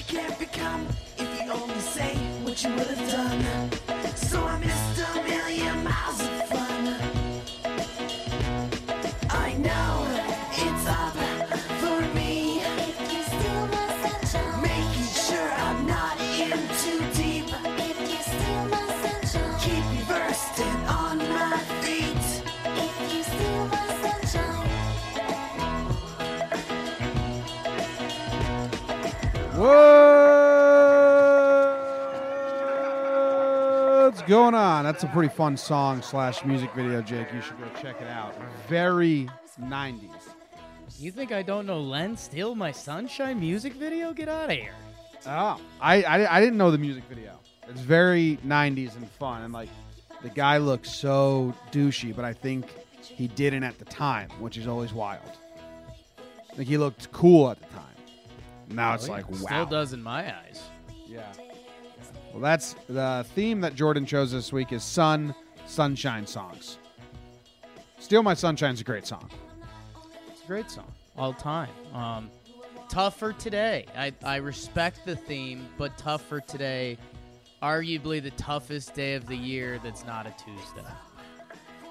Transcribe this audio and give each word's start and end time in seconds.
you 0.00 0.18
can't 0.18 0.38
become 0.38 0.86
if 1.18 1.42
you 1.42 1.52
only 1.52 1.80
say 1.80 2.16
what 2.42 2.62
you 2.64 2.70
would 2.70 2.86
have 2.86 3.10
done. 3.10 4.16
So 4.16 4.42
I 4.42 4.58
missed 4.58 5.00
a 5.00 5.19
going 34.30 34.54
on? 34.54 34.84
That's 34.84 35.02
a 35.02 35.08
pretty 35.08 35.34
fun 35.34 35.56
song 35.56 36.02
slash 36.02 36.44
music 36.44 36.72
video, 36.72 37.02
Jake. 37.02 37.26
You 37.34 37.40
should 37.42 37.58
go 37.58 37.66
check 37.82 38.00
it 38.00 38.06
out. 38.06 38.32
Very 38.68 39.28
90s. 39.60 40.10
You 40.98 41.10
think 41.10 41.32
I 41.32 41.42
don't 41.42 41.66
know 41.66 41.80
Len 41.80 42.16
Steal 42.16 42.54
My 42.54 42.70
Sunshine 42.70 43.40
music 43.40 43.72
video? 43.74 44.12
Get 44.12 44.28
out 44.28 44.44
of 44.44 44.56
here. 44.56 44.72
Oh, 45.26 45.60
I, 45.80 46.02
I 46.04 46.36
I 46.36 46.40
didn't 46.40 46.56
know 46.58 46.70
the 46.70 46.78
music 46.78 47.04
video. 47.08 47.38
It's 47.68 47.80
very 47.80 48.38
90s 48.46 48.96
and 48.96 49.08
fun, 49.10 49.42
and 49.42 49.52
like 49.52 49.68
the 50.22 50.30
guy 50.30 50.58
looks 50.58 50.90
so 50.90 51.52
douchey, 51.72 52.14
but 52.14 52.24
I 52.24 52.32
think 52.32 52.72
he 53.00 53.26
didn't 53.26 53.64
at 53.64 53.78
the 53.78 53.84
time, 53.84 54.30
which 54.38 54.56
is 54.56 54.66
always 54.68 54.92
wild. 54.92 55.24
Like 56.56 56.68
he 56.68 56.78
looked 56.78 57.10
cool 57.12 57.50
at 57.50 57.58
the 57.58 57.66
time. 57.66 57.84
Now 58.68 58.94
it's 58.94 59.08
Oh, 59.08 59.12
like 59.12 59.28
wow. 59.28 59.36
Still 59.38 59.66
does 59.66 59.92
in 59.92 60.02
my 60.02 60.32
eyes. 60.34 60.62
Yeah. 61.06 61.32
Well, 62.32 62.40
that's 62.40 62.74
the 62.88 63.26
theme 63.34 63.60
that 63.62 63.74
Jordan 63.74 64.06
chose 64.06 64.30
this 64.30 64.52
week 64.52 64.72
is 64.72 64.84
sun, 64.84 65.34
sunshine 65.66 66.26
songs. 66.26 66.78
Steal 67.98 68.22
My 68.22 68.34
Sunshine's 68.34 68.80
a 68.80 68.84
great 68.84 69.06
song. 69.06 69.28
It's 70.28 70.42
a 70.42 70.46
great 70.46 70.70
song. 70.70 70.92
All 71.16 71.32
time. 71.32 71.70
Um, 71.92 72.30
tough 72.88 73.18
for 73.18 73.32
today. 73.32 73.86
I, 73.96 74.12
I 74.24 74.36
respect 74.36 75.04
the 75.04 75.16
theme, 75.16 75.68
but 75.76 75.96
tough 75.98 76.22
for 76.22 76.40
today. 76.40 76.98
Arguably 77.62 78.22
the 78.22 78.30
toughest 78.32 78.94
day 78.94 79.14
of 79.14 79.26
the 79.26 79.36
year 79.36 79.80
that's 79.82 80.06
not 80.06 80.26
a 80.26 80.34
Tuesday. 80.42 80.88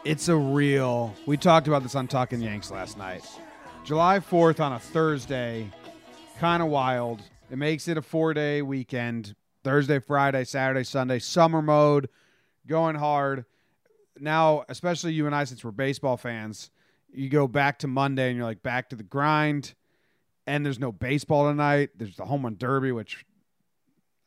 It's 0.06 0.30
a 0.30 0.36
real. 0.36 1.14
We 1.26 1.36
talked 1.38 1.68
about 1.68 1.84
this 1.84 1.96
on 1.96 2.08
Talking 2.08 2.42
Yanks 2.42 2.72
last 2.72 2.98
night. 2.98 3.26
July 3.86 4.20
4th 4.20 4.60
on 4.60 4.74
a 4.74 4.80
Thursday, 4.80 5.70
kind 6.40 6.64
of 6.64 6.70
wild. 6.70 7.22
It 7.52 7.58
makes 7.58 7.88
it 7.88 7.98
a 7.98 8.02
four 8.02 8.34
day 8.34 8.62
weekend 8.62 9.36
Thursday, 9.64 10.00
Friday, 10.00 10.44
Saturday, 10.44 10.84
Sunday, 10.84 11.20
summer 11.20 11.62
mode, 11.62 12.10
going 12.68 12.96
hard. 12.96 13.46
Now, 14.20 14.66
especially 14.70 15.14
you 15.14 15.26
and 15.26 15.36
I, 15.36 15.44
since 15.44 15.64
we're 15.64 15.72
baseball 15.72 16.18
fans, 16.18 16.72
you 17.12 17.30
go 17.30 17.48
back 17.48 17.80
to 17.80 17.88
Monday 17.88 18.30
and 18.30 18.38
you're 18.38 18.46
like 18.46 18.64
back 18.64 18.90
to 18.90 18.96
the 18.96 19.04
grind. 19.04 19.74
And 20.46 20.66
there's 20.66 20.80
no 20.80 20.92
baseball 20.92 21.50
tonight. 21.50 21.92
There's 21.96 22.16
the 22.16 22.26
home 22.26 22.44
run 22.44 22.56
derby, 22.58 22.92
which 22.92 23.26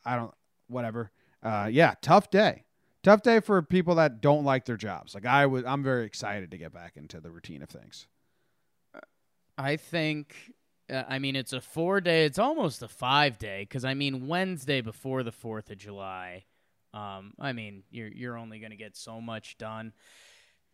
I 0.04 0.16
don't, 0.16 0.34
whatever. 0.68 1.10
Uh, 1.42 1.68
yeah, 1.70 1.94
tough 2.00 2.30
day 2.30 2.64
tough 3.02 3.22
day 3.22 3.40
for 3.40 3.60
people 3.62 3.96
that 3.96 4.20
don't 4.20 4.44
like 4.44 4.64
their 4.64 4.76
jobs. 4.76 5.14
Like 5.14 5.26
I 5.26 5.46
was, 5.46 5.64
I'm 5.64 5.82
very 5.82 6.04
excited 6.04 6.50
to 6.52 6.56
get 6.56 6.72
back 6.72 6.96
into 6.96 7.20
the 7.20 7.30
routine 7.30 7.62
of 7.62 7.68
things. 7.68 8.06
I 9.58 9.76
think, 9.76 10.34
uh, 10.92 11.04
I 11.08 11.18
mean, 11.18 11.36
it's 11.36 11.52
a 11.52 11.60
four 11.60 12.00
day, 12.00 12.24
it's 12.24 12.38
almost 12.38 12.82
a 12.82 12.88
five 12.88 13.38
day, 13.38 13.62
because 13.62 13.84
I 13.84 13.94
mean, 13.94 14.28
Wednesday 14.28 14.80
before 14.80 15.22
the 15.22 15.32
4th 15.32 15.70
of 15.70 15.78
July, 15.78 16.44
um, 16.94 17.32
I 17.40 17.52
mean, 17.52 17.84
you're, 17.90 18.08
you're 18.08 18.36
only 18.36 18.58
going 18.58 18.70
to 18.70 18.76
get 18.76 18.96
so 18.96 19.20
much 19.20 19.56
done. 19.58 19.92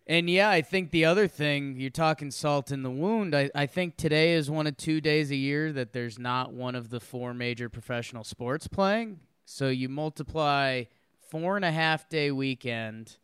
And 0.06 0.28
yeah, 0.28 0.48
I 0.48 0.62
think 0.62 0.90
the 0.90 1.04
other 1.04 1.28
thing, 1.28 1.76
you're 1.78 1.90
talking 1.90 2.30
salt 2.30 2.72
in 2.72 2.82
the 2.82 2.90
wound. 2.90 3.36
I, 3.36 3.50
I 3.54 3.66
think 3.66 3.96
today 3.96 4.32
is 4.32 4.50
one 4.50 4.66
of 4.66 4.76
two 4.76 5.02
days 5.02 5.30
a 5.30 5.36
year 5.36 5.70
that 5.72 5.92
there's 5.92 6.18
not 6.18 6.52
one 6.52 6.74
of 6.74 6.88
the 6.88 6.98
four 6.98 7.34
major 7.34 7.68
professional 7.68 8.24
sports 8.24 8.66
playing. 8.66 9.20
So 9.44 9.68
you 9.68 9.88
multiply 9.90 10.84
four 11.30 11.56
and 11.56 11.64
a 11.64 11.70
half 11.70 12.08
day 12.08 12.30
weekend 12.30 13.18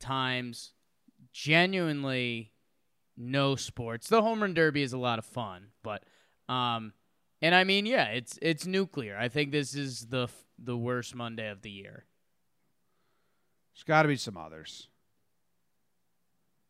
times 0.00 0.72
genuinely 1.32 2.52
no 3.16 3.54
sports. 3.54 4.08
The 4.08 4.22
home 4.22 4.42
run 4.42 4.54
derby 4.54 4.82
is 4.82 4.92
a 4.92 4.98
lot 4.98 5.18
of 5.20 5.24
fun, 5.24 5.68
but 5.82 6.02
um 6.48 6.92
and 7.42 7.54
I 7.54 7.64
mean, 7.64 7.84
yeah, 7.84 8.06
it's 8.06 8.38
it's 8.40 8.66
nuclear. 8.66 9.16
I 9.18 9.28
think 9.28 9.52
this 9.52 9.74
is 9.74 10.06
the 10.06 10.24
f- 10.24 10.44
the 10.58 10.76
worst 10.76 11.14
Monday 11.14 11.50
of 11.50 11.62
the 11.62 11.70
year. 11.70 12.06
There's 13.74 13.84
got 13.84 14.02
to 14.02 14.08
be 14.08 14.16
some 14.16 14.36
others, 14.36 14.88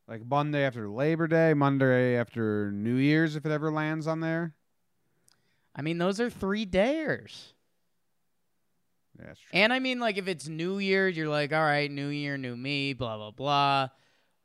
like 0.09 0.27
Monday 0.27 0.65
after 0.65 0.89
Labor 0.89 1.29
Day, 1.29 1.55
Monday 1.55 2.17
after 2.17 2.73
New 2.73 2.97
Year's, 2.97 3.37
if 3.37 3.45
it 3.47 3.53
ever 3.53 3.71
lands 3.71 4.07
on 4.07 4.21
there. 4.21 4.55
I 5.77 5.83
mean, 5.83 5.99
those 5.99 6.21
are 6.21 6.31
3 6.31 6.65
days. 6.65 7.53
Yeah, 9.19 9.27
that's 9.27 9.41
true. 9.41 9.51
And 9.53 9.73
I 9.73 9.79
mean, 9.79 10.01
like, 10.01 10.17
if 10.17 10.29
it's 10.29 10.49
New 10.49 10.79
Year, 10.79 11.09
you're 11.09 11.29
like, 11.29 11.53
all 11.53 11.63
right, 11.63 11.91
New 11.91 12.09
Year, 12.09 12.37
new 12.37 12.57
me, 12.57 12.95
blah, 12.95 13.17
blah, 13.17 13.31
blah. 13.31 13.89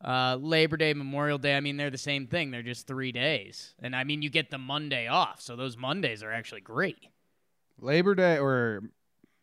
Uh, 0.03 0.37
Labor 0.39 0.77
Day, 0.77 0.93
Memorial 0.93 1.37
Day, 1.37 1.57
I 1.57 1.59
mean, 1.59 1.75
they're 1.77 1.89
the 1.89 1.97
same 1.97 2.25
thing. 2.27 2.51
They're 2.51 2.61
just 2.63 2.87
three 2.87 3.11
days. 3.11 3.73
And 3.81 3.95
I 3.95 4.03
mean, 4.05 4.21
you 4.21 4.29
get 4.29 4.49
the 4.49 4.57
Monday 4.57 5.07
off. 5.07 5.41
So 5.41 5.55
those 5.55 5.75
Mondays 5.75 6.23
are 6.23 6.31
actually 6.31 6.61
great. 6.61 7.07
Labor 7.81 8.15
Day 8.15 8.37
or 8.37 8.81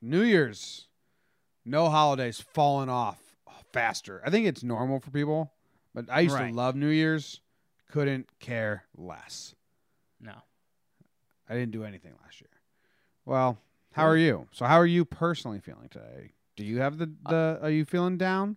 New 0.00 0.22
Year's, 0.22 0.86
no 1.64 1.88
holidays 1.90 2.40
falling 2.54 2.88
off 2.88 3.18
faster. 3.72 4.22
I 4.24 4.30
think 4.30 4.46
it's 4.46 4.62
normal 4.62 5.00
for 5.00 5.10
people, 5.10 5.52
but 5.94 6.06
I 6.10 6.20
used 6.20 6.34
Right. 6.34 6.48
to 6.50 6.54
love 6.54 6.74
New 6.76 6.88
Year's. 6.88 7.40
Couldn't 7.90 8.28
care 8.40 8.84
less. 8.96 9.54
No. 10.20 10.34
I 11.48 11.54
didn't 11.54 11.70
do 11.72 11.84
anything 11.84 12.12
last 12.22 12.40
year. 12.40 12.50
Well, 13.24 13.58
how 13.92 14.06
are 14.06 14.16
you? 14.16 14.48
So 14.52 14.64
how 14.66 14.76
are 14.76 14.86
you 14.86 15.04
personally 15.04 15.60
feeling 15.60 15.88
today? 15.88 16.32
Do 16.56 16.64
you 16.64 16.80
have 16.80 16.98
the 16.98 17.12
the 17.28 17.58
are 17.62 17.70
you 17.70 17.84
feeling 17.84 18.16
down? 18.16 18.56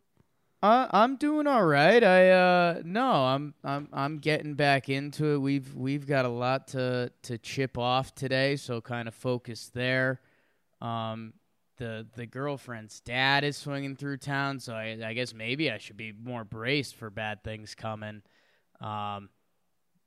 Uh, 0.62 0.88
I'm 0.92 1.16
doing 1.16 1.48
all 1.48 1.66
right. 1.66 2.04
I 2.04 2.32
uh 2.32 2.82
no, 2.84 3.10
I'm 3.10 3.54
I'm 3.64 3.88
I'm 3.94 4.18
getting 4.18 4.56
back 4.56 4.90
into 4.90 5.36
it. 5.36 5.38
We've 5.38 5.74
we've 5.74 6.06
got 6.06 6.26
a 6.26 6.30
lot 6.30 6.68
to 6.70 7.12
to 7.24 7.38
chip 7.38 7.78
off 7.78 8.14
today, 8.14 8.58
so 8.58 8.82
kind 8.82 9.08
of 9.08 9.16
focus 9.16 9.72
there. 9.74 10.20
Um 10.82 11.34
the 11.78 12.06
the 12.14 12.26
girlfriend's 12.26 13.00
dad 13.00 13.46
is 13.46 13.56
swinging 13.56 13.96
through 13.96 14.18
town, 14.18 14.60
so 14.60 14.74
I 14.74 14.98
I 15.02 15.14
guess 15.14 15.34
maybe 15.34 15.72
I 15.72 15.78
should 15.78 15.96
be 15.96 16.12
more 16.12 16.44
braced 16.44 16.96
for 16.96 17.10
bad 17.10 17.42
things 17.42 17.74
coming. 17.74 18.22
Um 18.82 19.30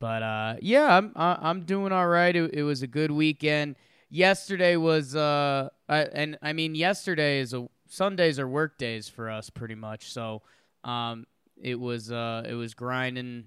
but 0.01 0.23
uh 0.23 0.57
yeah, 0.61 0.99
I'm 0.99 1.13
I'm 1.17 1.63
doing 1.63 1.93
all 1.93 2.09
right. 2.09 2.37
It, 2.37 2.53
it 2.53 2.63
was 2.63 2.83
a 2.83 2.87
good 2.87 3.11
weekend. 3.11 3.77
Yesterday 4.11 4.77
was 4.77 5.17
uh 5.17 5.71
I, 5.89 6.01
and 6.01 6.39
I 6.43 6.53
mean 6.53 6.75
yesterday 6.75 7.41
is 7.41 7.55
a 7.55 7.67
Sundays 7.93 8.39
are 8.39 8.49
work 8.49 8.79
days 8.79 9.07
for 9.07 9.29
us 9.29 9.51
pretty 9.51 9.75
much. 9.75 10.11
So 10.11 10.41
um 10.83 11.27
it 11.61 11.79
was 11.79 12.11
uh 12.11 12.43
it 12.49 12.55
was 12.55 12.73
grinding 12.73 13.45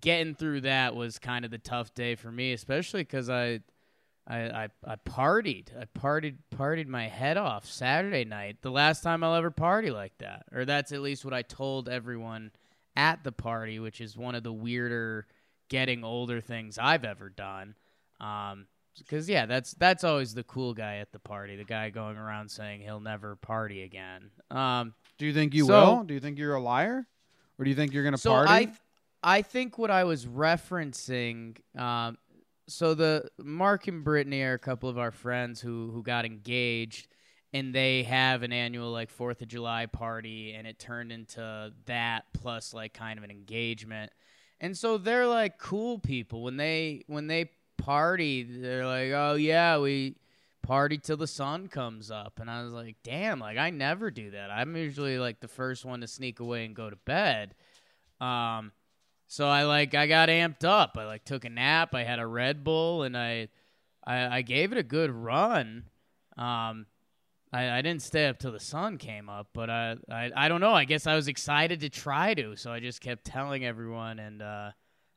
getting 0.00 0.36
through 0.36 0.60
that 0.60 0.94
was 0.94 1.18
kind 1.18 1.44
of 1.44 1.50
the 1.50 1.58
tough 1.58 1.92
day 1.92 2.14
for 2.14 2.30
me, 2.30 2.52
especially 2.52 3.04
cuz 3.04 3.28
I 3.28 3.62
I, 4.28 4.38
I 4.38 4.68
I 4.86 4.94
partied. 4.94 5.76
I 5.76 5.86
partied 5.86 6.36
partied 6.54 6.86
my 6.86 7.08
head 7.08 7.36
off 7.36 7.66
Saturday 7.66 8.24
night. 8.24 8.62
The 8.62 8.70
last 8.70 9.02
time 9.02 9.24
I'll 9.24 9.34
ever 9.34 9.50
party 9.50 9.90
like 9.90 10.16
that. 10.18 10.44
Or 10.52 10.64
that's 10.64 10.92
at 10.92 11.02
least 11.02 11.24
what 11.24 11.34
I 11.34 11.42
told 11.42 11.88
everyone 11.88 12.52
at 12.94 13.24
the 13.24 13.32
party, 13.32 13.80
which 13.80 14.00
is 14.00 14.16
one 14.16 14.36
of 14.36 14.44
the 14.44 14.52
weirder 14.52 15.26
getting 15.68 16.04
older 16.04 16.40
things 16.40 16.78
I've 16.78 17.04
ever 17.04 17.28
done. 17.28 17.74
Um 18.20 18.68
because 18.98 19.28
yeah, 19.28 19.46
that's 19.46 19.72
that's 19.74 20.04
always 20.04 20.34
the 20.34 20.44
cool 20.44 20.74
guy 20.74 20.96
at 20.96 21.12
the 21.12 21.18
party, 21.18 21.56
the 21.56 21.64
guy 21.64 21.90
going 21.90 22.16
around 22.16 22.50
saying 22.50 22.80
he'll 22.82 23.00
never 23.00 23.36
party 23.36 23.82
again. 23.82 24.30
Um, 24.50 24.94
Do 25.18 25.26
you 25.26 25.32
think 25.34 25.54
you 25.54 25.66
So- 25.66 25.96
will? 25.96 26.04
Do 26.04 26.14
you 26.14 26.20
think 26.20 26.38
you're 26.38 26.54
a 26.54 26.62
liar? 26.62 27.06
Or 27.58 27.64
do 27.64 27.70
you 27.70 27.76
think 27.76 27.92
you're 27.92 28.02
going 28.02 28.14
to 28.14 28.18
so 28.20 28.30
party? 28.32 28.50
I, 28.52 28.64
th- 28.64 28.76
I 29.22 29.42
think 29.42 29.78
what 29.78 29.90
I 29.90 30.02
was 30.04 30.26
referencing, 30.26 31.56
um, 31.78 32.18
so 32.66 32.94
the 32.94 33.28
Mark 33.38 33.86
and 33.88 34.02
Brittany 34.02 34.42
are 34.42 34.54
a 34.54 34.58
couple 34.58 34.88
of 34.88 34.98
our 34.98 35.10
friends 35.10 35.60
who 35.60 35.90
who 35.92 36.02
got 36.02 36.24
engaged, 36.24 37.06
and 37.52 37.74
they 37.74 38.02
have 38.04 38.42
an 38.42 38.52
annual 38.52 38.90
like 38.90 39.10
Fourth 39.10 39.40
of 39.42 39.48
July 39.48 39.86
party, 39.86 40.52
and 40.54 40.66
it 40.66 40.78
turned 40.78 41.12
into 41.12 41.72
that 41.86 42.24
plus 42.32 42.72
like 42.74 42.92
kind 42.94 43.18
of 43.18 43.24
an 43.24 43.30
engagement, 43.30 44.10
and 44.60 44.76
so 44.76 44.98
they're 44.98 45.26
like 45.26 45.58
cool 45.58 45.98
people 45.98 46.42
when 46.42 46.56
they 46.56 47.04
when 47.06 47.26
they 47.26 47.50
party, 47.76 48.42
they're 48.42 48.86
like, 48.86 49.10
oh 49.12 49.34
yeah, 49.34 49.78
we 49.78 50.16
party 50.62 50.98
till 50.98 51.16
the 51.16 51.26
sun 51.26 51.68
comes 51.68 52.10
up. 52.10 52.38
And 52.40 52.50
I 52.50 52.62
was 52.62 52.72
like, 52.72 52.96
damn, 53.02 53.38
like 53.38 53.58
I 53.58 53.70
never 53.70 54.10
do 54.10 54.30
that. 54.30 54.50
I'm 54.50 54.76
usually 54.76 55.18
like 55.18 55.40
the 55.40 55.48
first 55.48 55.84
one 55.84 56.00
to 56.00 56.06
sneak 56.06 56.40
away 56.40 56.64
and 56.64 56.74
go 56.74 56.90
to 56.90 56.96
bed. 56.96 57.54
Um, 58.20 58.72
so 59.26 59.48
I 59.48 59.64
like 59.64 59.94
I 59.94 60.06
got 60.06 60.28
amped 60.28 60.64
up. 60.64 60.96
I 60.98 61.04
like 61.04 61.24
took 61.24 61.44
a 61.44 61.50
nap. 61.50 61.94
I 61.94 62.04
had 62.04 62.18
a 62.18 62.26
Red 62.26 62.64
Bull 62.64 63.02
and 63.02 63.16
I 63.16 63.48
I, 64.06 64.38
I 64.38 64.42
gave 64.42 64.72
it 64.72 64.78
a 64.78 64.82
good 64.82 65.10
run. 65.10 65.84
Um, 66.36 66.86
I, 67.52 67.78
I 67.78 67.82
didn't 67.82 68.02
stay 68.02 68.26
up 68.26 68.38
till 68.38 68.52
the 68.52 68.60
sun 68.60 68.98
came 68.98 69.28
up, 69.28 69.48
but 69.52 69.70
I, 69.70 69.96
I 70.10 70.30
I 70.34 70.48
don't 70.48 70.60
know. 70.60 70.74
I 70.74 70.84
guess 70.84 71.06
I 71.06 71.14
was 71.14 71.28
excited 71.28 71.80
to 71.80 71.88
try 71.88 72.34
to, 72.34 72.56
so 72.56 72.72
I 72.72 72.80
just 72.80 73.00
kept 73.00 73.24
telling 73.24 73.64
everyone, 73.64 74.18
and 74.18 74.42
uh, 74.42 74.70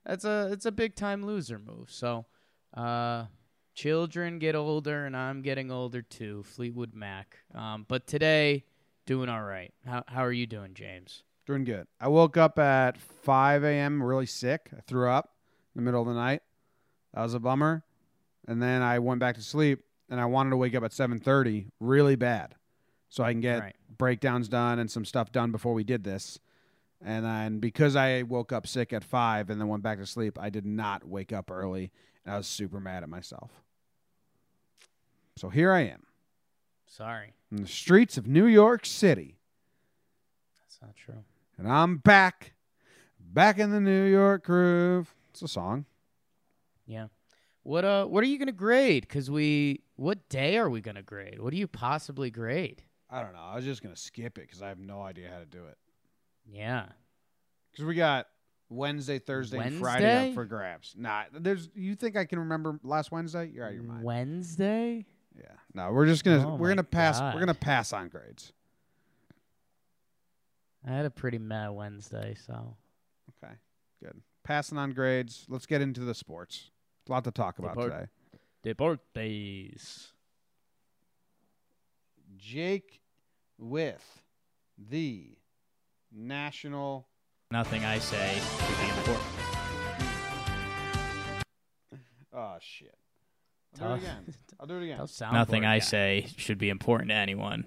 that's 0.05 0.23
a 0.23 0.49
it's 0.51 0.65
a 0.65 0.71
big 0.71 0.95
time 0.95 1.25
loser 1.25 1.57
move. 1.57 1.89
So, 1.91 2.25
uh, 2.73 3.25
children 3.73 4.39
get 4.39 4.55
older, 4.55 5.05
and 5.05 5.15
I'm 5.15 5.41
getting 5.41 5.71
older 5.71 6.01
too. 6.01 6.43
Fleetwood 6.43 6.93
Mac. 6.93 7.37
Um, 7.53 7.85
but 7.87 8.07
today, 8.07 8.65
doing 9.05 9.29
all 9.29 9.43
right. 9.43 9.73
How 9.85 10.03
how 10.07 10.21
are 10.25 10.31
you 10.31 10.47
doing, 10.47 10.73
James? 10.73 11.23
Doing 11.45 11.63
good. 11.63 11.87
I 11.99 12.09
woke 12.09 12.35
up 12.35 12.59
at 12.59 12.97
5 12.97 13.63
a.m. 13.63 14.03
really 14.03 14.25
sick. 14.25 14.69
I 14.77 14.81
threw 14.81 15.09
up 15.09 15.33
in 15.75 15.81
the 15.81 15.85
middle 15.85 16.01
of 16.01 16.07
the 16.07 16.13
night. 16.13 16.41
That 17.13 17.21
was 17.21 17.33
a 17.33 17.39
bummer. 17.39 17.85
And 18.49 18.61
then 18.61 18.81
I 18.81 18.99
went 18.99 19.19
back 19.21 19.35
to 19.35 19.41
sleep, 19.41 19.83
and 20.09 20.19
I 20.19 20.25
wanted 20.25 20.49
to 20.51 20.57
wake 20.57 20.75
up 20.75 20.83
at 20.83 20.91
7:30 20.91 21.67
really 21.79 22.15
bad, 22.15 22.55
so 23.09 23.23
I 23.23 23.31
can 23.31 23.41
get 23.41 23.59
Right. 23.59 23.75
breakdowns 23.97 24.49
done 24.49 24.79
and 24.79 24.89
some 24.91 25.05
stuff 25.05 25.31
done 25.31 25.51
before 25.51 25.73
we 25.73 25.83
did 25.83 26.03
this. 26.03 26.39
And 26.99 27.23
then 27.23 27.59
because 27.59 27.95
I 27.95 28.23
woke 28.23 28.51
up 28.51 28.65
sick 28.65 28.91
at 28.91 29.03
five 29.03 29.49
and 29.51 29.61
then 29.61 29.67
went 29.67 29.83
back 29.83 29.99
to 29.99 30.05
sleep, 30.05 30.37
I 30.39 30.49
did 30.49 30.65
not 30.65 31.05
wake 31.07 31.31
up 31.31 31.51
early, 31.51 31.91
I 32.27 32.37
was 32.37 32.47
super 32.47 32.79
mad 32.79 33.03
at 33.03 33.09
myself. 33.09 33.51
So 35.35 35.49
here 35.49 35.71
I 35.71 35.81
am 35.81 36.03
Sorry, 36.87 37.33
in 37.51 37.61
the 37.61 37.67
streets 37.67 38.17
of 38.17 38.27
New 38.27 38.45
York 38.45 38.85
City. 38.85 39.37
that's 40.61 40.79
not 40.81 40.95
true. 40.95 41.23
And 41.57 41.67
I'm 41.71 41.97
back, 41.97 42.53
back 43.19 43.59
in 43.59 43.71
the 43.71 43.79
New 43.79 44.05
York 44.05 44.43
groove. 44.45 45.13
It's 45.31 45.41
a 45.41 45.47
song. 45.47 45.85
Yeah. 46.87 47.07
What 47.63 47.83
uh 47.83 48.05
what 48.05 48.23
are 48.23 48.27
you 48.27 48.39
gonna 48.39 48.51
grade? 48.53 49.07
Cause 49.09 49.29
we 49.29 49.81
what 49.95 50.29
day 50.29 50.57
are 50.57 50.69
we 50.69 50.79
gonna 50.81 51.03
grade? 51.03 51.39
What 51.39 51.51
do 51.51 51.57
you 51.57 51.67
possibly 51.67 52.31
grade? 52.31 52.81
I 53.09 53.21
don't 53.21 53.33
know. 53.33 53.41
I 53.41 53.55
was 53.55 53.65
just 53.65 53.83
gonna 53.83 53.95
skip 53.95 54.37
it 54.37 54.41
because 54.47 54.61
I 54.61 54.69
have 54.69 54.79
no 54.79 55.01
idea 55.01 55.29
how 55.31 55.39
to 55.39 55.45
do 55.45 55.65
it. 55.65 55.77
Yeah. 56.49 56.85
Because 57.71 57.85
we 57.85 57.93
got 57.95 58.27
Wednesday, 58.69 59.19
Thursday, 59.19 59.59
and 59.59 59.79
Friday 59.79 60.03
Wednesday? 60.05 60.29
up 60.29 60.35
for 60.35 60.45
grabs. 60.45 60.93
Nah, 60.97 61.23
there's. 61.31 61.69
You 61.73 61.95
think 61.95 62.17
I 62.17 62.25
can 62.25 62.39
remember 62.39 62.79
last 62.83 63.11
Wednesday? 63.11 63.49
You're 63.53 63.65
out 63.65 63.69
of 63.69 63.75
your 63.75 63.83
mind. 63.83 64.03
Wednesday? 64.03 65.05
Yeah. 65.37 65.45
No, 65.73 65.91
we're 65.91 66.05
just 66.07 66.23
gonna 66.23 66.45
Oh 66.47 66.55
we're 66.55 66.67
my 66.69 66.73
gonna 66.75 66.83
pass. 66.83 67.19
God. 67.19 67.33
We're 67.33 67.39
gonna 67.41 67.53
pass 67.53 67.93
on 67.93 68.09
grades. 68.09 68.51
I 70.85 70.91
had 70.91 71.05
a 71.05 71.09
pretty 71.09 71.37
mad 71.37 71.69
Wednesday, 71.69 72.35
so 72.45 72.75
Okay. 73.43 73.53
Good. 74.03 74.21
Passing 74.43 74.77
on 74.77 74.91
grades. 74.93 75.45
Let's 75.49 75.65
get 75.65 75.81
into 75.81 76.01
the 76.01 76.13
sports. 76.13 76.71
A 77.07 77.11
lot 77.11 77.23
to 77.25 77.31
talk 77.31 77.59
about 77.59 77.75
Depart- 77.75 78.09
today. 78.63 78.73
Deportes. 78.73 80.11
Jake 82.37 82.99
with 83.57 84.21
the 84.77 85.37
national. 86.11 87.07
Nothing 87.49 87.85
I 87.85 87.99
say 87.99 88.33
should 88.67 88.77
be 88.77 88.89
important. 88.89 89.25
Oh 92.33 92.57
shit. 92.59 92.93
I'll 93.81 93.87
do 93.87 93.93
it 93.93 93.97
again. 93.99 94.33
I'll 94.59 94.67
do 94.67 94.77
it 94.77 94.83
again. 94.83 94.97
Tough 94.97 95.09
soundboard 95.11 95.33
Nothing 95.33 95.65
I 95.65 95.75
guy. 95.75 95.85
say 95.85 96.27
should 96.35 96.57
be 96.57 96.69
important 96.69 97.09
to 97.11 97.15
anyone. 97.15 97.65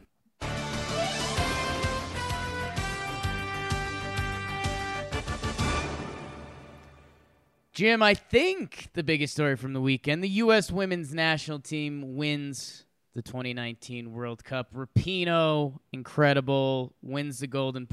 Jim, 7.73 8.03
I 8.03 8.13
think 8.15 8.89
the 8.93 9.03
biggest 9.03 9.33
story 9.33 9.57
from 9.57 9.73
the 9.73 9.81
weekend 9.81 10.23
the 10.23 10.29
U.S. 10.29 10.71
women's 10.71 11.15
national 11.15 11.61
team 11.61 12.17
wins 12.17 12.85
the 13.15 13.23
2019 13.23 14.13
World 14.13 14.45
Cup. 14.45 14.75
Rapinoe, 14.75 15.79
incredible, 15.91 16.95
wins 17.01 17.39
the 17.39 17.47
Golden 17.47 17.89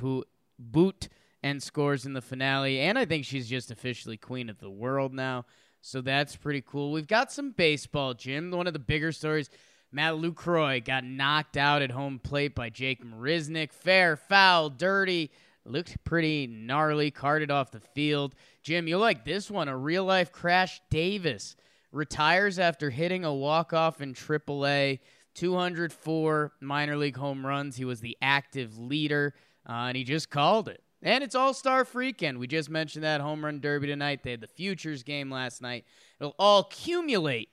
Boot 0.60 1.07
and 1.44 1.62
scores 1.62 2.06
in 2.06 2.13
the 2.13 2.22
finale. 2.22 2.80
And 2.80 2.98
I 2.98 3.06
think 3.06 3.25
she's 3.25 3.48
just 3.48 3.72
officially 3.72 4.18
queen 4.18 4.50
of 4.50 4.60
the 4.60 4.69
world 4.69 5.13
now. 5.13 5.45
So 5.81 6.01
that's 6.01 6.36
pretty 6.36 6.63
cool. 6.66 6.92
We've 6.92 7.07
got 7.07 7.31
some 7.31 7.51
baseball, 7.51 8.13
Jim. 8.13 8.51
One 8.51 8.68
of 8.68 8.74
the 8.74 8.80
bigger 8.80 9.12
stories 9.12 9.50
Matt 9.92 10.16
Lucroy 10.16 10.84
got 10.84 11.06
knocked 11.06 11.56
out 11.56 11.81
at 11.81 11.92
home 11.92 12.19
plate 12.19 12.54
by 12.54 12.69
Jake 12.69 13.04
Marisnik. 13.04 13.72
Fair, 13.72 14.18
foul, 14.18 14.69
dirty. 14.69 15.31
Looked 15.66 16.04
pretty 16.04 16.48
gnarly, 16.48 17.12
carted 17.12 17.51
off 17.51 17.72
the 17.72 17.80
field. 17.80 18.36
Jim, 18.63 18.88
you'll 18.88 19.01
like 19.01 19.25
this 19.25 19.51
one. 19.51 19.68
A 19.68 19.78
real 19.78 20.06
life 20.06 20.31
crash. 20.31 20.81
Davis 20.90 21.56
retires 21.92 22.60
after 22.60 22.90
hitting 22.90 23.25
a 23.25 23.33
walk 23.33 23.74
off 23.74 24.01
in 24.01 24.13
AAA. 24.13 25.00
204 25.36 26.54
minor 26.62 26.98
league 26.98 27.18
home 27.18 27.45
runs. 27.45 27.75
He 27.75 27.86
was 27.86 28.00
the 28.00 28.18
active 28.22 28.78
leader, 28.78 29.36
uh, 29.69 29.86
and 29.88 29.98
he 29.98 30.04
just 30.04 30.30
called 30.30 30.68
it. 30.68 30.81
And 31.07 31.24
it's 31.24 31.36
All 31.36 31.54
Star 31.54 31.86
Freakend. 31.86 32.38
We 32.38 32.48
just 32.48 32.69
mentioned 32.69 33.06
that 33.06 33.21
home 33.21 33.45
run 33.45 33.62
derby 33.62 33.88
tonight. 33.88 34.24
They 34.24 34.31
had 34.31 34.42
the 34.42 34.48
Futures 34.48 35.04
game 35.04 35.31
last 35.31 35.62
night. 35.62 35.86
It'll 36.19 36.36
all 36.38 36.59
accumulate 36.59 37.48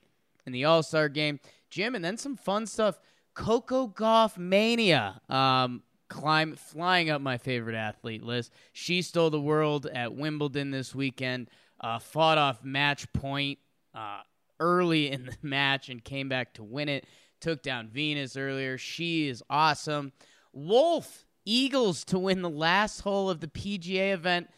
in 0.44 0.52
the 0.52 0.64
All 0.64 0.82
Star 0.82 1.08
game. 1.08 1.38
Jim, 1.70 1.94
and 1.94 2.04
then 2.04 2.16
some 2.16 2.34
fun 2.34 2.66
stuff. 2.66 2.98
Coco 3.32 3.86
Gauff 3.86 4.36
Mania. 4.36 5.20
Um, 5.28 5.84
climb 6.08 6.56
flying 6.56 7.10
up 7.10 7.20
my 7.20 7.38
favorite 7.38 7.76
athlete 7.76 8.24
list. 8.24 8.50
She 8.72 9.02
stole 9.02 9.30
the 9.30 9.40
world 9.40 9.86
at 9.86 10.12
Wimbledon 10.12 10.72
this 10.72 10.92
weekend. 10.92 11.48
Uh, 11.80 12.00
fought 12.00 12.38
off 12.38 12.64
match 12.64 13.12
point 13.12 13.60
uh, 13.94 14.22
early 14.58 15.12
in 15.12 15.26
the 15.26 15.36
match 15.42 15.90
and 15.90 16.02
came 16.02 16.28
back 16.28 16.54
to 16.54 16.64
win 16.64 16.88
it. 16.88 17.06
Took 17.40 17.62
down 17.62 17.86
Venus 17.86 18.36
earlier. 18.36 18.78
She 18.78 19.28
is 19.28 19.44
awesome. 19.48 20.10
Wolff 20.52 21.24
Eagles 21.44 22.04
to 22.06 22.18
win 22.18 22.42
the 22.42 22.50
last 22.50 23.00
hole 23.00 23.30
of 23.30 23.40
the 23.40 23.48
PGA 23.48 24.12
event. 24.12 24.48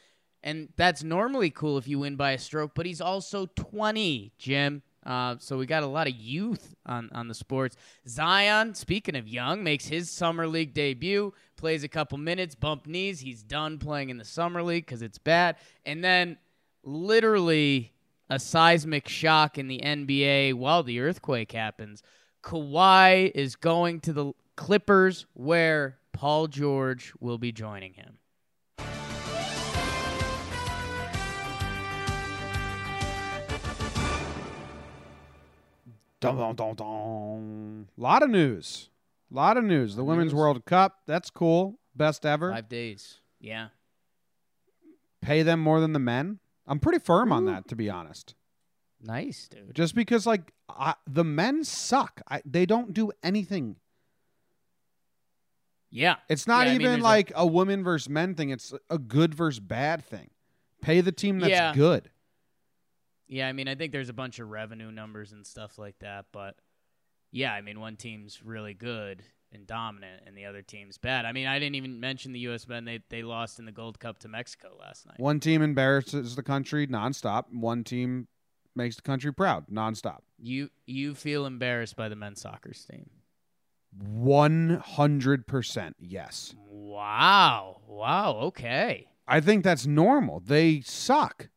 And 0.43 0.69
that's 0.77 1.03
normally 1.03 1.51
cool 1.51 1.77
if 1.79 1.89
you 1.89 1.99
win 1.99 2.17
by 2.17 2.33
a 2.33 2.39
stroke, 2.39 2.73
but 2.75 2.87
he's 2.87 3.01
also 3.01 3.47
20, 3.57 4.33
Jim. 4.39 4.83
Uh, 5.05 5.37
so 5.39 5.57
we 5.57 5.67
got 5.67 5.83
a 5.83 5.87
lot 5.87 6.09
of 6.09 6.15
youth 6.15 6.75
on, 6.85 7.09
on 7.13 7.29
the 7.29 7.35
sports. 7.35 7.77
Zion, 8.09 8.75
speaking 8.75 9.17
of 9.17 9.27
young, 9.27 9.63
makes 9.63 9.87
his 9.87 10.11
summer 10.11 10.47
league 10.47 10.75
debut, 10.75 11.33
plays 11.57 11.85
a 11.85 11.89
couple 11.89 12.19
minutes, 12.19 12.55
bump 12.55 12.87
knees. 12.87 13.21
He's 13.21 13.43
done 13.43 13.79
playing 13.79 14.11
in 14.11 14.19
the 14.19 14.25
summer 14.25 14.63
league 14.63 14.85
because 14.85 15.03
it's 15.03 15.19
bad. 15.19 15.57
And 15.85 16.03
then 16.03 16.39
literally 16.83 17.93
a 18.29 18.39
seismic 18.39 19.09
shock 19.09 19.59
in 19.59 19.69
the 19.69 19.81
NBA 19.81 20.55
while 20.55 20.83
the 20.83 21.01
earthquake 21.01 21.53
happens. 21.53 22.03
Kawhi 22.43 23.31
is 23.35 23.57
going 23.57 24.01
to 24.01 24.13
the 24.13 24.33
Clippers 24.57 25.27
where 25.35 25.99
Paul 26.17 26.47
George 26.49 27.13
will 27.21 27.37
be 27.37 27.53
joining 27.53 27.93
him. 27.93 28.17
Dun, 36.19 36.39
dun, 36.39 36.55
dun, 36.55 36.75
dun. 36.75 37.89
lot 37.99 38.23
of 38.23 38.31
news. 38.31 38.89
A 39.31 39.35
lot 39.35 39.59
of 39.59 39.65
news. 39.65 39.95
The 39.95 40.05
Women's 40.05 40.33
news. 40.33 40.39
World 40.39 40.65
Cup. 40.65 41.01
That's 41.07 41.29
cool. 41.29 41.79
Best 41.95 42.25
ever. 42.25 42.51
Five 42.51 42.71
days. 42.71 43.21
Yeah. 43.39 43.69
Pay 45.21 45.43
them 45.43 45.61
more 45.61 45.81
than 45.81 45.93
the 45.93 45.99
men. 45.99 46.39
I'm 46.67 46.81
pretty 46.81 46.99
firm 46.99 47.31
on 47.31 47.45
that, 47.45 47.69
to 47.69 47.77
be 47.77 47.91
honest. 47.91 48.35
Nice, 49.03 49.49
dude. 49.49 49.75
Just 49.75 49.95
because, 49.95 50.27
like, 50.27 50.53
I, 50.71 50.95
the 51.07 51.25
men 51.25 51.63
suck. 51.63 52.23
I, 52.31 52.41
they 52.47 52.65
don't 52.65 52.95
do 52.95 53.13
anything. 53.23 53.77
Yeah. 55.97 56.17
It's 56.29 56.47
not 56.47 56.67
Yeah, 56.67 56.73
I 56.75 56.79
mean, 56.79 56.83
even 56.89 57.01
a- 57.01 57.03
like 57.03 57.33
a, 57.35 57.47
women 57.47 57.83
versus 57.83 58.09
men 58.09 58.35
thing. 58.35 58.51
It's 58.51 58.75
a 58.91 58.99
good 58.99 59.35
versus 59.35 59.61
bad 59.61 60.05
thing. 60.05 60.29
Pay 60.83 61.01
the 61.01 61.11
team 61.13 61.39
that's 61.41 61.51
Yeah. 61.51 61.73
good. 61.75 62.11
Yeah, 63.29 63.49
I 63.49 63.53
mean, 63.53 63.67
I 63.67 63.75
think 63.75 63.93
there's 63.93 64.11
a 64.11 64.13
bunch 64.15 64.39
of 64.39 64.49
revenue 64.51 64.91
numbers 64.93 65.33
and 65.33 65.47
stuff 65.47 65.79
like 65.79 65.99
that, 66.01 66.27
but 66.33 66.57
yeah, 67.33 67.53
I 67.53 67.61
mean, 67.61 67.81
one 67.81 67.97
team's 67.97 68.43
really 68.43 68.75
good 68.75 69.25
and 69.53 69.67
dominant, 69.67 70.23
and 70.27 70.37
the 70.37 70.45
other 70.45 70.63
team's 70.63 70.99
bad. 70.99 71.25
I 71.25 71.33
mean, 71.33 71.47
I 71.47 71.59
didn't 71.59 71.75
even 71.77 71.99
mention 71.99 72.33
the 72.33 72.41
U.S. 72.41 72.69
men; 72.69 72.85
they 72.85 73.01
they 73.09 73.23
lost 73.23 73.59
in 73.59 73.65
the 73.65 73.73
Gold 73.73 73.99
Cup 73.99 74.19
to 74.21 74.29
Mexico 74.29 74.77
last 74.79 75.07
night. 75.07 75.19
One 75.19 75.41
team 75.41 75.63
embarrasses 75.63 76.37
the 76.37 76.43
country 76.43 76.87
nonstop. 76.87 77.47
One 77.53 77.83
team 77.85 78.29
makes 78.77 78.97
the 78.97 79.03
country 79.03 79.33
proud 79.33 79.69
nonstop. 79.69 80.21
You 80.39 80.71
you 80.87 81.15
feel 81.15 81.47
embarrassed 81.47 81.97
by 81.97 82.09
the 82.09 82.17
men's 82.17 82.41
soccer 82.43 82.73
team? 82.73 83.11
One 83.99 84.83
hundred 84.85 85.47
percent, 85.47 85.97
yes. 85.99 86.55
Wow, 86.69 87.81
wow, 87.87 88.37
okay. 88.45 89.09
I 89.27 89.41
think 89.41 89.65
that's 89.65 89.87
normal. 89.87 90.41
They 90.41 90.81
suck. 90.81 91.49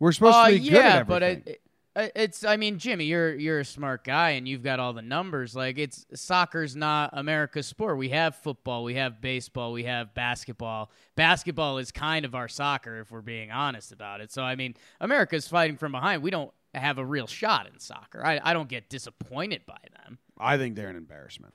We're 0.00 0.12
supposed 0.12 0.36
Uh, 0.36 0.46
to 0.48 0.52
be 0.54 0.60
yeah, 0.60 0.72
good 0.72 0.82
at 0.82 1.06
but 1.06 1.22
it, 1.22 1.60
it, 1.96 2.12
it's. 2.16 2.44
I 2.44 2.56
mean, 2.56 2.78
Jimmy, 2.78 3.04
you're 3.04 3.34
you're 3.34 3.60
a 3.60 3.64
smart 3.64 4.04
guy, 4.04 4.30
and 4.30 4.48
you've 4.48 4.62
got 4.62 4.80
all 4.80 4.92
the 4.92 5.02
numbers. 5.02 5.54
Like, 5.54 5.78
it's 5.78 6.04
soccer's 6.14 6.74
not 6.74 7.10
America's 7.12 7.66
sport. 7.66 7.98
We 7.98 8.08
have 8.08 8.34
football, 8.36 8.82
we 8.82 8.94
have 8.94 9.20
baseball, 9.20 9.72
we 9.72 9.84
have 9.84 10.14
basketball. 10.14 10.90
Basketball 11.16 11.78
is 11.78 11.92
kind 11.92 12.24
of 12.24 12.34
our 12.34 12.48
soccer, 12.48 12.98
if 13.00 13.12
we're 13.12 13.20
being 13.20 13.50
honest 13.50 13.92
about 13.92 14.20
it. 14.20 14.32
So, 14.32 14.42
I 14.42 14.56
mean, 14.56 14.74
America's 15.00 15.46
fighting 15.46 15.76
from 15.76 15.92
behind. 15.92 16.22
We 16.22 16.30
don't 16.30 16.50
have 16.74 16.98
a 16.98 17.04
real 17.04 17.28
shot 17.28 17.68
in 17.72 17.78
soccer. 17.78 18.26
I, 18.26 18.40
I 18.42 18.52
don't 18.52 18.68
get 18.68 18.90
disappointed 18.90 19.62
by 19.64 19.78
them. 20.04 20.18
I 20.38 20.56
think 20.58 20.74
they're 20.76 20.88
an 20.88 20.96
embarrassment. 20.96 21.54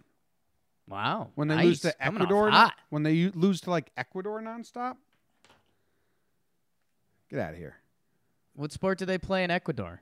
Wow. 0.88 1.30
When 1.36 1.48
they 1.48 1.56
nice. 1.56 1.66
lose 1.66 1.80
to 1.82 1.94
Coming 2.02 2.22
Ecuador, 2.22 2.50
hot. 2.50 2.74
when 2.90 3.04
they 3.04 3.14
u- 3.14 3.32
lose 3.36 3.62
to 3.62 3.70
like 3.70 3.92
Ecuador 3.96 4.42
nonstop, 4.42 4.96
get 7.30 7.40
out 7.40 7.52
of 7.54 7.58
here. 7.60 7.76
What 8.54 8.72
sport 8.72 8.98
do 8.98 9.06
they 9.06 9.18
play 9.18 9.44
in 9.44 9.52
Ecuador? 9.52 10.02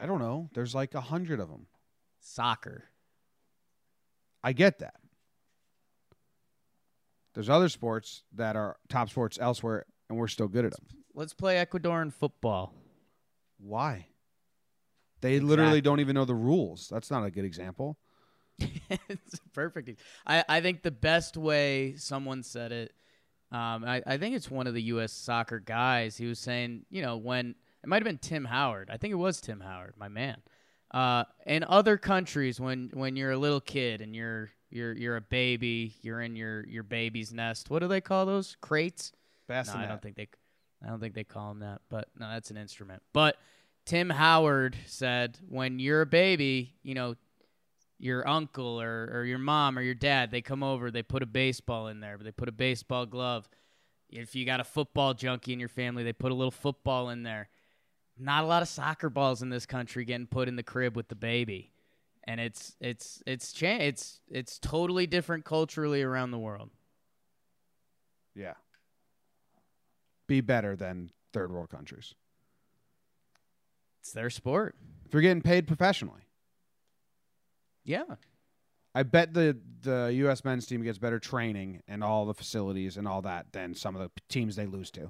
I 0.00 0.06
don't 0.06 0.18
know. 0.20 0.48
There's 0.54 0.74
like 0.74 0.94
a 0.94 1.00
hundred 1.00 1.38
of 1.40 1.48
them. 1.48 1.66
Soccer. 2.20 2.84
I 4.42 4.52
get 4.52 4.78
that. 4.80 4.94
There's 7.34 7.50
other 7.50 7.68
sports 7.68 8.22
that 8.34 8.56
are 8.56 8.76
top 8.88 9.10
sports 9.10 9.38
elsewhere, 9.40 9.86
and 10.08 10.16
we're 10.18 10.28
still 10.28 10.48
good 10.48 10.64
at 10.64 10.72
them. 10.72 10.86
Let's 11.14 11.34
play 11.34 11.56
Ecuadorian 11.64 12.12
football. 12.12 12.74
Why? 13.58 14.06
They 15.24 15.40
literally 15.40 15.80
don't 15.80 16.00
even 16.00 16.12
know 16.12 16.26
the 16.26 16.34
rules. 16.34 16.86
That's 16.92 17.10
not 17.10 17.24
a 17.24 17.30
good 17.30 17.46
example. 17.46 17.96
it's 18.58 19.40
perfect. 19.54 19.98
I, 20.26 20.44
I 20.46 20.60
think 20.60 20.82
the 20.82 20.90
best 20.90 21.38
way 21.38 21.94
someone 21.96 22.42
said 22.42 22.72
it, 22.72 22.92
um, 23.50 23.86
I, 23.86 24.02
I 24.06 24.18
think 24.18 24.36
it's 24.36 24.50
one 24.50 24.66
of 24.66 24.74
the 24.74 24.82
U.S. 24.82 25.14
soccer 25.14 25.60
guys. 25.60 26.18
He 26.18 26.26
was 26.26 26.38
saying, 26.38 26.84
you 26.90 27.00
know, 27.00 27.16
when 27.16 27.54
it 27.82 27.88
might 27.88 27.96
have 27.96 28.04
been 28.04 28.18
Tim 28.18 28.44
Howard. 28.44 28.90
I 28.92 28.98
think 28.98 29.12
it 29.12 29.16
was 29.16 29.40
Tim 29.40 29.60
Howard, 29.60 29.94
my 29.96 30.08
man. 30.08 30.42
Uh, 30.90 31.24
in 31.46 31.64
other 31.64 31.96
countries, 31.96 32.60
when 32.60 32.90
when 32.92 33.16
you're 33.16 33.30
a 33.30 33.38
little 33.38 33.62
kid 33.62 34.02
and 34.02 34.14
you're 34.14 34.50
you're 34.68 34.92
you're 34.92 35.16
a 35.16 35.22
baby, 35.22 35.94
you're 36.02 36.20
in 36.20 36.36
your 36.36 36.66
your 36.66 36.82
baby's 36.82 37.32
nest. 37.32 37.70
What 37.70 37.78
do 37.78 37.88
they 37.88 38.02
call 38.02 38.26
those 38.26 38.58
crates? 38.60 39.12
No, 39.78 39.84
I 39.84 39.88
don't 39.88 40.02
think 40.02 40.16
they. 40.16 40.28
I 40.84 40.88
don't 40.88 41.00
think 41.00 41.14
they 41.14 41.24
call 41.24 41.48
them 41.48 41.60
that. 41.60 41.80
But 41.88 42.08
no, 42.20 42.28
that's 42.28 42.50
an 42.50 42.58
instrument. 42.58 43.02
But 43.14 43.38
Tim 43.84 44.10
Howard 44.10 44.76
said, 44.86 45.38
when 45.48 45.78
you're 45.78 46.02
a 46.02 46.06
baby, 46.06 46.74
you 46.82 46.94
know, 46.94 47.16
your 47.98 48.26
uncle 48.26 48.80
or, 48.80 49.10
or 49.12 49.24
your 49.24 49.38
mom 49.38 49.78
or 49.78 49.82
your 49.82 49.94
dad, 49.94 50.30
they 50.30 50.40
come 50.42 50.62
over, 50.62 50.90
they 50.90 51.02
put 51.02 51.22
a 51.22 51.26
baseball 51.26 51.88
in 51.88 52.00
there, 52.00 52.16
but 52.16 52.24
they 52.24 52.32
put 52.32 52.48
a 52.48 52.52
baseball 52.52 53.06
glove. 53.06 53.48
If 54.10 54.34
you 54.34 54.44
got 54.44 54.60
a 54.60 54.64
football 54.64 55.14
junkie 55.14 55.52
in 55.52 55.60
your 55.60 55.68
family, 55.68 56.02
they 56.02 56.12
put 56.12 56.32
a 56.32 56.34
little 56.34 56.50
football 56.50 57.10
in 57.10 57.22
there. 57.22 57.48
Not 58.18 58.44
a 58.44 58.46
lot 58.46 58.62
of 58.62 58.68
soccer 58.68 59.10
balls 59.10 59.42
in 59.42 59.48
this 59.48 59.66
country 59.66 60.04
getting 60.04 60.26
put 60.26 60.48
in 60.48 60.56
the 60.56 60.62
crib 60.62 60.96
with 60.96 61.08
the 61.08 61.14
baby. 61.14 61.72
And 62.24 62.40
it's 62.40 62.76
it's 62.80 63.22
it's 63.26 63.52
cha- 63.52 63.80
it's 63.80 64.20
it's 64.28 64.58
totally 64.58 65.06
different 65.06 65.44
culturally 65.44 66.02
around 66.02 66.30
the 66.30 66.38
world. 66.38 66.70
Yeah. 68.34 68.54
Be 70.26 70.40
better 70.40 70.74
than 70.74 71.10
third 71.32 71.52
world 71.52 71.68
countries. 71.70 72.14
It's 74.04 74.12
their 74.12 74.28
sport. 74.28 74.76
If 75.06 75.14
you're 75.14 75.22
getting 75.22 75.40
paid 75.40 75.66
professionally. 75.66 76.20
Yeah. 77.84 78.04
I 78.94 79.02
bet 79.02 79.32
the 79.32 79.56
the 79.80 80.12
U.S. 80.16 80.44
men's 80.44 80.66
team 80.66 80.82
gets 80.82 80.98
better 80.98 81.18
training 81.18 81.82
and 81.88 82.04
all 82.04 82.26
the 82.26 82.34
facilities 82.34 82.98
and 82.98 83.08
all 83.08 83.22
that 83.22 83.46
than 83.52 83.74
some 83.74 83.96
of 83.96 84.02
the 84.02 84.10
teams 84.28 84.56
they 84.56 84.66
lose 84.66 84.90
to. 84.90 85.04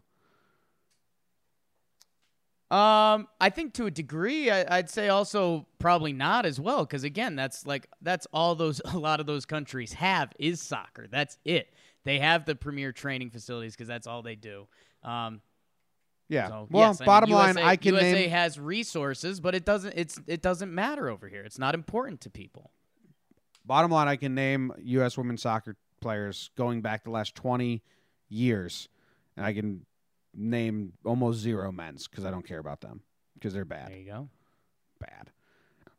Um, 2.71 3.27
I 3.41 3.51
think 3.51 3.75
to 3.75 3.87
a 3.87 3.91
degree, 3.91 4.49
I, 4.49 4.79
I'd 4.79 4.89
say 4.89 5.09
also 5.09 5.67
probably 5.81 6.13
not 6.13 6.47
as 6.47 6.61
well, 6.61 6.85
because 6.85 7.03
again, 7.03 7.35
that's 7.35 7.67
like 7.67 7.89
that's 8.01 8.29
all 8.33 8.55
those 8.55 8.81
a 8.93 8.97
lot 8.97 9.19
of 9.19 9.27
those 9.27 9.45
countries 9.45 9.93
have 9.95 10.33
is 10.39 10.63
soccer. 10.63 11.09
That's 11.11 11.37
it. 11.45 11.75
They 12.05 12.21
have 12.21 12.45
the 12.45 12.55
premier 12.55 12.93
training 12.93 13.31
facilities 13.31 13.75
because 13.75 13.89
that's 13.89 14.07
all 14.07 14.23
they 14.23 14.37
do. 14.37 14.69
Um, 15.03 15.41
Yeah. 16.29 16.49
so, 16.49 16.69
well, 16.71 16.89
yes, 16.89 17.01
I 17.01 17.03
mean, 17.03 17.07
bottom 17.07 17.31
line, 17.31 17.57
USA 17.57 17.65
I 17.65 17.77
can 17.77 17.95
USA 17.95 18.13
name 18.13 18.31
has 18.31 18.59
resources, 18.59 19.41
but 19.41 19.55
it 19.55 19.65
doesn't. 19.65 19.95
It's 19.97 20.19
it 20.27 20.43
doesn't 20.43 20.75
matter 20.75 21.09
over 21.09 21.29
here. 21.29 21.43
It's 21.43 21.59
not 21.59 21.75
important 21.75 22.21
to 22.23 22.31
people. 22.31 22.71
bottom 23.65 23.91
line, 23.91 24.09
I 24.09 24.17
can 24.17 24.35
name 24.35 24.73
U.S. 24.79 25.19
women's 25.19 25.43
soccer 25.43 25.77
players 26.01 26.51
going 26.57 26.83
back 26.83 27.05
the 27.05 27.11
last 27.11 27.35
20 27.35 27.83
years, 28.29 28.89
and 29.37 29.45
I 29.45 29.53
can 29.53 29.87
name 30.35 30.93
almost 31.05 31.41
zero 31.41 31.71
men's 31.73 32.09
because 32.09 32.25
I 32.25 32.31
don't 32.31 32.47
care 32.47 32.59
about 32.59 32.81
them 32.81 33.03
because 33.35 33.53
they're 33.53 33.65
bad. 33.65 33.91
There 33.91 33.99
you 33.99 34.07
go. 34.07 34.29
Bad. 35.01 35.31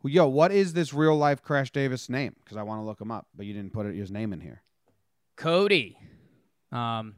Well, 0.03 0.11
yo, 0.11 0.27
what 0.27 0.51
is 0.51 0.73
this 0.73 0.93
real 0.93 1.15
life 1.15 1.41
Crash 1.41 1.71
Davis 1.71 2.09
name? 2.09 2.35
Because 2.43 2.57
I 2.57 2.63
want 2.63 2.81
to 2.81 2.85
look 2.85 3.01
him 3.01 3.11
up, 3.11 3.27
but 3.35 3.45
you 3.45 3.53
didn't 3.53 3.73
put 3.73 3.87
his 3.87 4.11
name 4.11 4.33
in 4.33 4.41
here. 4.41 4.61
Cody. 5.35 5.97
Um, 6.71 7.15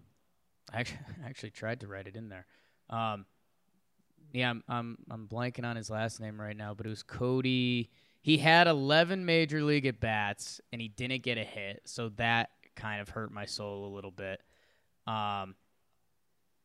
I 0.74 0.86
actually 1.26 1.52
tried 1.52 1.82
to 1.82 1.88
write 1.88 2.08
it 2.08 2.16
in 2.16 2.30
there. 2.30 2.46
Um, 2.90 3.26
yeah, 4.34 4.50
I'm, 4.50 4.64
I'm 4.68 4.98
I'm 5.10 5.28
blanking 5.28 5.66
on 5.66 5.76
his 5.76 5.90
last 5.90 6.20
name 6.20 6.40
right 6.40 6.56
now, 6.56 6.74
but 6.74 6.86
it 6.86 6.90
was 6.90 7.04
Cody. 7.04 7.90
He 8.22 8.38
had 8.38 8.68
11 8.68 9.26
major 9.26 9.64
league 9.64 9.86
at 9.86 10.00
bats 10.00 10.60
and 10.72 10.82
he 10.82 10.90
didn't 10.90 11.24
get 11.24 11.38
a 11.38 11.44
hit, 11.44 11.82
so 11.86 12.10
that 12.18 12.50
kind 12.76 13.02
of 13.02 13.10
hurt 13.10 13.32
my 13.32 13.46
soul 13.46 13.86
a 13.86 13.92
little 13.94 14.12
bit. 14.12 14.42
Um, 15.08 15.56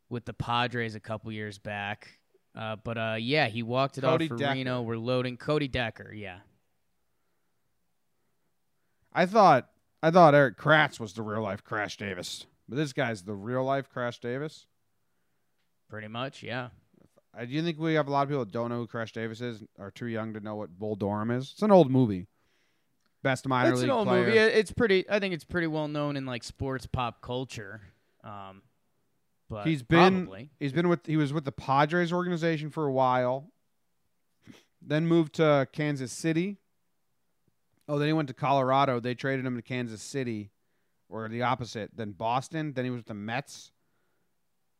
with 0.08 0.24
the 0.24 0.32
Padres 0.32 0.94
a 0.94 1.00
couple 1.00 1.30
years 1.32 1.58
back, 1.58 2.18
uh, 2.54 2.76
but 2.76 2.98
uh, 2.98 3.16
yeah, 3.18 3.46
he 3.46 3.62
walked 3.62 3.96
it 3.98 4.02
Cody 4.02 4.24
off 4.24 4.28
for 4.28 4.36
Decker. 4.36 4.52
Reno. 4.52 4.82
We're 4.82 4.96
loading 4.96 5.36
Cody 5.36 5.68
Decker. 5.68 6.12
Yeah, 6.12 6.38
I 9.12 9.26
thought 9.26 9.68
I 10.02 10.10
thought 10.10 10.34
Erik 10.34 10.58
Kratz 10.58 10.98
was 10.98 11.12
the 11.12 11.22
real 11.22 11.42
life 11.42 11.62
Crash 11.64 11.96
Davis, 11.96 12.46
but 12.68 12.76
this 12.76 12.92
guy's 12.92 13.22
the 13.22 13.34
real 13.34 13.64
life 13.64 13.88
Crash 13.88 14.18
Davis. 14.18 14.66
Pretty 15.92 16.08
much. 16.08 16.42
Yeah. 16.42 16.70
I 17.34 17.44
do 17.44 17.52
you 17.52 17.62
think 17.62 17.78
we 17.78 17.94
have 17.94 18.08
a 18.08 18.10
lot 18.10 18.22
of 18.22 18.28
people 18.30 18.44
that 18.46 18.52
don't 18.52 18.70
know 18.70 18.78
who 18.78 18.86
Crash 18.86 19.12
Davis 19.12 19.42
is, 19.42 19.62
are 19.78 19.90
too 19.90 20.06
young 20.06 20.32
to 20.32 20.40
know 20.40 20.54
what 20.54 20.70
Bull 20.78 20.96
Durham 20.96 21.30
is? 21.30 21.50
It's 21.52 21.62
an 21.62 21.70
old 21.70 21.90
movie. 21.90 22.28
Best 23.22 23.46
minor 23.46 23.72
it's 23.72 23.80
league 23.82 23.90
an 23.90 23.96
old 23.96 24.08
player. 24.08 24.24
movie. 24.26 24.38
It's 24.38 24.72
pretty. 24.72 25.04
I 25.08 25.20
think 25.20 25.34
it's 25.34 25.44
pretty 25.44 25.66
well 25.66 25.88
known 25.88 26.16
in 26.16 26.24
like 26.24 26.42
sports 26.42 26.86
pop 26.86 27.20
culture. 27.20 27.82
Um, 28.24 28.62
but 29.50 29.66
He's 29.66 29.82
been 29.82 30.24
probably. 30.26 30.50
he's 30.58 30.72
been 30.72 30.88
with 30.88 31.06
he 31.06 31.18
was 31.18 31.32
with 31.32 31.44
the 31.44 31.52
Padres 31.52 32.10
organization 32.12 32.70
for 32.70 32.86
a 32.86 32.92
while. 32.92 33.50
Then 34.80 35.06
moved 35.06 35.34
to 35.34 35.68
Kansas 35.72 36.10
City. 36.10 36.58
Oh, 37.86 37.98
then 37.98 38.08
he 38.08 38.14
went 38.14 38.28
to 38.28 38.34
Colorado. 38.34 38.98
They 38.98 39.14
traded 39.14 39.44
him 39.44 39.56
to 39.56 39.62
Kansas 39.62 40.00
City, 40.00 40.50
or 41.10 41.28
the 41.28 41.42
opposite. 41.42 41.90
Then 41.94 42.12
Boston. 42.12 42.72
Then 42.72 42.84
he 42.84 42.90
was 42.90 43.00
with 43.00 43.06
the 43.06 43.14
Mets. 43.14 43.70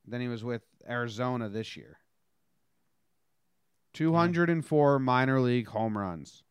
Then 0.06 0.20
he 0.20 0.28
was 0.28 0.42
with 0.44 0.62
Arizona 0.88 1.48
this 1.48 1.76
year. 1.76 1.98
Two 3.92 4.14
hundred 4.14 4.48
and 4.50 4.64
four 4.64 4.98
minor 4.98 5.40
league 5.40 5.68
home 5.68 5.96
runs. 5.96 6.42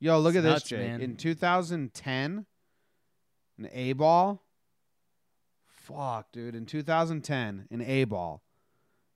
Yo, 0.00 0.18
look 0.18 0.34
It's 0.34 0.46
at 0.46 0.54
this, 0.54 0.62
Jake. 0.64 0.80
man. 0.86 1.00
In 1.00 1.16
2010, 1.16 2.46
an 3.58 3.68
A 3.72 3.92
ball. 3.94 4.44
Fuck, 5.66 6.30
dude. 6.32 6.54
In 6.54 6.66
2010, 6.66 7.66
an 7.70 7.80
A 7.80 8.04
ball, 8.04 8.42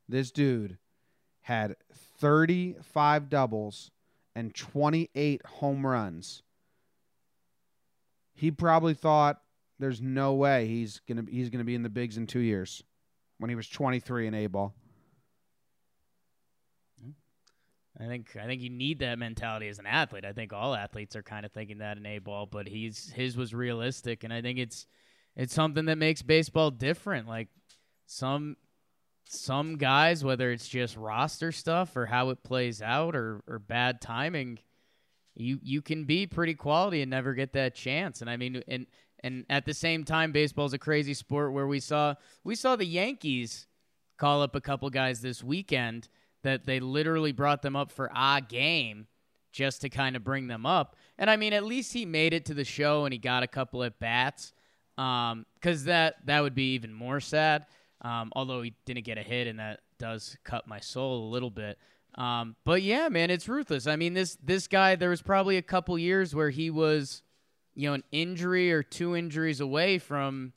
this 0.09 0.31
dude 0.33 0.79
had 1.43 1.77
35 1.93 3.29
doubles 3.29 3.91
and 4.35 4.55
28 4.55 5.45
home 5.47 5.87
runs. 5.87 6.43
He 8.35 8.51
probably 8.51 8.95
thought 8.95 9.41
there's 9.83 10.01
no 10.01 10.35
way 10.35 10.67
he's 10.67 11.01
gonna 11.09 11.25
he's 11.29 11.51
gonna 11.51 11.65
be 11.65 11.75
in 11.75 11.83
the 11.83 11.89
bigs 11.89 12.17
in 12.17 12.27
two 12.27 12.41
years. 12.41 12.83
When 13.39 13.51
he 13.51 13.57
was 13.57 13.69
23 13.69 14.29
in 14.29 14.35
A 14.35 14.47
ball. 14.47 14.75
I 17.99 18.07
think. 18.07 18.37
I 18.41 18.47
think 18.47 18.63
you 18.63 18.71
need 18.71 19.01
that 19.01 19.19
mentality 19.19 19.69
as 19.69 19.79
an 19.79 19.87
athlete. 19.87 20.25
I 20.25 20.33
think 20.33 20.53
all 20.53 20.75
athletes 20.75 21.17
are 21.17 21.23
kind 21.23 21.45
of 21.45 21.53
thinking 21.53 21.79
that 21.79 21.97
in 21.97 22.07
a 22.07 22.21
ball, 22.21 22.47
but 22.47 22.69
he's 22.69 23.11
his 23.11 23.37
was 23.37 23.53
realistic, 23.53 24.25
and 24.25 24.33
I 24.33 24.41
think 24.41 24.59
it's 24.59 24.87
it's 25.37 25.53
something 25.53 25.87
that 25.87 25.99
makes 25.99 26.23
baseball 26.23 26.71
different. 26.71 27.29
Like 27.29 27.49
some 28.07 28.57
some 29.25 29.77
guys, 29.77 30.25
whether 30.25 30.53
it's 30.53 30.69
just 30.69 30.97
roster 30.97 31.53
stuff 31.53 31.97
or 31.97 32.07
how 32.07 32.31
it 32.31 32.43
plays 32.43 32.81
out 32.81 33.15
or 33.15 33.43
or 33.47 33.59
bad 33.59 34.01
timing, 34.01 34.59
you 35.35 35.59
you 35.63 35.83
can 35.83 36.05
be 36.05 36.27
pretty 36.27 36.55
quality 36.55 37.03
and 37.03 37.11
never 37.11 37.35
get 37.35 37.53
that 37.55 37.75
chance. 37.75 38.21
And 38.21 38.31
I 38.31 38.37
mean, 38.37 38.63
and 38.69 38.87
and 39.23 39.45
at 39.49 39.65
the 39.65 39.75
same 39.75 40.05
time, 40.05 40.33
baseball's 40.33 40.73
a 40.73 40.79
crazy 40.79 41.15
sport 41.15 41.53
where 41.53 41.67
we 41.67 41.81
saw 41.81 42.15
we 42.45 42.55
saw 42.55 42.77
the 42.77 42.87
Yankees 42.87 43.67
call 44.19 44.43
up 44.43 44.55
a 44.55 44.61
couple 44.61 44.89
guys 44.91 45.21
this 45.21 45.43
weekend 45.43 46.09
that 46.43 46.65
they 46.67 46.81
literally 46.81 47.33
brought 47.33 47.63
them 47.63 47.77
up 47.77 47.91
for 47.91 48.11
a 48.15 48.43
game 48.47 49.07
just 49.53 49.81
to 49.83 49.89
kind 49.89 50.17
of 50.17 50.25
bring 50.25 50.47
them 50.47 50.67
up. 50.67 50.97
And 51.19 51.31
I 51.31 51.37
mean, 51.37 51.53
at 51.53 51.65
least 51.65 51.93
he 51.93 52.05
made 52.07 52.33
it 52.33 52.47
to 52.47 52.55
the 52.55 52.65
show 52.65 53.05
and 53.05 53.13
he 53.13 53.19
got 53.19 53.43
a 53.43 53.47
couple 53.47 53.83
at 53.85 53.99
bats. 53.99 54.53
Um, 54.99 55.47
cause 55.61 55.85
that, 55.85 56.17
that 56.27 56.41
would 56.41 56.55
be 56.55 56.75
even 56.75 56.93
more 56.93 57.21
sad. 57.21 57.67
Um, 58.01 58.33
although 58.35 58.63
he 58.63 58.75
didn't 58.85 59.05
get 59.05 59.19
a 59.19 59.23
hit 59.23 59.47
and 59.47 59.59
that 59.59 59.81
does 59.99 60.37
cut 60.45 60.67
my 60.67 60.81
soul 60.81 61.29
a 61.29 61.31
little 61.31 61.51
bit. 61.51 61.79
Um, 62.17 62.57
but 62.65 62.83
yeah, 62.83 63.09
man, 63.09 63.31
it's 63.31 63.49
ruthless. 63.49 63.87
I 63.87 63.97
mean, 63.97 64.15
this, 64.15 64.37
this 64.43 64.67
guy, 64.67 64.97
there 64.97 65.11
was 65.11 65.23
probably 65.23 65.57
a 65.57 65.63
couple 65.63 65.99
years 65.99 66.35
where 66.35 66.51
he 66.51 66.71
was, 66.71 67.23
you 67.75 67.89
know, 67.89 67.95
an 67.95 68.05
injury 68.13 68.73
or 68.73 68.83
two 68.83 69.17
injuries 69.17 69.61
away 69.61 69.99
from 69.99 70.53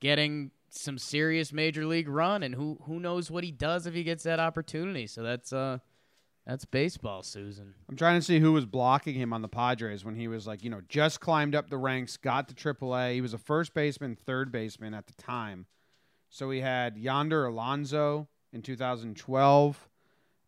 getting 0.00 0.50
some 0.70 0.98
serious 0.98 1.52
major 1.52 1.86
league 1.86 2.08
run, 2.08 2.42
and 2.42 2.54
who 2.54 2.78
who 2.82 3.00
knows 3.00 3.30
what 3.30 3.44
he 3.44 3.50
does 3.50 3.86
if 3.86 3.94
he 3.94 4.02
gets 4.02 4.24
that 4.24 4.40
opportunity. 4.40 5.06
So 5.06 5.22
that's 5.22 5.52
uh 5.52 5.78
that's 6.48 6.64
baseball, 6.64 7.22
Susan. 7.22 7.74
I'm 7.90 7.96
trying 7.96 8.18
to 8.18 8.24
see 8.24 8.40
who 8.40 8.52
was 8.52 8.64
blocking 8.64 9.14
him 9.14 9.34
on 9.34 9.42
the 9.42 9.48
Padres 9.48 10.02
when 10.02 10.14
he 10.14 10.28
was 10.28 10.46
like, 10.46 10.64
you 10.64 10.70
know, 10.70 10.80
just 10.88 11.20
climbed 11.20 11.54
up 11.54 11.68
the 11.68 11.76
ranks, 11.76 12.16
got 12.16 12.48
to 12.48 12.54
AAA. 12.54 13.12
He 13.12 13.20
was 13.20 13.34
a 13.34 13.38
first 13.38 13.74
baseman, 13.74 14.16
third 14.16 14.50
baseman 14.50 14.94
at 14.94 15.06
the 15.06 15.12
time. 15.12 15.66
So 16.30 16.50
he 16.50 16.60
had 16.60 16.96
Yonder 16.96 17.44
Alonso 17.44 18.28
in 18.50 18.62
2012 18.62 19.88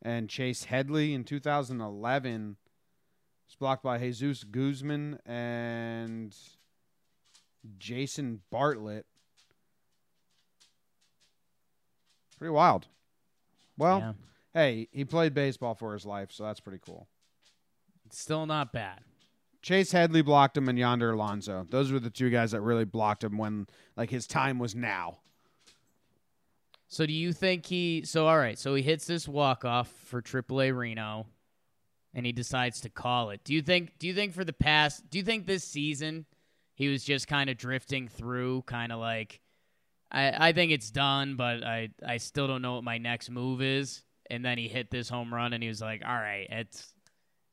and 0.01 0.31
Chase 0.31 0.65
Headley 0.65 1.13
in 1.13 1.25
2011. 1.25 2.57
It's 3.51 3.57
blocked 3.57 3.83
by 3.83 3.99
Jesus 3.99 4.45
Guzman 4.45 5.19
and 5.27 6.33
Jason 7.79 8.43
Bartlett. 8.49 9.07
Pretty 12.39 12.53
wild. 12.53 12.87
Well, 13.77 13.99
yeah. 13.99 14.13
hey, 14.55 14.89
he 14.93 15.05
played 15.05 15.35
baseball 15.35 15.75
for 15.75 15.95
his 15.95 16.07
life, 16.07 16.31
so 16.31 16.45
that's 16.45 16.61
pretty 16.61 16.79
cool. 16.79 17.09
still 18.11 18.47
not 18.47 18.73
bad. 18.73 19.01
Chase 19.63 19.91
Headley 19.91 20.23
blocked 20.23 20.57
him 20.57 20.69
and 20.69 20.79
Yonder 20.79 21.11
Alonso. 21.11 21.67
Those 21.71 21.91
were 21.91 21.99
the 21.99 22.09
two 22.09 22.31
guys 22.31 22.53
that 22.53 22.61
really 22.61 22.85
blocked 22.85 23.25
him 23.25 23.37
when 23.37 23.67
like 23.97 24.11
his 24.11 24.29
time 24.29 24.61
was 24.61 24.77
now. 24.77 25.19
So 26.87 27.05
do 27.05 27.13
you 27.13 27.33
think 27.33 27.67
he? 27.67 28.03
So 28.05 28.29
all 28.29 28.39
right. 28.39 28.57
So 28.57 28.77
he 28.77 28.83
hits 28.85 29.07
this 29.07 29.27
walk 29.27 29.65
off 29.65 29.91
for 30.07 30.23
AAA 30.23 30.73
Reno, 30.77 31.27
and 32.15 32.27
he 32.27 32.33
decides 32.33 32.81
to 32.83 32.91
call 32.91 33.31
it. 33.31 33.41
Do 33.45 33.55
you 33.55 33.63
think? 33.63 33.99
Do 33.99 34.07
you 34.07 34.15
think 34.15 34.35
for 34.35 34.45
the 34.45 34.53
past? 34.53 35.09
Do 35.11 35.19
you 35.19 35.25
think 35.25 35.47
this 35.47 35.65
season 35.65 36.27
he 36.75 36.89
was 36.89 37.05
just 37.05 37.29
kind 37.29 37.51
of 37.51 37.59
drifting 37.59 38.09
through, 38.09 38.63
kind 38.63 38.91
of 38.91 38.99
like, 38.99 39.41
I 40.11 40.49
I 40.49 40.53
think 40.53 40.73
it's 40.73 40.91
done, 40.91 41.37
but 41.37 41.63
I 41.63 41.91
I 42.07 42.17
still 42.17 42.47
don't 42.47 42.63
know 42.63 42.77
what 42.77 42.85
my 42.85 42.99
next 42.99 43.31
move 43.31 43.61
is. 43.63 44.03
And 44.31 44.45
then 44.45 44.59
he 44.59 44.69
hit 44.69 44.91
this 44.91 45.09
home 45.09 45.35
run, 45.35 45.53
and 45.53 45.63
he 45.63 45.69
was 45.69 45.81
like, 45.81 46.03
all 46.07 46.15
right, 46.15 46.47
it's 46.51 46.95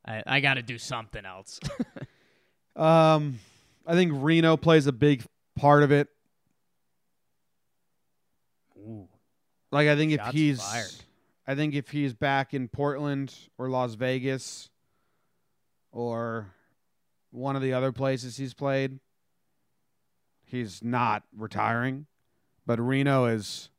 I 0.06 0.24
I 0.26 0.40
got 0.40 0.54
to 0.56 0.62
do 0.62 0.78
something 0.78 1.26
else. 1.26 1.60
Um, 2.78 3.40
I 3.88 3.94
think 3.94 4.12
Reno 4.16 4.56
plays 4.56 4.86
a 4.86 4.92
big 4.92 5.26
part 5.56 5.82
of 5.82 5.92
it. 5.92 6.08
Ooh. 8.78 9.08
Like 9.72 9.88
I 9.88 9.96
think 9.96 10.12
if 10.12 10.22
he's, 10.28 10.62
fired. 10.62 10.94
I 11.48 11.56
think 11.56 11.74
if 11.74 11.92
he's 11.92 12.14
back 12.14 12.54
in 12.54 12.68
Portland 12.68 13.34
or 13.58 13.70
Las 13.70 13.94
Vegas, 13.94 14.70
or 15.92 16.54
one 17.32 17.56
of 17.56 17.62
the 17.62 17.74
other 17.74 17.92
places 17.92 18.36
he's 18.38 18.54
played, 18.54 19.00
he's 20.44 20.84
not 20.84 21.24
retiring. 21.36 22.06
But 22.66 22.80
Reno 22.82 23.26
is, 23.26 23.70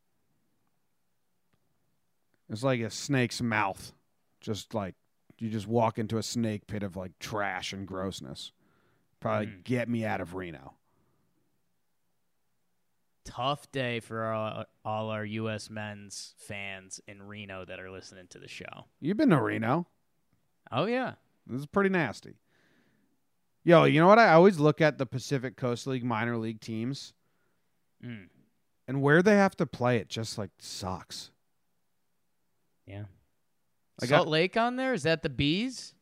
it's 2.48 2.62
like 2.62 2.80
a 2.80 2.90
snake's 2.90 3.42
mouth, 3.42 3.92
just 4.40 4.72
like 4.72 4.94
you 5.38 5.50
just 5.50 5.66
walk 5.68 5.98
into 5.98 6.16
a 6.16 6.22
snake 6.22 6.66
pit 6.66 6.82
of 6.82 6.96
like 6.96 7.18
trash 7.18 7.72
and 7.75 7.87
grossness. 7.87 8.52
Probably 9.20 9.48
Mm. 9.48 9.64
get 9.64 9.88
me 9.88 10.04
out 10.06 10.20
of 10.22 10.34
Reno. 10.34 10.75
Tough 13.28 13.70
day 13.73 14.00
for 14.00 14.25
all, 14.32 14.64
all 14.87 15.11
our 15.11 15.25
U.S. 15.25 15.68
men's 15.68 16.35
fans 16.38 16.99
in 17.06 17.23
Reno 17.23 17.64
that 17.66 17.78
are 17.78 17.90
listening 17.90 18.26
to 18.30 18.38
the 18.38 18.49
show. 18.49 18.87
You've 19.00 19.18
been 19.18 19.28
to 19.30 19.40
Reno. 19.40 19.87
Oh 20.73 20.87
yeah. 20.87 21.12
This 21.47 21.61
is 21.61 21.66
pretty 21.66 21.90
nasty. 21.90 22.35
Yo, 23.64 23.85
you 23.85 24.00
know 24.00 24.06
what? 24.06 24.18
I 24.18 24.32
always 24.32 24.58
look 24.58 24.80
at 24.80 24.97
the 24.97 25.04
Pacific 25.06 25.56
Coast 25.56 25.87
League 25.87 26.04
minor 26.04 26.37
league 26.38 26.61
teams 26.61 27.12
Mm. 28.04 28.28
and 28.87 29.02
where 29.02 29.23
they 29.23 29.35
have 29.35 29.56
to 29.56 29.66
play. 29.66 29.99
It 29.99 30.08
just 30.08 30.38
like 30.38 30.50
sucks. 30.58 31.30
Yeah. 32.87 33.04
I 34.00 34.06
got- 34.06 34.16
Salt 34.18 34.28
Lake 34.28 34.56
on 34.56 34.76
there? 34.76 34.94
Is 34.94 35.02
that 35.02 35.23
the 35.23 35.28
bees? 35.28 35.94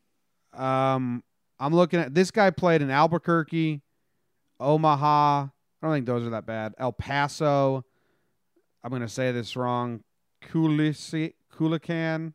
Um, 0.52 1.24
I'm 1.58 1.74
looking 1.74 1.98
at 2.00 2.14
this 2.14 2.30
guy 2.30 2.50
played 2.50 2.82
in 2.82 2.90
Albuquerque, 2.90 3.80
Omaha. 4.60 5.48
I 5.82 5.86
don't 5.86 5.94
think 5.94 6.06
those 6.06 6.26
are 6.26 6.30
that 6.30 6.46
bad. 6.46 6.74
El 6.78 6.92
Paso. 6.92 7.84
I'm 8.82 8.90
gonna 8.90 9.08
say 9.08 9.32
this 9.32 9.56
wrong. 9.56 10.02
Culican, 10.42 12.32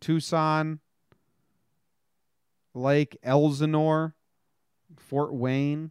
Tucson, 0.00 0.80
Lake 2.74 3.16
Elsinore, 3.22 4.14
Fort 4.96 5.34
Wayne. 5.34 5.90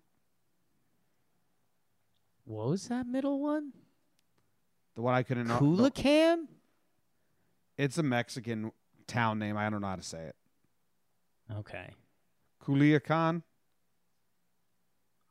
What 2.45 2.69
was 2.69 2.87
that 2.87 3.07
middle 3.07 3.39
one? 3.41 3.73
The 4.95 5.01
one 5.01 5.13
I 5.13 5.23
couldn't 5.23 5.47
know. 5.47 5.59
Coolacan? 5.59 6.47
It's 7.77 7.97
a 7.97 8.03
Mexican 8.03 8.71
town 9.07 9.39
name. 9.39 9.57
I 9.57 9.69
don't 9.69 9.81
know 9.81 9.87
how 9.87 9.95
to 9.95 10.03
say 10.03 10.23
it. 10.23 10.35
Okay. 11.57 11.91
Culiacan. 12.63 13.43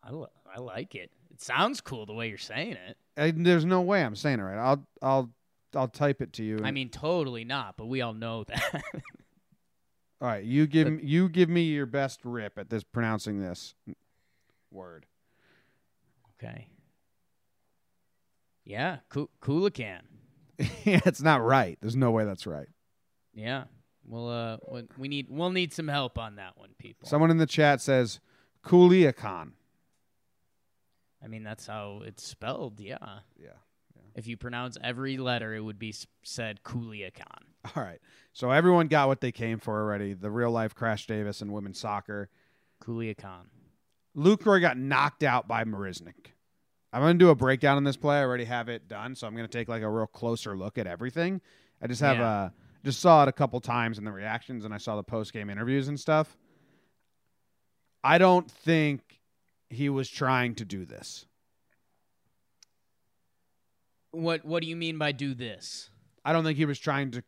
I, 0.02 0.12
li- 0.12 0.26
I 0.54 0.60
like 0.60 0.94
it. 0.94 1.10
It 1.30 1.40
sounds 1.42 1.80
cool 1.80 2.06
the 2.06 2.12
way 2.14 2.28
you're 2.28 2.38
saying 2.38 2.72
it. 2.88 2.96
I, 3.16 3.30
there's 3.32 3.64
no 3.64 3.80
way 3.82 4.02
I'm 4.02 4.16
saying 4.16 4.40
it 4.40 4.42
right. 4.42 4.58
I'll 4.58 4.86
I'll 5.02 5.30
I'll 5.74 5.88
type 5.88 6.20
it 6.22 6.32
to 6.34 6.42
you. 6.42 6.60
I 6.64 6.70
mean, 6.70 6.88
totally 6.88 7.44
not, 7.44 7.76
but 7.76 7.86
we 7.86 8.00
all 8.00 8.14
know 8.14 8.44
that. 8.48 8.82
all 10.20 10.28
right, 10.28 10.44
you 10.44 10.66
give 10.66 10.90
me, 10.90 11.02
you 11.04 11.28
give 11.28 11.48
me 11.48 11.62
your 11.62 11.86
best 11.86 12.20
rip 12.24 12.58
at 12.58 12.70
this 12.70 12.82
pronouncing 12.82 13.40
this 13.40 13.74
word. 14.70 15.06
okay. 16.42 16.68
Yeah, 18.64 18.98
Coo- 19.08 19.30
Coolacan. 19.42 20.00
yeah, 20.58 21.00
it's 21.06 21.22
not 21.22 21.42
right. 21.42 21.78
There's 21.80 21.96
no 21.96 22.10
way 22.10 22.24
that's 22.24 22.46
right. 22.46 22.68
Yeah. 23.34 23.64
Well, 24.06 24.28
uh, 24.28 24.80
we- 24.96 25.08
need 25.08 25.26
we'll 25.30 25.50
need 25.50 25.72
some 25.72 25.88
help 25.88 26.18
on 26.18 26.36
that 26.36 26.56
one, 26.56 26.70
people. 26.78 27.08
Someone 27.08 27.30
in 27.30 27.38
the 27.38 27.46
chat 27.46 27.80
says 27.80 28.20
Culiacan. 28.64 29.52
I 31.22 31.28
mean, 31.28 31.42
that's 31.42 31.66
how 31.66 32.02
it's 32.04 32.22
spelled. 32.22 32.80
Yeah. 32.80 32.96
Yeah. 33.38 33.50
If 34.14 34.26
you 34.26 34.36
pronounce 34.36 34.76
every 34.82 35.18
letter, 35.18 35.54
it 35.54 35.60
would 35.60 35.78
be 35.78 35.94
said 36.22 36.60
Cooliacan. 36.64 37.42
All 37.76 37.82
right. 37.82 38.00
So 38.32 38.50
everyone 38.50 38.88
got 38.88 39.06
what 39.08 39.20
they 39.20 39.30
came 39.32 39.58
for 39.58 39.80
already. 39.80 40.14
The 40.14 40.30
real 40.30 40.50
life 40.50 40.74
Crash 40.74 41.06
Davis 41.06 41.42
and 41.42 41.52
women's 41.52 41.78
soccer. 41.78 42.28
Cooliacan. 42.82 43.46
Lucroy 44.16 44.60
got 44.60 44.76
knocked 44.76 45.22
out 45.22 45.46
by 45.46 45.64
Marisnik. 45.64 46.32
I'm 46.92 47.02
going 47.02 47.16
to 47.18 47.24
do 47.24 47.30
a 47.30 47.36
breakdown 47.36 47.76
on 47.76 47.84
this 47.84 47.96
play. 47.96 48.16
I 48.18 48.24
already 48.24 48.46
have 48.46 48.68
it 48.68 48.88
done, 48.88 49.14
so 49.14 49.26
I'm 49.28 49.34
going 49.36 49.46
to 49.46 49.58
take 49.58 49.68
like 49.68 49.82
a 49.82 49.88
real 49.88 50.08
closer 50.08 50.56
look 50.56 50.76
at 50.78 50.88
everything. 50.88 51.40
I 51.80 51.86
just 51.86 52.00
have 52.00 52.16
Yeah. 52.16 52.46
a 52.46 52.50
just 52.82 53.00
saw 53.00 53.22
it 53.22 53.28
a 53.28 53.32
couple 53.32 53.60
times 53.60 53.98
in 53.98 54.04
the 54.04 54.10
reactions, 54.10 54.64
and 54.64 54.74
I 54.74 54.78
saw 54.78 54.96
the 54.96 55.02
post 55.04 55.32
game 55.32 55.50
interviews 55.50 55.86
and 55.88 56.00
stuff. 56.00 56.36
I 58.02 58.18
don't 58.18 58.50
think 58.50 59.19
he 59.70 59.88
was 59.88 60.10
trying 60.10 60.56
to 60.56 60.64
do 60.64 60.84
this. 60.84 61.26
What 64.10 64.44
What 64.44 64.62
do 64.62 64.68
you 64.68 64.76
mean 64.76 64.98
by 64.98 65.12
do 65.12 65.32
this? 65.32 65.88
I 66.24 66.32
don't 66.32 66.44
think 66.44 66.58
he 66.58 66.66
was 66.66 66.78
trying 66.78 67.12
to 67.12 67.22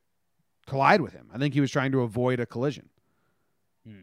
collide 0.66 1.00
with 1.00 1.12
him. 1.12 1.30
I 1.32 1.38
think 1.38 1.54
he 1.54 1.60
was 1.60 1.70
trying 1.70 1.92
to 1.92 2.02
avoid 2.02 2.40
a 2.40 2.46
collision. 2.46 2.88
Hmm. 3.86 4.02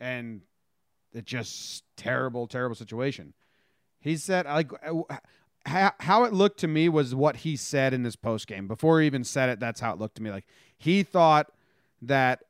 And 0.00 0.40
it 1.12 1.26
just 1.26 1.84
terrible, 1.96 2.46
terrible 2.46 2.74
situation. 2.74 3.34
He 4.00 4.16
said 4.16 4.46
like 4.46 4.70
uh, 4.82 5.16
how, 5.66 5.92
how 6.00 6.24
it 6.24 6.32
looked 6.32 6.60
to 6.60 6.68
me 6.68 6.88
was 6.88 7.14
what 7.14 7.36
he 7.36 7.54
said 7.56 7.92
in 7.92 8.02
his 8.02 8.16
post 8.16 8.46
game. 8.46 8.66
Before 8.66 9.00
he 9.00 9.06
even 9.06 9.24
said 9.24 9.50
it, 9.50 9.60
that's 9.60 9.80
how 9.80 9.92
it 9.92 9.98
looked 9.98 10.16
to 10.16 10.22
me. 10.22 10.30
Like 10.30 10.46
he 10.78 11.02
thought 11.02 11.52
that 12.00 12.44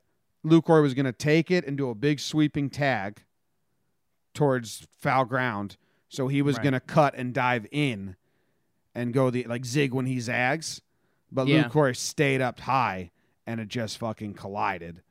Lucroy 0.46 0.80
was 0.80 0.94
going 0.94 1.06
to 1.06 1.12
take 1.12 1.50
it 1.50 1.66
and 1.66 1.76
do 1.76 1.90
a 1.90 1.94
big 1.94 2.20
sweeping 2.20 2.70
tag 2.70 3.24
towards 4.40 4.86
foul 4.98 5.26
ground. 5.26 5.76
So 6.08 6.28
he 6.28 6.40
was 6.40 6.56
Right. 6.56 6.62
going 6.62 6.72
to 6.72 6.80
cut 6.80 7.14
and 7.14 7.34
dive 7.34 7.66
in 7.70 8.16
and 8.94 9.12
go 9.12 9.28
the 9.28 9.44
like 9.44 9.66
zig 9.66 9.92
when 9.92 10.06
he 10.06 10.18
zags. 10.18 10.80
But 11.30 11.46
Yeah. 11.46 11.68
Lucroy 11.68 11.94
stayed 11.94 12.40
up 12.40 12.60
high 12.60 13.10
and 13.46 13.60
it 13.60 13.68
just 13.68 13.98
fucking 13.98 14.32
collided. 14.32 15.02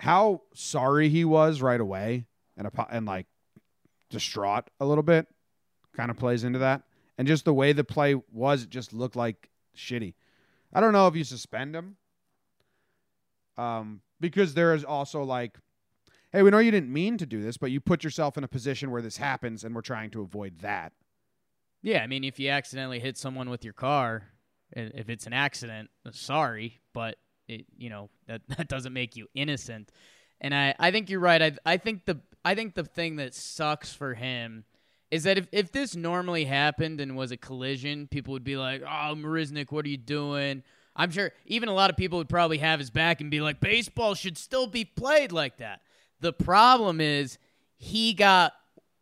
How 0.00 0.42
sorry 0.52 1.08
he 1.10 1.24
was 1.24 1.62
right 1.62 1.80
away 1.80 2.26
and 2.56 2.68
and 2.90 3.06
like 3.06 3.28
distraught 4.08 4.68
a 4.80 4.84
little 4.84 5.04
bit 5.04 5.28
kind 5.96 6.10
of 6.10 6.16
plays 6.16 6.42
into 6.42 6.58
that. 6.58 6.82
And 7.18 7.28
just 7.28 7.44
the 7.44 7.54
way 7.54 7.72
the 7.72 7.84
play 7.84 8.16
was, 8.32 8.64
it 8.64 8.70
just 8.70 8.92
looked 8.92 9.14
like 9.14 9.48
shitty. 9.76 10.14
I 10.72 10.80
don't 10.80 10.92
know 10.92 11.06
if 11.06 11.14
you 11.14 11.22
suspend 11.22 11.76
him. 11.76 11.98
Um, 13.56 14.00
because 14.18 14.54
there 14.54 14.74
is 14.74 14.84
also 14.84 15.22
like, 15.22 15.56
hey, 16.32 16.42
we 16.42 16.50
know 16.50 16.58
you 16.58 16.70
didn't 16.70 16.92
mean 16.92 17.18
to 17.18 17.26
do 17.26 17.42
this, 17.42 17.56
but 17.56 17.70
you 17.70 17.80
put 17.80 18.04
yourself 18.04 18.38
in 18.38 18.44
a 18.44 18.48
position 18.48 18.90
where 18.90 19.02
this 19.02 19.16
happens, 19.16 19.64
and 19.64 19.74
we're 19.74 19.80
trying 19.80 20.10
to 20.10 20.22
avoid 20.22 20.58
that. 20.60 20.92
Yeah, 21.82 22.02
I 22.02 22.06
mean, 22.06 22.24
if 22.24 22.38
you 22.38 22.50
accidentally 22.50 23.00
hit 23.00 23.16
someone 23.16 23.48
with 23.48 23.64
your 23.64 23.72
car, 23.72 24.28
if 24.72 25.08
it's 25.08 25.26
an 25.26 25.32
accident, 25.32 25.90
sorry, 26.12 26.80
but 26.92 27.16
it, 27.48 27.66
you 27.76 27.90
know 27.90 28.10
that 28.26 28.42
that 28.48 28.68
doesn't 28.68 28.92
make 28.92 29.16
you 29.16 29.26
innocent. 29.34 29.90
And 30.40 30.54
I, 30.54 30.74
I 30.78 30.90
think 30.90 31.10
you're 31.10 31.20
right. 31.20 31.42
I, 31.42 31.52
I 31.66 31.76
think 31.76 32.06
the, 32.06 32.20
I 32.44 32.54
think 32.54 32.74
the 32.74 32.84
thing 32.84 33.16
that 33.16 33.34
sucks 33.34 33.92
for 33.92 34.14
him 34.14 34.64
is 35.10 35.24
that 35.24 35.36
if, 35.36 35.48
if 35.52 35.72
this 35.72 35.94
normally 35.94 36.46
happened 36.46 37.00
and 37.00 37.16
was 37.16 37.30
a 37.30 37.36
collision, 37.36 38.06
people 38.06 38.32
would 38.32 38.44
be 38.44 38.56
like, 38.56 38.82
"Oh, 38.82 39.14
Marisnik, 39.16 39.72
what 39.72 39.84
are 39.84 39.88
you 39.88 39.96
doing?" 39.96 40.62
I'm 40.96 41.10
sure 41.10 41.32
even 41.46 41.68
a 41.68 41.74
lot 41.74 41.90
of 41.90 41.96
people 41.96 42.18
would 42.18 42.28
probably 42.28 42.58
have 42.58 42.78
his 42.78 42.90
back 42.90 43.20
and 43.20 43.30
be 43.30 43.40
like, 43.40 43.60
"Baseball 43.60 44.14
should 44.14 44.38
still 44.38 44.66
be 44.66 44.84
played 44.84 45.32
like 45.32 45.58
that." 45.58 45.80
The 46.20 46.32
problem 46.32 47.00
is 47.00 47.38
he 47.76 48.12
got 48.12 48.52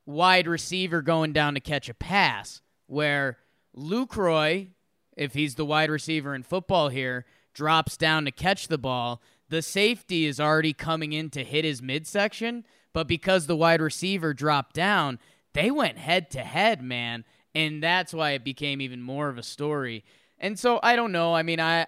wide 0.07 0.47
receiver 0.47 1.03
going 1.03 1.33
down 1.33 1.55
to 1.55 1.61
catch 1.61 1.89
a 1.89 1.95
pass, 1.95 2.63
where 2.87 3.39
Lucroy, 3.77 4.69
if 5.17 5.35
he's 5.35 5.57
the 5.57 5.65
wide 5.65 5.91
receiver 5.91 6.35
in 6.35 6.43
football 6.43 6.89
here, 6.89 7.27
drops 7.53 7.97
down 7.97 8.25
to 8.25 8.31
catch 8.31 8.69
the 8.69 8.79
ball. 8.79 9.21
The 9.49 9.63
safety 9.63 10.27
is 10.27 10.41
already 10.41 10.73
coming 10.73 11.13
in 11.13 11.31
to 11.31 11.45
hit 11.45 11.65
his 11.65 11.83
midsection, 11.83 12.65
but 12.93 13.09
because 13.09 13.47
the 13.47 13.57
wide 13.57 13.81
receiver 13.81 14.33
dropped 14.33 14.75
down, 14.75 15.19
they 15.55 15.71
went 15.71 15.99
head 15.99 16.31
to 16.33 16.41
head, 16.41 16.83
man. 16.83 17.25
And 17.55 17.83
that's 17.83 18.15
why 18.15 18.33
it 18.33 18.45
became 18.45 18.81
even 18.81 19.03
more 19.03 19.29
of 19.29 19.39
a 19.39 19.43
story. 19.43 20.05
And 20.39 20.59
so 20.59 20.79
I 20.83 20.95
don't 20.97 21.13
know. 21.13 21.35
I 21.35 21.43
mean, 21.43 21.59
I 21.61 21.87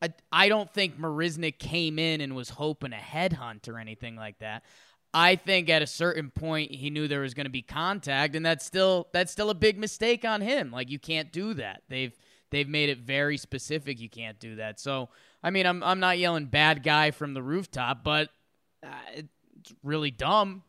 I, 0.00 0.12
I 0.30 0.48
don't 0.48 0.72
think 0.72 0.98
Marisnik 0.98 1.58
came 1.58 1.98
in 1.98 2.20
and 2.20 2.36
was 2.36 2.50
hoping 2.50 2.92
a 2.92 2.96
headhunt 2.96 3.68
or 3.68 3.78
anything 3.78 4.16
like 4.16 4.38
that. 4.38 4.62
I 5.12 5.36
think 5.36 5.70
at 5.70 5.82
a 5.82 5.86
certain 5.86 6.30
point 6.30 6.70
he 6.70 6.90
knew 6.90 7.08
there 7.08 7.20
was 7.20 7.34
going 7.34 7.46
to 7.46 7.50
be 7.50 7.62
contact, 7.62 8.36
and 8.36 8.44
that's 8.44 8.64
still 8.64 9.08
that's 9.12 9.32
still 9.32 9.50
a 9.50 9.54
big 9.54 9.78
mistake 9.78 10.24
on 10.24 10.40
him. 10.40 10.70
Like 10.70 10.90
you 10.90 10.98
can't 10.98 11.32
do 11.32 11.54
that. 11.54 11.82
They've 11.88 12.14
they've 12.50 12.68
made 12.68 12.90
it 12.90 12.98
very 12.98 13.36
specific. 13.38 14.00
You 14.00 14.10
can't 14.10 14.38
do 14.38 14.56
that. 14.56 14.78
So 14.78 15.08
I 15.42 15.50
mean, 15.50 15.66
I'm 15.66 15.82
I'm 15.82 16.00
not 16.00 16.18
yelling 16.18 16.46
bad 16.46 16.82
guy 16.82 17.10
from 17.10 17.34
the 17.34 17.42
rooftop, 17.42 18.04
but 18.04 18.28
uh, 18.84 18.88
it's 19.14 19.74
really 19.82 20.10
dumb. 20.10 20.62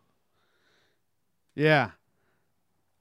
Yeah. 1.56 1.92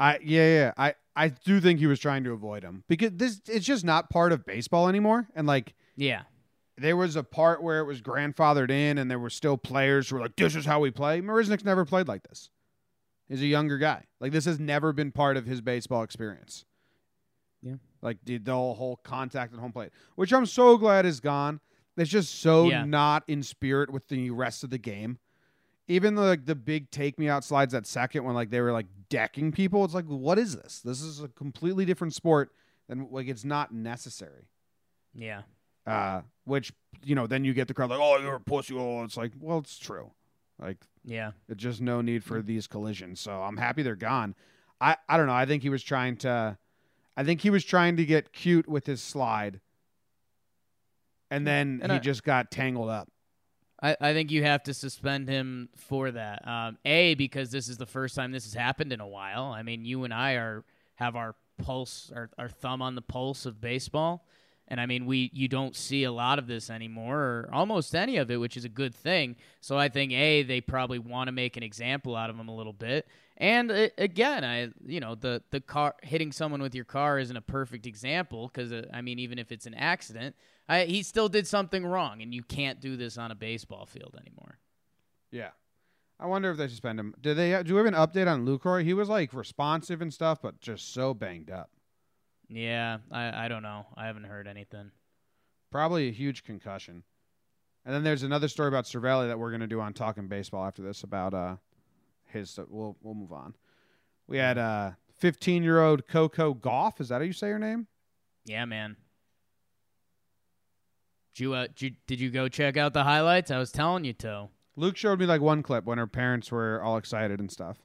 I 0.01 0.19
yeah, 0.23 0.55
yeah. 0.55 0.73
I 0.77 0.95
I 1.14 1.29
do 1.29 1.61
think 1.61 1.79
he 1.79 1.87
was 1.87 2.01
trying 2.01 2.25
to 2.25 2.33
avoid 2.33 2.62
him 2.62 2.85
because 2.88 3.12
this 3.12 3.41
it's 3.47 3.67
just 3.67 3.85
not 3.85 4.11
part 4.11 4.33
of 4.33 4.45
baseball 4.45 4.88
anymore. 4.88 5.29
And 5.35 5.47
like 5.47 5.75
Yeah, 5.99 6.23
there 6.77 6.97
was 6.97 7.17
a 7.17 7.25
part 7.25 7.61
where 7.61 7.81
it 7.81 7.85
was 7.85 8.01
grandfathered 8.01 8.71
in 8.71 8.99
and 8.99 9.11
there 9.11 9.19
were 9.19 9.31
still 9.31 9.59
players 9.59 10.09
who 10.09 10.15
were 10.17 10.23
like, 10.23 10.37
This 10.37 10.55
is 10.55 10.65
how 10.65 10.79
we 10.79 10.93
play. 10.93 11.21
Marisnik's 11.21 11.65
never 11.65 11.85
played 11.85 12.07
like 12.07 12.23
this. 12.23 12.51
He's 13.29 13.43
a 13.43 13.47
younger 13.47 13.79
guy. 13.79 14.05
Like 14.21 14.31
this 14.31 14.45
has 14.45 14.61
never 14.61 14.93
been 14.93 15.11
part 15.11 15.37
of 15.37 15.45
his 15.45 15.61
baseball 15.61 16.05
experience. 16.05 16.65
Yeah. 17.63 17.75
Like 18.01 18.19
the, 18.25 18.39
the 18.39 18.55
whole, 18.55 18.75
whole 18.75 18.97
contact 18.97 19.53
at 19.53 19.59
home 19.59 19.73
plate. 19.73 19.91
Which 20.15 20.33
I'm 20.33 20.47
so 20.47 20.77
glad 20.79 21.05
is 21.05 21.19
gone. 21.19 21.59
It's 21.97 22.09
just 22.09 22.41
so 22.41 22.69
Yeah. 22.69 22.85
not 22.85 23.25
in 23.27 23.43
spirit 23.43 23.91
with 23.91 24.07
the 24.07 24.31
rest 24.31 24.63
of 24.63 24.71
the 24.71 24.79
game. 24.79 25.19
Even 25.89 26.15
the 26.15 26.23
like 26.23 26.47
the 26.47 26.55
big 26.55 26.93
take 26.93 27.19
me 27.19 27.29
out 27.29 27.43
slides 27.43 27.75
at 27.75 27.89
second 27.89 28.23
when 28.23 28.37
like 28.37 28.51
they 28.51 28.61
were 28.61 28.73
like 28.73 28.87
decking 29.11 29.51
people, 29.51 29.85
it's 29.85 29.95
like, 29.95 30.05
what 30.05 30.39
is 30.39 30.55
this? 30.55 30.81
This 30.81 31.03
is 31.03 31.21
a 31.21 31.29
completely 31.29 31.85
different 31.85 32.15
sport 32.15 32.53
and 32.89 33.09
like 33.11 33.27
it's 33.27 33.45
not 33.45 33.75
necessary 33.75 34.47
yeah, 35.15 35.43
uh, 35.88 36.22
which 36.44 36.72
you 37.05 37.14
know 37.14 37.27
then 37.27 37.44
you 37.44 37.55
get 37.55 37.68
the 37.68 37.74
crowd 37.74 37.90
like, 37.90 38.01
oh, 38.01 38.18
you're 38.18 38.35
a 38.37 38.40
pussy. 38.40 38.74
Oh, 38.77 39.03
it's 39.05 39.16
like, 39.16 39.33
well, 39.40 39.59
it's 39.59 39.79
true. 39.79 40.11
Like, 40.61 40.79
yeah. 41.05 41.33
it's 41.48 41.62
just 41.62 41.81
no 41.81 42.01
need 42.01 42.24
for 42.24 42.42
these 42.42 42.66
collisions. 42.66 43.20
So 43.20 43.42
I'm 43.42 43.57
happy 43.57 43.83
they're 43.83 43.94
gone. 43.96 44.35
I 44.81 44.96
I 45.09 45.16
don't 45.16 45.27
know. 45.27 45.35
I 45.35 45.46
think 45.46 45.62
he 45.62 45.68
was 45.68 45.83
trying 45.83 46.16
to, 46.18 46.59
I 47.16 47.24
think 47.24 47.40
he 47.40 47.51
was 47.51 47.64
trying 47.64 47.96
to 47.96 48.05
get 48.05 48.33
cute 48.33 48.68
with 48.68 48.87
his 48.87 49.01
slide, 49.01 49.61
and 51.31 51.46
then 51.46 51.81
And 51.83 51.92
he 51.92 51.98
I- 51.98 52.01
just 52.01 52.24
got 52.24 52.51
tangled 52.51 52.90
up. 52.90 53.09
I, 53.81 53.96
I 54.01 54.12
think 54.12 54.33
you 54.33 54.42
have 54.42 54.64
to 54.64 54.74
suspend 54.74 55.29
him 55.29 55.68
for 55.77 56.11
that. 56.11 56.46
Um, 56.48 56.79
a 56.85 57.14
because 57.14 57.53
this 57.53 57.68
is 57.68 57.77
the 57.77 57.87
first 57.87 58.16
time 58.16 58.33
this 58.33 58.42
has 58.42 58.55
happened 58.55 58.92
in 58.92 59.01
a 59.01 59.07
while. 59.07 59.53
I 59.53 59.62
mean, 59.62 59.85
you 59.85 60.03
and 60.03 60.12
I 60.12 60.33
are 60.33 60.64
have 60.96 61.14
our 61.14 61.37
pulse, 61.62 62.11
our, 62.12 62.29
our 62.38 62.48
thumb 62.48 62.83
on 62.83 62.96
the 62.96 63.03
pulse 63.03 63.46
of 63.46 63.61
baseball, 63.61 64.27
and 64.69 64.81
I 64.81 64.87
mean, 64.87 65.07
we 65.07 65.31
you 65.33 65.49
don't 65.49 65.75
see 65.75 66.05
a 66.05 66.13
lot 66.13 66.39
of 66.39 66.47
this 66.47 66.71
anymore, 66.71 67.19
or 67.19 67.51
almost 67.53 67.95
any 67.95 68.19
of 68.19 68.31
it, 68.31 68.37
which 68.37 68.57
is 68.57 68.65
a 68.65 68.69
good 68.69 68.95
thing. 68.95 69.37
So 69.61 69.77
I 69.79 69.89
think 69.89 70.13
a 70.13 70.43
they 70.43 70.61
probably 70.61 70.99
want 70.99 71.29
to 71.29 71.33
make 71.33 71.57
an 71.57 71.63
example 71.63 72.15
out 72.15 72.31
of 72.31 72.37
him 72.37 72.49
a 72.49 72.55
little 72.55 72.73
bit. 72.73 73.09
And 73.37 73.71
again, 73.99 74.45
I 74.45 74.69
you 74.87 75.01
know 75.01 75.15
the 75.15 75.43
the 75.51 75.61
car 75.61 75.95
hitting 76.03 76.33
someone 76.33 76.63
with 76.63 76.75
your 76.75 76.85
car 76.85 77.19
isn't 77.19 77.37
a 77.37 77.43
perfect 77.43 77.87
example 77.87 78.49
because 78.49 78.73
uh, 78.73 78.87
I 78.93 79.01
mean, 79.01 79.19
even 79.19 79.39
if 79.39 79.51
it's 79.51 79.67
an 79.67 79.75
accident. 79.75 80.37
I, 80.71 80.85
he 80.85 81.03
still 81.03 81.31
did 81.31 81.47
something 81.47 81.87
wrong, 81.87 82.21
and 82.21 82.35
you 82.35 82.43
can't 82.43 82.79
do 82.79 82.95
this 82.99 83.17
on 83.17 83.31
a 83.31 83.35
baseball 83.35 83.87
field 83.87 84.15
anymore. 84.21 84.59
Yeah. 85.31 85.49
I 86.21 86.27
wonder 86.27 86.51
if 86.51 86.59
they 86.59 86.69
suspend 86.69 86.99
him. 86.99 87.15
Did 87.21 87.37
they? 87.37 87.63
Do 87.63 87.75
we 87.75 87.79
have 87.79 87.87
an 87.87 87.95
update 87.95 88.31
on 88.31 88.45
Lucroy? 88.45 88.85
He 88.85 88.93
was 88.93 89.09
like 89.09 89.33
responsive 89.33 90.03
and 90.03 90.13
stuff, 90.13 90.43
but 90.43 90.61
just 90.61 90.93
so 90.93 91.15
banged 91.15 91.51
up. 91.51 91.71
Yeah, 92.49 92.99
I, 93.11 93.45
I 93.45 93.49
don't 93.49 93.63
know. 93.63 93.87
I 93.97 94.07
haven't 94.07 94.25
heard 94.25 94.47
anything. 94.47 94.91
Probably 95.71 96.09
a 96.09 96.13
huge 96.13 96.45
concussion. 96.45 97.03
And 97.85 97.95
then 97.95 98.03
there's 98.03 98.23
another 98.23 98.49
story 98.49 98.69
about 98.69 98.85
Cervelli 98.85 99.29
that 99.29 99.39
we're 99.39 99.51
going 99.51 99.61
to 99.61 99.67
do 99.67 99.81
on 99.81 99.93
Talking 99.93 100.29
Baseball 100.29 100.65
after 100.65 100.83
this 100.83 101.03
about 101.03 101.35
uh 101.35 101.57
his. 102.27 102.59
We'll 102.69 102.97
we'll 103.03 103.15
move 103.15 103.33
on. 103.33 103.55
We 104.27 104.39
had 104.39 104.59
uh 104.59 104.93
15 105.19 105.63
year 105.63 105.81
old 105.81 106.07
Coco 106.07 106.55
Gauff. 106.55 107.01
Is 107.01 107.09
that 107.09 107.17
how 107.17 107.23
you 107.23 107.33
say 107.33 107.49
her 107.49 107.59
name? 107.59 107.87
Yeah, 108.45 108.65
man. 108.65 108.97
Did 111.35 111.43
you, 111.45 111.55
uh, 111.55 111.67
did 111.69 111.83
you 111.83 111.91
did 112.07 112.21
you 112.21 112.31
go 112.31 112.49
check 112.49 112.77
out 112.77 112.93
the 112.93 113.05
highlights? 113.05 113.51
I 113.51 113.59
was 113.59 113.71
telling 113.71 114.05
you 114.05 114.13
to. 114.15 114.49
Luke 114.77 114.97
showed 114.97 115.19
me 115.19 115.27
like 115.27 115.41
one 115.41 115.63
clip 115.63 115.85
when 115.85 115.99
her 115.99 116.07
parents 116.07 116.51
were 116.51 116.83
all 116.83 116.97
excited 116.97 117.41
and 117.41 117.51
stuff. 117.51 117.79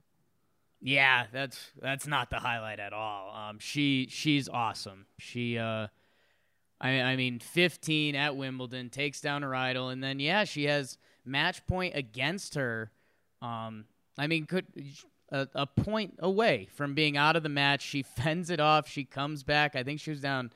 Yeah, 0.85 1.27
that's 1.31 1.71
that's 1.81 2.05
not 2.05 2.29
the 2.29 2.39
highlight 2.39 2.81
at 2.81 2.91
all. 2.91 3.33
Um, 3.33 3.57
she 3.57 4.07
she's 4.09 4.49
awesome. 4.49 5.05
She 5.17 5.57
uh, 5.57 5.87
I 6.81 7.01
I 7.01 7.15
mean, 7.15 7.39
15 7.39 8.15
at 8.15 8.35
Wimbledon 8.35 8.89
takes 8.89 9.21
down 9.21 9.43
her 9.43 9.55
idol, 9.55 9.87
and 9.87 10.03
then 10.03 10.19
yeah, 10.19 10.43
she 10.43 10.65
has 10.65 10.97
match 11.23 11.65
point 11.67 11.95
against 11.95 12.55
her. 12.55 12.91
Um, 13.41 13.85
I 14.17 14.27
mean, 14.27 14.45
could 14.45 14.65
a, 15.31 15.47
a 15.55 15.65
point 15.65 16.15
away 16.19 16.67
from 16.75 16.95
being 16.95 17.15
out 17.15 17.37
of 17.37 17.43
the 17.43 17.49
match. 17.49 17.81
She 17.81 18.03
fends 18.17 18.49
it 18.49 18.59
off. 18.59 18.89
She 18.89 19.05
comes 19.05 19.41
back. 19.43 19.77
I 19.77 19.83
think 19.83 20.01
she 20.01 20.09
was 20.09 20.19
down 20.19 20.51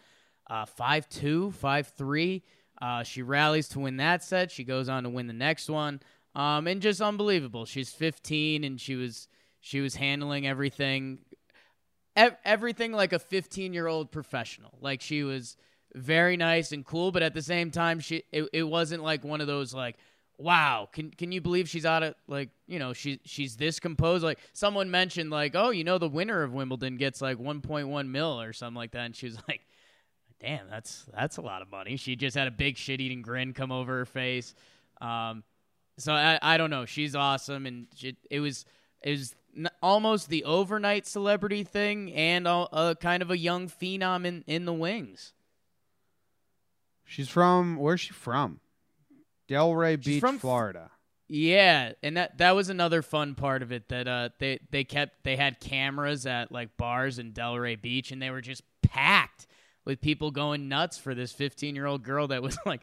uh, 0.49 0.65
five 0.65 1.07
two, 1.07 1.51
five 1.51 1.87
three. 1.87 2.43
Uh, 2.81 3.03
she 3.03 3.21
rallies 3.21 3.69
to 3.69 3.79
win 3.79 3.95
that 3.97 4.25
set. 4.25 4.51
She 4.51 4.65
goes 4.65 4.89
on 4.89 5.03
to 5.03 5.09
win 5.09 5.27
the 5.27 5.33
next 5.33 5.69
one. 5.69 6.01
Um, 6.35 6.67
and 6.67 6.81
just 6.81 7.01
unbelievable. 7.01 7.65
She's 7.65 7.89
15 7.89 8.63
and 8.63 8.79
she 8.79 8.95
was 8.95 9.27
she 9.67 9.81
was 9.81 9.95
handling 9.95 10.47
everything 10.47 11.19
ev- 12.15 12.37
everything 12.45 12.93
like 12.93 13.11
a 13.11 13.19
15 13.19 13.73
year 13.73 13.85
old 13.85 14.11
professional. 14.11 14.77
Like 14.79 15.01
she 15.01 15.23
was 15.23 15.57
very 15.93 16.37
nice 16.37 16.71
and 16.71 16.85
cool, 16.85 17.11
but 17.11 17.21
at 17.21 17.33
the 17.33 17.41
same 17.41 17.69
time, 17.69 17.99
she 17.99 18.23
it, 18.31 18.49
it 18.53 18.63
wasn't 18.63 19.03
like 19.03 19.25
one 19.25 19.41
of 19.41 19.47
those 19.47 19.73
like, 19.73 19.97
wow, 20.37 20.87
can 20.93 21.11
can 21.11 21.33
you 21.33 21.41
believe 21.41 21.67
she's 21.67 21.85
out 21.85 22.01
of 22.01 22.15
like 22.29 22.49
you 22.65 22.79
know 22.79 22.93
she 22.93 23.19
she's 23.25 23.57
this 23.57 23.77
composed? 23.81 24.23
Like 24.23 24.39
someone 24.53 24.89
mentioned 24.89 25.31
like, 25.31 25.51
oh, 25.53 25.71
you 25.71 25.83
know 25.83 25.97
the 25.97 26.07
winner 26.07 26.43
of 26.43 26.53
Wimbledon 26.53 26.95
gets 26.95 27.21
like 27.21 27.37
1.1 27.37 28.07
mil 28.07 28.39
or 28.39 28.53
something 28.53 28.75
like 28.75 28.91
that, 28.91 29.05
and 29.05 29.15
she 29.15 29.25
was 29.25 29.37
like, 29.49 29.61
damn, 30.39 30.69
that's 30.69 31.05
that's 31.13 31.35
a 31.35 31.41
lot 31.41 31.61
of 31.61 31.69
money. 31.69 31.97
She 31.97 32.15
just 32.15 32.37
had 32.37 32.47
a 32.47 32.51
big 32.51 32.77
shit 32.77 33.01
eating 33.01 33.21
grin 33.21 33.51
come 33.51 33.73
over 33.73 33.97
her 33.97 34.05
face. 34.05 34.55
Um, 35.01 35.43
so 35.97 36.13
I, 36.13 36.39
I 36.41 36.57
don't 36.57 36.69
know. 36.69 36.85
She's 36.85 37.15
awesome, 37.15 37.65
and 37.65 37.87
she, 37.95 38.15
it 38.31 38.39
was 38.39 38.65
n- 39.05 39.69
almost 39.81 40.29
the 40.29 40.43
overnight 40.43 41.07
celebrity 41.07 41.63
thing, 41.63 42.11
and 42.13 42.47
a, 42.47 42.67
a 42.71 42.95
kind 42.95 43.21
of 43.21 43.31
a 43.31 43.37
young 43.37 43.67
phenom 43.67 44.25
in 44.25 44.43
in 44.47 44.65
the 44.65 44.73
wings. 44.73 45.33
She's 47.05 47.29
from 47.29 47.77
where's 47.77 48.01
she 48.01 48.13
from? 48.13 48.59
Delray 49.49 50.03
Beach, 50.03 50.19
from 50.19 50.39
Florida. 50.39 50.91
Yeah, 51.29 51.93
and 52.03 52.17
that 52.17 52.37
that 52.37 52.55
was 52.55 52.69
another 52.69 53.01
fun 53.01 53.35
part 53.35 53.61
of 53.61 53.71
it 53.71 53.89
that 53.89 54.07
uh 54.07 54.29
they 54.39 54.59
they 54.71 54.83
kept 54.83 55.23
they 55.23 55.35
had 55.35 55.59
cameras 55.59 56.25
at 56.25 56.51
like 56.51 56.77
bars 56.77 57.19
in 57.19 57.33
Delray 57.33 57.81
Beach, 57.81 58.11
and 58.11 58.21
they 58.21 58.29
were 58.29 58.41
just 58.41 58.63
packed 58.81 59.47
with 59.85 60.01
people 60.01 60.31
going 60.31 60.67
nuts 60.67 60.97
for 60.97 61.15
this 61.15 61.31
15 61.31 61.75
year 61.75 61.85
old 61.85 62.03
girl 62.03 62.27
that 62.27 62.41
was 62.41 62.57
like 62.65 62.81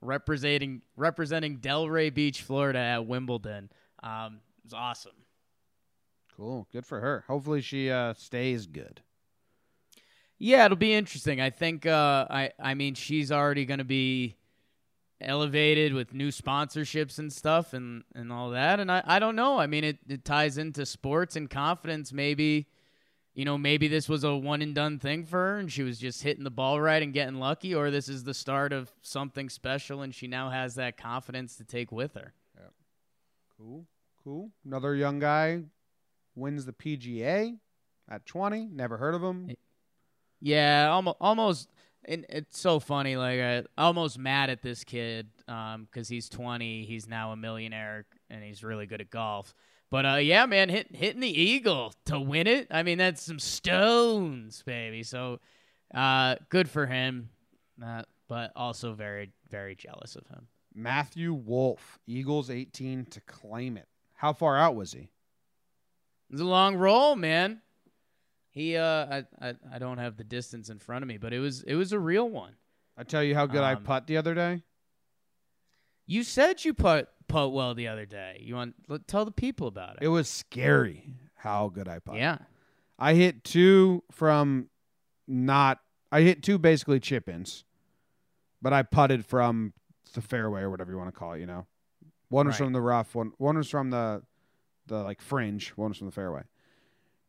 representing 0.00 0.82
representing 0.96 1.58
Delray 1.58 2.12
Beach, 2.14 2.42
Florida 2.42 2.78
at 2.78 3.06
Wimbledon. 3.06 3.70
Um, 4.02 4.40
it 4.58 4.66
was 4.66 4.74
awesome. 4.74 5.12
Cool, 6.36 6.66
good 6.72 6.84
for 6.84 7.00
her. 7.00 7.24
Hopefully 7.28 7.60
she 7.60 7.90
uh, 7.90 8.14
stays 8.14 8.66
good. 8.66 9.00
Yeah, 10.38 10.64
it'll 10.64 10.76
be 10.76 10.92
interesting. 10.92 11.40
I 11.40 11.50
think 11.50 11.86
uh, 11.86 12.26
I 12.28 12.50
I 12.58 12.74
mean 12.74 12.94
she's 12.94 13.30
already 13.30 13.64
going 13.64 13.78
to 13.78 13.84
be 13.84 14.36
elevated 15.20 15.94
with 15.94 16.12
new 16.12 16.28
sponsorships 16.28 17.18
and 17.18 17.32
stuff 17.32 17.72
and, 17.72 18.02
and 18.14 18.32
all 18.32 18.50
that. 18.50 18.80
And 18.80 18.90
I, 18.90 19.02
I 19.06 19.18
don't 19.20 19.36
know. 19.36 19.58
I 19.58 19.66
mean 19.66 19.84
it, 19.84 19.98
it 20.08 20.24
ties 20.24 20.58
into 20.58 20.84
sports 20.84 21.36
and 21.36 21.48
confidence. 21.48 22.12
Maybe 22.12 22.66
you 23.32 23.44
know, 23.44 23.58
maybe 23.58 23.88
this 23.88 24.08
was 24.08 24.22
a 24.22 24.34
one 24.34 24.62
and 24.62 24.74
done 24.74 24.98
thing 24.98 25.24
for 25.24 25.38
her 25.38 25.58
and 25.58 25.70
she 25.70 25.82
was 25.82 25.98
just 25.98 26.22
hitting 26.22 26.44
the 26.44 26.50
ball 26.50 26.80
right 26.80 27.02
and 27.02 27.12
getting 27.12 27.36
lucky, 27.36 27.74
or 27.74 27.90
this 27.90 28.08
is 28.08 28.22
the 28.22 28.34
start 28.34 28.72
of 28.72 28.92
something 29.02 29.48
special 29.48 30.02
and 30.02 30.14
she 30.14 30.26
now 30.26 30.50
has 30.50 30.74
that 30.76 30.96
confidence 30.96 31.56
to 31.56 31.64
take 31.64 31.90
with 31.90 32.14
her. 32.14 32.32
Cool, 33.56 33.86
cool. 34.22 34.50
Another 34.64 34.96
young 34.96 35.20
guy 35.20 35.62
wins 36.34 36.64
the 36.64 36.72
PGA. 36.72 37.58
at 38.08 38.26
20. 38.26 38.68
Never 38.72 38.96
heard 38.96 39.14
of 39.14 39.22
him. 39.22 39.50
Yeah, 40.40 40.90
almost. 40.90 41.16
Almost. 41.20 41.70
And 42.06 42.26
it's 42.28 42.58
so 42.58 42.80
funny. 42.80 43.16
Like, 43.16 43.40
I 43.40 43.62
almost 43.78 44.18
mad 44.18 44.50
at 44.50 44.60
this 44.60 44.84
kid 44.84 45.28
because 45.46 46.08
he's 46.08 46.28
20. 46.28 46.84
He's 46.84 47.08
now 47.08 47.32
a 47.32 47.36
millionaire 47.36 48.04
and 48.28 48.44
he's 48.44 48.62
really 48.62 48.86
good 48.86 49.00
at 49.00 49.10
golf. 49.10 49.54
But 49.90 50.04
uh, 50.06 50.16
yeah, 50.16 50.44
man, 50.46 50.68
hit, 50.68 50.94
hitting 50.94 51.20
the 51.20 51.40
eagle 51.40 51.94
to 52.06 52.18
win 52.20 52.46
it. 52.46 52.66
I 52.70 52.82
mean, 52.82 52.98
that's 52.98 53.22
some 53.22 53.38
stones, 53.38 54.62
baby. 54.66 55.02
So 55.02 55.40
uh, 55.94 56.36
good 56.50 56.68
for 56.68 56.86
him. 56.86 57.30
Uh, 57.82 58.02
but 58.28 58.52
also 58.56 58.92
very, 58.92 59.30
very 59.50 59.74
jealous 59.74 60.16
of 60.16 60.26
him. 60.26 60.48
Matthew 60.74 61.32
Wolff, 61.32 61.98
Eagles 62.06 62.50
18 62.50 63.06
to 63.06 63.20
claim 63.20 63.76
it. 63.76 63.86
How 64.14 64.32
far 64.32 64.56
out 64.56 64.74
was 64.74 64.92
he? 64.92 65.10
It's 66.34 66.40
a 66.42 66.44
long 66.44 66.74
roll, 66.74 67.14
man. 67.14 67.60
He, 68.50 68.76
uh, 68.76 68.84
I, 69.40 69.48
I, 69.50 69.54
I 69.74 69.78
don't 69.78 69.98
have 69.98 70.16
the 70.16 70.24
distance 70.24 70.68
in 70.68 70.80
front 70.80 71.04
of 71.04 71.08
me, 71.08 71.16
but 71.16 71.32
it 71.32 71.38
was, 71.38 71.62
it 71.62 71.76
was 71.76 71.92
a 71.92 71.98
real 71.98 72.28
one. 72.28 72.54
I 72.98 73.04
tell 73.04 73.22
you 73.22 73.36
how 73.36 73.46
good 73.46 73.62
I 73.62 73.74
Um, 73.74 73.84
putt 73.84 74.08
the 74.08 74.16
other 74.16 74.34
day. 74.34 74.62
You 76.06 76.24
said 76.24 76.64
you 76.64 76.74
put 76.74 77.08
putt 77.28 77.52
well 77.52 77.72
the 77.74 77.86
other 77.86 78.04
day. 78.04 78.40
You 78.42 78.56
want 78.56 78.74
let, 78.88 79.06
tell 79.06 79.24
the 79.24 79.30
people 79.30 79.68
about 79.68 79.98
It 80.00 80.06
it? 80.06 80.08
was 80.08 80.28
scary 80.28 81.14
how 81.36 81.68
good 81.68 81.86
I 81.88 82.00
putt. 82.00 82.16
yeah. 82.16 82.38
I 82.98 83.14
hit 83.14 83.44
two 83.44 84.02
from 84.10 84.70
not. 85.28 85.78
I 86.12 86.22
hit 86.22 86.42
two 86.42 86.58
basically 86.58 86.98
chip 87.00 87.28
ins, 87.28 87.64
but 88.60 88.72
I 88.72 88.82
putted 88.82 89.24
from 89.24 89.72
the 90.14 90.20
fairway 90.20 90.62
or 90.62 90.70
whatever 90.70 90.90
you 90.92 90.98
want 90.98 91.12
to 91.14 91.18
call 91.18 91.32
it. 91.34 91.40
You 91.40 91.46
know, 91.46 91.66
one 92.28 92.46
was 92.48 92.56
from 92.56 92.72
the 92.72 92.80
rough, 92.80 93.14
one 93.14 93.32
one 93.38 93.56
was 93.56 93.68
from 93.70 93.90
the 93.90 94.22
the 94.86 95.02
like 95.02 95.20
fringe, 95.20 95.70
one 95.70 95.90
was 95.90 95.98
from 95.98 96.06
the 96.06 96.12
fairway. 96.12 96.42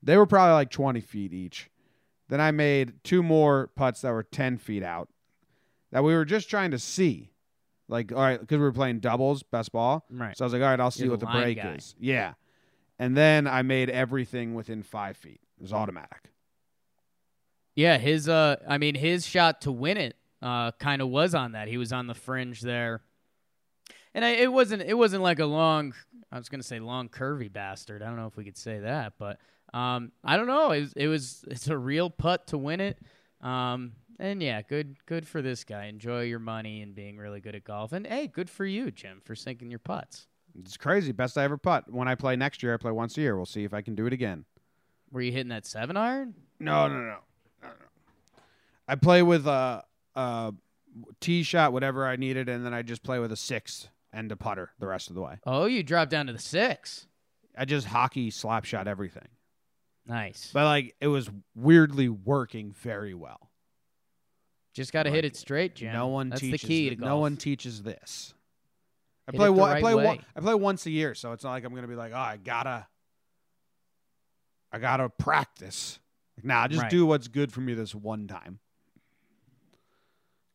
They 0.03 0.17
were 0.17 0.25
probably 0.25 0.53
like 0.53 0.69
twenty 0.69 1.01
feet 1.01 1.33
each. 1.33 1.69
Then 2.29 2.41
I 2.41 2.51
made 2.51 3.03
two 3.03 3.21
more 3.23 3.69
putts 3.75 4.01
that 4.01 4.11
were 4.11 4.23
ten 4.23 4.57
feet 4.57 4.83
out 4.83 5.09
that 5.91 6.03
we 6.03 6.13
were 6.13 6.25
just 6.25 6.49
trying 6.49 6.71
to 6.71 6.79
see. 6.79 7.31
Like, 7.87 8.11
all 8.11 8.17
right, 8.17 8.39
because 8.39 8.57
we 8.57 8.63
were 8.63 8.71
playing 8.73 8.99
doubles, 8.99 9.43
best 9.43 9.71
ball. 9.71 10.05
Right. 10.09 10.35
So 10.35 10.43
I 10.43 10.47
was 10.47 10.53
like, 10.53 10.61
all 10.63 10.69
right, 10.69 10.79
I'll 10.79 10.89
see 10.89 11.03
You're 11.03 11.11
what 11.11 11.19
the 11.19 11.27
the 11.27 11.31
break 11.31 11.57
guy. 11.57 11.75
is. 11.75 11.95
Yeah. 11.99 12.33
And 12.97 13.15
then 13.15 13.45
I 13.45 13.61
made 13.61 13.89
everything 13.89 14.55
within 14.55 14.81
five 14.81 15.17
feet. 15.17 15.39
It 15.57 15.61
was 15.61 15.71
automatic. 15.73 16.31
Yeah, 17.75 17.97
his 17.97 18.27
uh 18.29 18.55
I 18.67 18.77
mean 18.77 18.95
his 18.95 19.27
shot 19.27 19.61
to 19.61 19.71
win 19.71 19.97
it 19.97 20.15
uh 20.41 20.71
kind 20.73 21.01
of 21.01 21.09
was 21.09 21.35
on 21.35 21.51
that. 21.51 21.67
He 21.67 21.77
was 21.77 21.91
on 21.93 22.07
the 22.07 22.13
fringe 22.13 22.61
there. 22.61 23.01
And 24.15 24.23
I, 24.23 24.29
it 24.29 24.51
wasn't 24.51 24.81
it 24.81 24.93
wasn't 24.93 25.21
like 25.21 25.39
a 25.39 25.45
long 25.45 25.93
I 26.31 26.37
was 26.37 26.47
going 26.49 26.61
to 26.61 26.67
say 26.67 26.79
long 26.79 27.09
curvy 27.09 27.51
bastard. 27.51 28.01
I 28.01 28.05
don't 28.05 28.15
know 28.15 28.27
if 28.27 28.37
we 28.37 28.45
could 28.45 28.57
say 28.57 28.79
that, 28.79 29.13
but 29.19 29.39
um 29.73 30.13
I 30.23 30.37
don't 30.37 30.47
know. 30.47 30.71
It 30.71 30.79
was, 30.81 30.93
it 30.93 31.07
was 31.07 31.45
it's 31.47 31.67
a 31.67 31.77
real 31.77 32.09
putt 32.09 32.47
to 32.47 32.57
win 32.57 32.79
it. 32.79 32.97
Um 33.41 33.91
and 34.17 34.41
yeah, 34.41 34.61
good 34.61 34.95
good 35.05 35.27
for 35.27 35.41
this 35.41 35.65
guy. 35.65 35.85
Enjoy 35.85 36.21
your 36.21 36.39
money 36.39 36.81
and 36.81 36.95
being 36.95 37.17
really 37.17 37.41
good 37.41 37.55
at 37.55 37.65
golf. 37.65 37.91
And 37.91 38.07
hey, 38.07 38.27
good 38.27 38.49
for 38.49 38.65
you, 38.65 38.89
Jim, 38.89 39.21
for 39.23 39.35
sinking 39.35 39.69
your 39.69 39.79
putts. 39.79 40.27
It's 40.57 40.77
crazy. 40.77 41.11
Best 41.11 41.37
I 41.37 41.43
ever 41.43 41.57
putt. 41.57 41.91
When 41.91 42.07
I 42.07 42.15
play 42.15 42.37
next 42.37 42.63
year, 42.63 42.73
I 42.73 42.77
play 42.77 42.93
once 42.93 43.17
a 43.17 43.21
year. 43.21 43.35
We'll 43.35 43.45
see 43.45 43.65
if 43.65 43.73
I 43.73 43.81
can 43.81 43.95
do 43.95 44.05
it 44.05 44.13
again. 44.13 44.45
Were 45.11 45.19
you 45.19 45.33
hitting 45.33 45.49
that 45.49 45.65
7 45.65 45.97
iron? 45.97 46.33
No, 46.61 46.87
no, 46.87 46.93
no. 46.93 46.99
no, 47.01 47.09
no. 47.63 47.69
I 48.87 48.95
play 48.95 49.21
with 49.21 49.45
a, 49.47 49.83
a 50.15 50.53
tee 51.19 51.43
shot, 51.43 51.73
whatever 51.73 52.07
I 52.07 52.15
needed, 52.15 52.47
and 52.47 52.65
then 52.65 52.73
I 52.73 52.83
just 52.83 53.03
play 53.03 53.19
with 53.19 53.33
a 53.33 53.35
six 53.35 53.89
and 54.15 54.31
a 54.31 54.35
putter 54.37 54.71
the 54.79 54.87
rest 54.87 55.09
of 55.09 55.15
the 55.15 55.21
way. 55.21 55.37
Oh, 55.45 55.65
you 55.65 55.83
dropped 55.83 56.09
down 56.09 56.27
to 56.27 56.33
the 56.33 56.39
6. 56.39 57.07
I 57.57 57.65
just 57.65 57.85
hockey 57.85 58.31
slap 58.31 58.65
shot 58.65 58.87
everything. 58.87 59.27
Nice. 60.07 60.49
But 60.53 60.63
like 60.65 60.95
it 61.01 61.07
was 61.07 61.29
weirdly 61.53 62.09
working 62.09 62.71
very 62.71 63.13
well. 63.13 63.51
Just 64.73 64.91
got 64.91 65.03
to 65.03 65.09
like 65.09 65.15
hit 65.15 65.25
it 65.25 65.35
straight, 65.35 65.75
Jim. 65.75 65.93
No 65.93 66.07
one 66.07 66.29
That's 66.29 66.41
teaches 66.41 66.61
the 66.61 66.67
key 66.67 66.95
to. 66.95 67.01
No 67.01 67.17
one 67.19 67.37
teaches 67.37 67.83
this. 67.83 68.33
I 69.27 69.31
Hit 69.31 69.37
play 69.37 69.49
one. 69.49 69.69
I 69.69 69.73
right 69.73 69.81
play 69.81 69.95
one. 69.95 70.19
I 70.35 70.39
play 70.39 70.53
once 70.53 70.85
a 70.85 70.91
year, 70.91 71.15
so 71.15 71.31
it's 71.31 71.43
not 71.43 71.51
like 71.51 71.63
I'm 71.63 71.73
gonna 71.73 71.87
be 71.87 71.95
like, 71.95 72.11
oh, 72.13 72.17
I 72.17 72.37
gotta, 72.37 72.85
I 74.71 74.79
gotta 74.79 75.09
practice. 75.09 75.99
Like, 76.37 76.45
nah, 76.45 76.67
just 76.67 76.83
Right. 76.83 76.91
do 76.91 77.05
what's 77.05 77.27
good 77.27 77.51
for 77.51 77.61
me 77.61 77.73
this 77.73 77.95
one 77.95 78.27
time. 78.27 78.59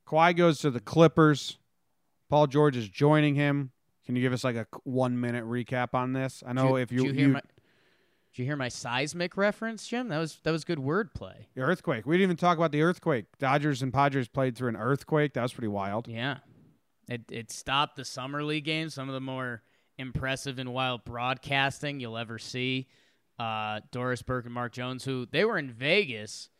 Kawhi 0.07 0.37
goes 0.37 0.59
to 0.61 0.71
the 0.71 0.81
Clippers. 0.81 1.59
Paul 2.31 2.47
George 2.47 2.77
is 2.77 2.89
joining 2.89 3.35
him. 3.35 3.73
Can 4.07 4.17
you 4.17 4.23
give 4.23 4.33
us 4.33 4.45
like 4.45 4.57
a 4.57 4.67
one 4.85 5.21
minute 5.21 5.45
recap 5.45 5.95
on 5.95 6.13
this? 6.13 6.43
I 6.47 6.53
know 6.53 6.77
Did 6.77 6.83
if 6.83 6.93
you, 6.93 6.99
did 6.99 7.07
you 7.09 7.13
hear 7.13 7.27
you 7.27 7.33
my 7.35 7.41
did 7.41 8.39
you 8.39 8.45
hear 8.45 8.57
my 8.57 8.69
seismic 8.69 9.37
reference, 9.37 9.87
Jim? 9.87 10.09
That 10.09 10.19
was 10.19 10.39
that 10.45 10.53
was 10.53 10.65
good 10.65 10.79
wordplay. 10.79 11.47
the 11.55 11.63
earthquake. 11.63 12.07
We 12.07 12.17
didn't 12.17 12.29
even 12.29 12.37
talk 12.37 12.57
about 12.57 12.71
the 12.71 12.83
earthquake. 12.83 13.27
Dodgers 13.39 13.83
and 13.83 13.93
Padres 13.93 14.29
played 14.29 14.57
through 14.57 14.69
an 14.69 14.77
earthquake. 14.77 15.35
That 15.35 15.43
was 15.43 15.53
pretty 15.53 15.69
wild. 15.69 16.07
Yeah, 16.07 16.39
it 17.09 17.23
it 17.31 17.51
stopped 17.51 17.97
the 17.97 18.05
summer 18.05 18.45
league 18.45 18.65
games. 18.65 18.95
Some 18.95 19.09
of 19.09 19.15
the 19.15 19.21
more 19.21 19.63
impressive 19.99 20.59
and 20.61 20.73
wild 20.73 21.05
broadcasting 21.05 21.99
you'll 21.99 22.17
ever 22.17 22.39
see. 22.39 22.87
Uh, 23.39 23.81
Doris 23.91 24.23
Burke 24.23 24.45
and 24.45 24.55
Mark 24.55 24.73
Jones, 24.73 25.05
who 25.05 25.27
they 25.27 25.45
were 25.45 25.59
in 25.59 25.73
Vegas, 25.73 26.51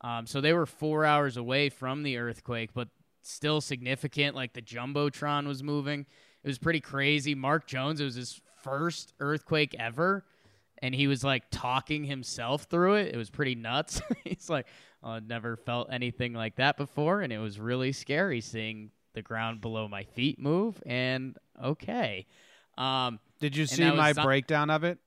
um, 0.00 0.26
so 0.26 0.40
they 0.40 0.54
were 0.54 0.66
four 0.66 1.04
hours 1.04 1.36
away 1.36 1.68
from 1.68 2.02
the 2.02 2.16
earthquake, 2.16 2.70
but 2.74 2.88
still 3.22 3.60
significant. 3.60 4.34
Like 4.36 4.52
the 4.52 4.62
jumbotron 4.62 5.46
was 5.46 5.62
moving. 5.62 6.06
It 6.42 6.48
was 6.48 6.58
pretty 6.58 6.80
crazy. 6.80 7.34
Mark 7.34 7.66
Jones, 7.66 8.00
it 8.00 8.04
was 8.04 8.14
his 8.14 8.40
first 8.62 9.12
earthquake 9.20 9.74
ever, 9.78 10.24
and 10.82 10.94
he 10.94 11.06
was 11.06 11.22
like 11.24 11.44
talking 11.50 12.04
himself 12.04 12.64
through 12.64 12.94
it. 12.94 13.14
It 13.14 13.16
was 13.16 13.30
pretty 13.30 13.54
nuts. 13.54 14.00
He's 14.24 14.48
like, 14.48 14.66
oh, 15.02 15.10
I've 15.10 15.26
never 15.26 15.56
felt 15.56 15.88
anything 15.92 16.32
like 16.32 16.56
that 16.56 16.76
before, 16.76 17.20
and 17.20 17.32
it 17.32 17.38
was 17.38 17.58
really 17.60 17.92
scary 17.92 18.40
seeing 18.40 18.90
the 19.14 19.22
ground 19.22 19.60
below 19.60 19.88
my 19.88 20.04
feet 20.04 20.38
move. 20.38 20.82
And 20.86 21.36
okay, 21.62 22.26
um, 22.78 23.18
Did 23.40 23.56
you 23.56 23.66
see 23.66 23.90
my 23.90 24.12
some- 24.12 24.24
breakdown 24.24 24.70
of 24.70 24.84
it? 24.84 24.98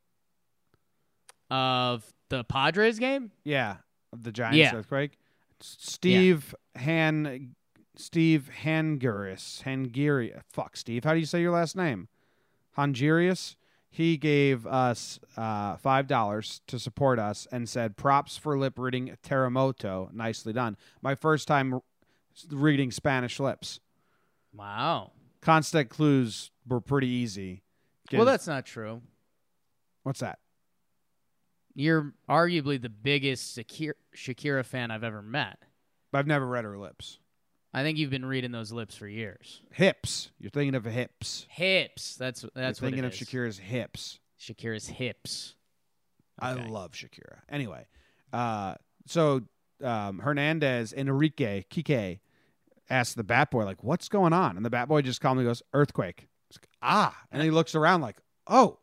of 1.49 2.05
the 2.29 2.43
Padres 2.43 2.99
game. 2.99 3.31
Yeah, 3.43 3.77
of 4.11 4.23
the 4.23 4.31
Giants 4.31 4.57
Yeah. 4.57 4.75
earthquake. 4.75 5.17
Steve 5.61 6.53
Han, 6.77 7.55
Steve 7.95 8.49
Hanguris, 8.63 9.63
Hangiri. 9.63 10.39
Fuck, 10.51 10.75
Steve. 10.77 11.03
How 11.03 11.13
do 11.13 11.19
you 11.19 11.25
say 11.25 11.41
your 11.41 11.51
last 11.51 11.75
name? 11.75 12.07
Hongirius. 12.77 13.55
He 13.89 14.17
gave 14.17 14.65
us 14.65 15.19
uh, 15.37 15.77
five 15.77 16.07
dollars 16.07 16.61
to 16.65 16.79
support 16.79 17.19
us 17.19 17.47
and 17.51 17.69
said, 17.69 17.95
"Props 17.95 18.35
for 18.37 18.57
lip 18.57 18.79
reading 18.79 19.15
Terremoto. 19.23 20.11
Nicely 20.11 20.51
done. 20.53 20.75
My 21.03 21.13
first 21.13 21.47
time 21.47 21.79
reading 22.49 22.89
Spanish 22.89 23.39
lips. 23.39 23.79
Wow. 24.55 25.11
Constant 25.41 25.89
clues 25.89 26.49
were 26.67 26.81
pretty 26.81 27.07
easy. 27.07 27.61
Well, 28.11 28.25
that's 28.25 28.47
not 28.47 28.65
true. 28.65 29.01
what's 30.03 30.19
that? 30.21 30.39
You're 31.75 32.13
arguably 32.29 32.79
the 32.81 32.89
biggest 32.89 33.57
Shakira, 33.57 33.93
Shakira 34.15 34.63
fan 34.65 34.91
I've 34.91 35.03
ever 35.03 35.21
met. 35.21 35.57
But 36.11 36.19
I've 36.19 36.27
never 36.27 36.45
read 36.45 36.65
her 36.65 36.77
lips. 36.77 37.19
I 37.73 37.81
think 37.81 37.97
you've 37.97 38.11
been 38.11 38.25
reading 38.25 38.51
those 38.51 38.71
lips 38.71 38.95
for 38.95 39.07
years. 39.07 39.61
Hips. 39.71 40.29
You're 40.39 40.51
thinking 40.51 40.75
of 40.75 40.85
hips. 40.85 41.47
Hips. 41.49 42.15
That's 42.15 42.45
that's 42.53 42.79
You're 42.79 42.89
thinking 42.89 43.05
of 43.05 43.13
is. 43.13 43.19
Shakira's 43.19 43.57
hips. 43.57 44.19
Shakira's 44.39 44.87
hips. 44.87 45.55
I 46.39 46.53
love 46.53 46.91
Shakira. 46.91 47.39
Anyway, 47.49 47.85
uh, 48.33 48.75
so 49.05 49.41
um, 49.83 50.19
Hernandez, 50.19 50.93
and 50.93 51.07
Enrique, 51.09 51.63
Kike 51.69 52.19
asked 52.89 53.15
the 53.15 53.23
Bat 53.23 53.51
Boy, 53.51 53.65
like, 53.65 53.83
what's 53.83 54.09
going 54.09 54.33
on? 54.33 54.57
And 54.57 54.65
the 54.65 54.69
Bat 54.69 54.87
Boy 54.87 55.01
just 55.01 55.21
calmly 55.21 55.43
goes, 55.43 55.61
earthquake. 55.73 56.27
Like, 56.55 56.67
ah. 56.81 57.15
And 57.31 57.41
he 57.41 57.51
looks 57.51 57.75
around 57.75 58.01
like, 58.01 58.17
oh, 58.47 58.79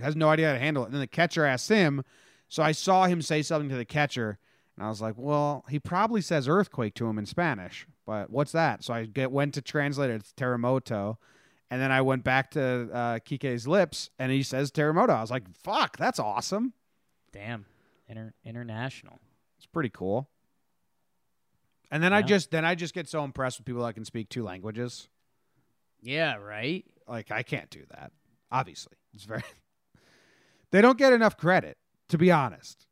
has 0.00 0.16
no 0.16 0.28
idea 0.28 0.48
how 0.48 0.52
to 0.54 0.58
handle 0.58 0.82
it. 0.82 0.86
And 0.86 0.94
then 0.94 1.00
the 1.00 1.06
catcher 1.06 1.44
asks 1.44 1.68
him. 1.68 2.04
So 2.48 2.62
I 2.62 2.72
saw 2.72 3.06
him 3.06 3.22
say 3.22 3.42
something 3.42 3.70
to 3.70 3.76
the 3.76 3.84
catcher. 3.84 4.38
And 4.76 4.84
I 4.84 4.88
was 4.88 5.00
like, 5.00 5.14
well, 5.16 5.64
he 5.68 5.78
probably 5.78 6.20
says 6.20 6.48
earthquake 6.48 6.94
to 6.94 7.06
him 7.06 7.18
in 7.18 7.26
Spanish, 7.26 7.86
but 8.06 8.30
what's 8.30 8.52
that? 8.52 8.84
So 8.84 8.94
I 8.94 9.04
get, 9.04 9.32
went 9.32 9.54
to 9.54 9.62
translate 9.62 10.10
it. 10.10 10.14
It's 10.14 10.32
terremoto. 10.32 11.16
And 11.70 11.82
then 11.82 11.90
I 11.90 12.00
went 12.00 12.22
back 12.22 12.52
to 12.52 12.88
uh, 12.92 13.18
Kike's 13.18 13.66
lips 13.66 14.10
and 14.18 14.30
he 14.30 14.42
says 14.44 14.70
terremoto. 14.70 15.10
I 15.10 15.20
was 15.20 15.30
like, 15.32 15.42
fuck, 15.64 15.96
that's 15.96 16.20
awesome. 16.20 16.72
Damn. 17.32 17.66
Inter- 18.08 18.34
international. 18.44 19.20
It's 19.58 19.66
pretty 19.66 19.90
cool. 19.90 20.28
And 21.90 22.02
then 22.02 22.12
I 22.12 22.22
just 22.22 22.50
then 22.50 22.64
I 22.64 22.74
just 22.74 22.94
get 22.94 23.08
so 23.08 23.22
impressed 23.24 23.58
with 23.58 23.66
people 23.66 23.84
that 23.84 23.94
can 23.94 24.04
speak 24.04 24.28
two 24.28 24.42
languages. 24.42 25.08
Yeah, 26.02 26.36
right? 26.36 26.84
Like 27.08 27.30
I 27.30 27.42
can't 27.42 27.70
do 27.70 27.84
that. 27.90 28.12
Obviously. 28.50 28.94
It's 29.14 29.24
very 29.24 29.42
They 30.72 30.80
don't 30.80 30.98
get 30.98 31.12
enough 31.12 31.36
credit, 31.36 31.78
to 32.08 32.18
be 32.18 32.30
honest. 32.30 32.86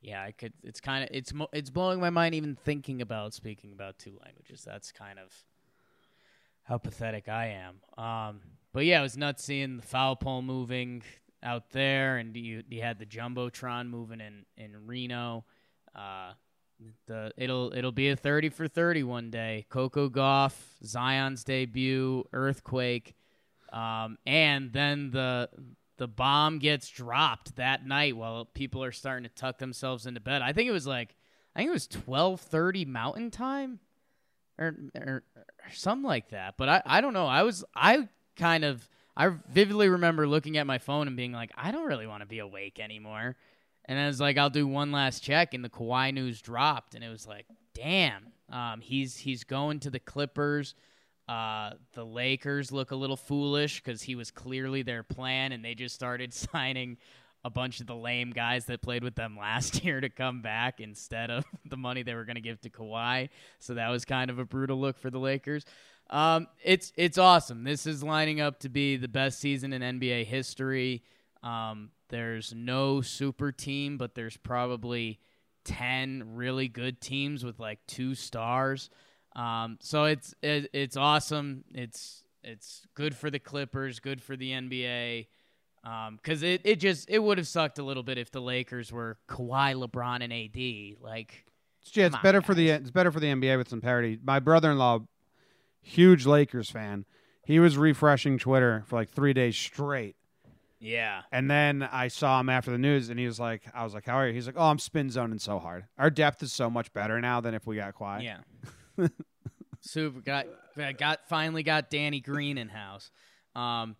Yeah, 0.00 0.22
I 0.22 0.32
could 0.32 0.52
it's 0.62 0.80
kind 0.80 1.04
of 1.04 1.10
it's 1.12 1.34
mo- 1.34 1.48
it's 1.52 1.70
blowing 1.70 2.00
my 2.00 2.10
mind 2.10 2.34
even 2.34 2.56
thinking 2.56 3.02
about 3.02 3.34
speaking 3.34 3.72
about 3.72 3.98
two 3.98 4.18
languages. 4.24 4.62
That's 4.64 4.92
kind 4.92 5.18
of 5.18 5.32
how 6.62 6.78
pathetic 6.78 7.28
I 7.28 7.46
am. 7.46 8.02
Um 8.02 8.40
but 8.72 8.84
yeah, 8.84 9.00
it 9.00 9.02
was 9.02 9.16
nuts 9.16 9.44
seeing 9.44 9.78
the 9.78 9.82
foul 9.82 10.14
pole 10.14 10.42
moving 10.42 11.02
out 11.42 11.70
there, 11.70 12.16
and 12.18 12.36
you 12.36 12.62
you 12.68 12.82
had 12.82 12.98
the 12.98 13.06
jumbotron 13.06 13.88
moving 13.88 14.20
in 14.20 14.44
in 14.56 14.86
Reno. 14.86 15.44
Uh, 15.94 16.32
the 17.06 17.32
it'll 17.36 17.72
it'll 17.74 17.92
be 17.92 18.10
a 18.10 18.16
thirty 18.16 18.48
for 18.48 18.68
thirty 18.68 19.02
one 19.02 19.30
day. 19.30 19.66
Coco 19.68 20.08
Gauff, 20.08 20.52
Zion's 20.84 21.44
debut, 21.44 22.24
earthquake, 22.32 23.14
um, 23.72 24.18
and 24.26 24.72
then 24.72 25.10
the 25.10 25.48
the 25.98 26.08
bomb 26.08 26.58
gets 26.58 26.88
dropped 26.88 27.56
that 27.56 27.86
night 27.86 28.16
while 28.16 28.44
people 28.44 28.82
are 28.82 28.92
starting 28.92 29.24
to 29.24 29.34
tuck 29.34 29.58
themselves 29.58 30.06
into 30.06 30.20
bed. 30.20 30.42
I 30.42 30.52
think 30.52 30.68
it 30.68 30.72
was 30.72 30.86
like 30.86 31.14
I 31.54 31.60
think 31.60 31.68
it 31.68 31.72
was 31.72 31.86
twelve 31.86 32.40
thirty 32.40 32.84
Mountain 32.84 33.30
Time, 33.30 33.80
or, 34.58 34.74
or, 34.94 35.24
or 35.34 35.72
something 35.72 36.06
like 36.06 36.30
that. 36.30 36.54
But 36.56 36.68
I 36.68 36.82
I 36.86 37.00
don't 37.00 37.14
know. 37.14 37.26
I 37.26 37.42
was 37.42 37.64
I 37.74 38.08
kind 38.36 38.64
of 38.64 38.88
I 39.16 39.32
vividly 39.50 39.88
remember 39.88 40.28
looking 40.28 40.56
at 40.56 40.66
my 40.66 40.78
phone 40.78 41.08
and 41.08 41.16
being 41.16 41.32
like, 41.32 41.50
I 41.56 41.72
don't 41.72 41.86
really 41.86 42.06
want 42.06 42.22
to 42.22 42.26
be 42.26 42.38
awake 42.38 42.78
anymore. 42.78 43.36
And 43.84 43.98
I 43.98 44.06
was 44.06 44.20
like, 44.20 44.38
I'll 44.38 44.50
do 44.50 44.66
one 44.68 44.92
last 44.92 45.24
check, 45.24 45.54
and 45.54 45.64
the 45.64 45.70
Kawhi 45.70 46.12
news 46.14 46.40
dropped, 46.40 46.94
and 46.94 47.02
it 47.02 47.08
was 47.08 47.26
like, 47.26 47.46
damn, 47.74 48.26
um, 48.50 48.80
he's 48.80 49.16
he's 49.16 49.44
going 49.44 49.80
to 49.80 49.90
the 49.90 49.98
Clippers. 49.98 50.74
Uh, 51.28 51.72
the 51.92 52.04
Lakers 52.04 52.72
look 52.72 52.90
a 52.90 52.96
little 52.96 53.16
foolish 53.16 53.82
because 53.82 54.02
he 54.02 54.14
was 54.14 54.30
clearly 54.30 54.82
their 54.82 55.02
plan, 55.02 55.52
and 55.52 55.64
they 55.64 55.74
just 55.74 55.94
started 55.94 56.32
signing 56.52 56.96
a 57.44 57.50
bunch 57.50 57.80
of 57.80 57.86
the 57.86 57.94
lame 57.94 58.30
guys 58.30 58.64
that 58.64 58.82
played 58.82 59.04
with 59.04 59.14
them 59.14 59.36
last 59.38 59.84
year 59.84 60.00
to 60.00 60.08
come 60.08 60.42
back 60.42 60.80
instead 60.80 61.30
of 61.30 61.44
the 61.66 61.76
money 61.76 62.02
they 62.02 62.14
were 62.14 62.24
going 62.24 62.36
to 62.36 62.42
give 62.42 62.60
to 62.62 62.70
Kawhi. 62.70 63.28
So 63.58 63.74
that 63.74 63.88
was 63.88 64.04
kind 64.04 64.30
of 64.30 64.38
a 64.38 64.44
brutal 64.44 64.80
look 64.80 64.98
for 64.98 65.10
the 65.10 65.18
Lakers. 65.18 65.64
Um, 66.10 66.46
it's 66.64 66.92
it's 66.96 67.18
awesome. 67.18 67.64
This 67.64 67.86
is 67.86 68.02
lining 68.02 68.40
up 68.40 68.60
to 68.60 68.70
be 68.70 68.96
the 68.96 69.08
best 69.08 69.40
season 69.40 69.74
in 69.74 70.00
NBA 70.00 70.24
history. 70.24 71.02
Um, 71.42 71.90
there's 72.08 72.54
no 72.54 73.02
super 73.02 73.52
team, 73.52 73.98
but 73.98 74.14
there's 74.14 74.38
probably 74.38 75.20
ten 75.64 76.22
really 76.34 76.66
good 76.66 77.02
teams 77.02 77.44
with 77.44 77.60
like 77.60 77.78
two 77.86 78.14
stars. 78.14 78.88
Um, 79.36 79.78
so 79.80 80.04
it's 80.04 80.34
it, 80.42 80.70
it's 80.72 80.96
awesome. 80.96 81.64
It's 81.74 82.24
it's 82.42 82.86
good 82.94 83.14
for 83.14 83.30
the 83.30 83.38
Clippers, 83.38 84.00
good 84.00 84.22
for 84.22 84.36
the 84.36 84.52
NBA. 84.52 85.26
Because 86.16 86.42
it, 86.42 86.60
it 86.64 86.80
just 86.80 87.08
it 87.08 87.18
would 87.18 87.38
have 87.38 87.46
sucked 87.46 87.78
a 87.78 87.82
little 87.82 88.02
bit 88.02 88.18
if 88.18 88.30
the 88.30 88.40
Lakers 88.40 88.92
were 88.92 89.16
Kawhi, 89.28 89.74
LeBron, 89.74 90.22
and 90.22 90.32
AD. 90.32 91.02
Like 91.02 91.46
Yeah, 91.92 92.06
it's 92.06 92.16
on, 92.16 92.22
better 92.22 92.42
for 92.42 92.54
the 92.54 92.70
it's 92.70 92.90
better 92.90 93.10
for 93.10 93.20
the 93.20 93.28
NBA 93.28 93.56
with 93.56 93.68
some 93.68 93.80
parity. 93.80 94.18
My 94.22 94.40
brother-in-law, 94.40 95.00
huge 95.80 96.26
Lakers 96.26 96.70
fan, 96.70 97.04
he 97.44 97.58
was 97.58 97.78
refreshing 97.78 98.38
Twitter 98.38 98.82
for 98.86 98.96
like 98.96 99.10
three 99.10 99.32
days 99.32 99.56
straight, 99.56 100.16
yeah, 100.80 101.22
and 101.32 101.50
then 101.50 101.82
I 101.82 102.08
saw 102.08 102.38
him 102.40 102.48
after 102.48 102.70
the 102.70 102.78
news, 102.78 103.08
and 103.08 103.18
he 103.18 103.26
was 103.26 103.40
like, 103.40 103.62
"I 103.74 103.82
was 103.84 103.94
like, 103.94 104.06
how 104.06 104.16
are 104.16 104.28
you?" 104.28 104.34
He's 104.34 104.46
like, 104.46 104.56
"Oh, 104.58 104.66
I'm 104.66 104.78
spin 104.78 105.10
zoning 105.10 105.38
so 105.38 105.58
hard. 105.58 105.86
Our 105.98 106.10
depth 106.10 106.42
is 106.42 106.52
so 106.52 106.68
much 106.68 106.92
better 106.92 107.20
now 107.20 107.40
than 107.40 107.54
if 107.54 107.66
we 107.66 107.76
got 107.76 107.94
quiet." 107.94 108.24
yeah. 108.24 108.38
Super 109.80 110.20
got 110.20 110.46
got 110.98 111.28
finally 111.28 111.62
got 111.62 111.90
Danny 111.90 112.20
Green 112.20 112.58
in 112.58 112.68
house. 112.68 113.10
Um, 113.54 113.96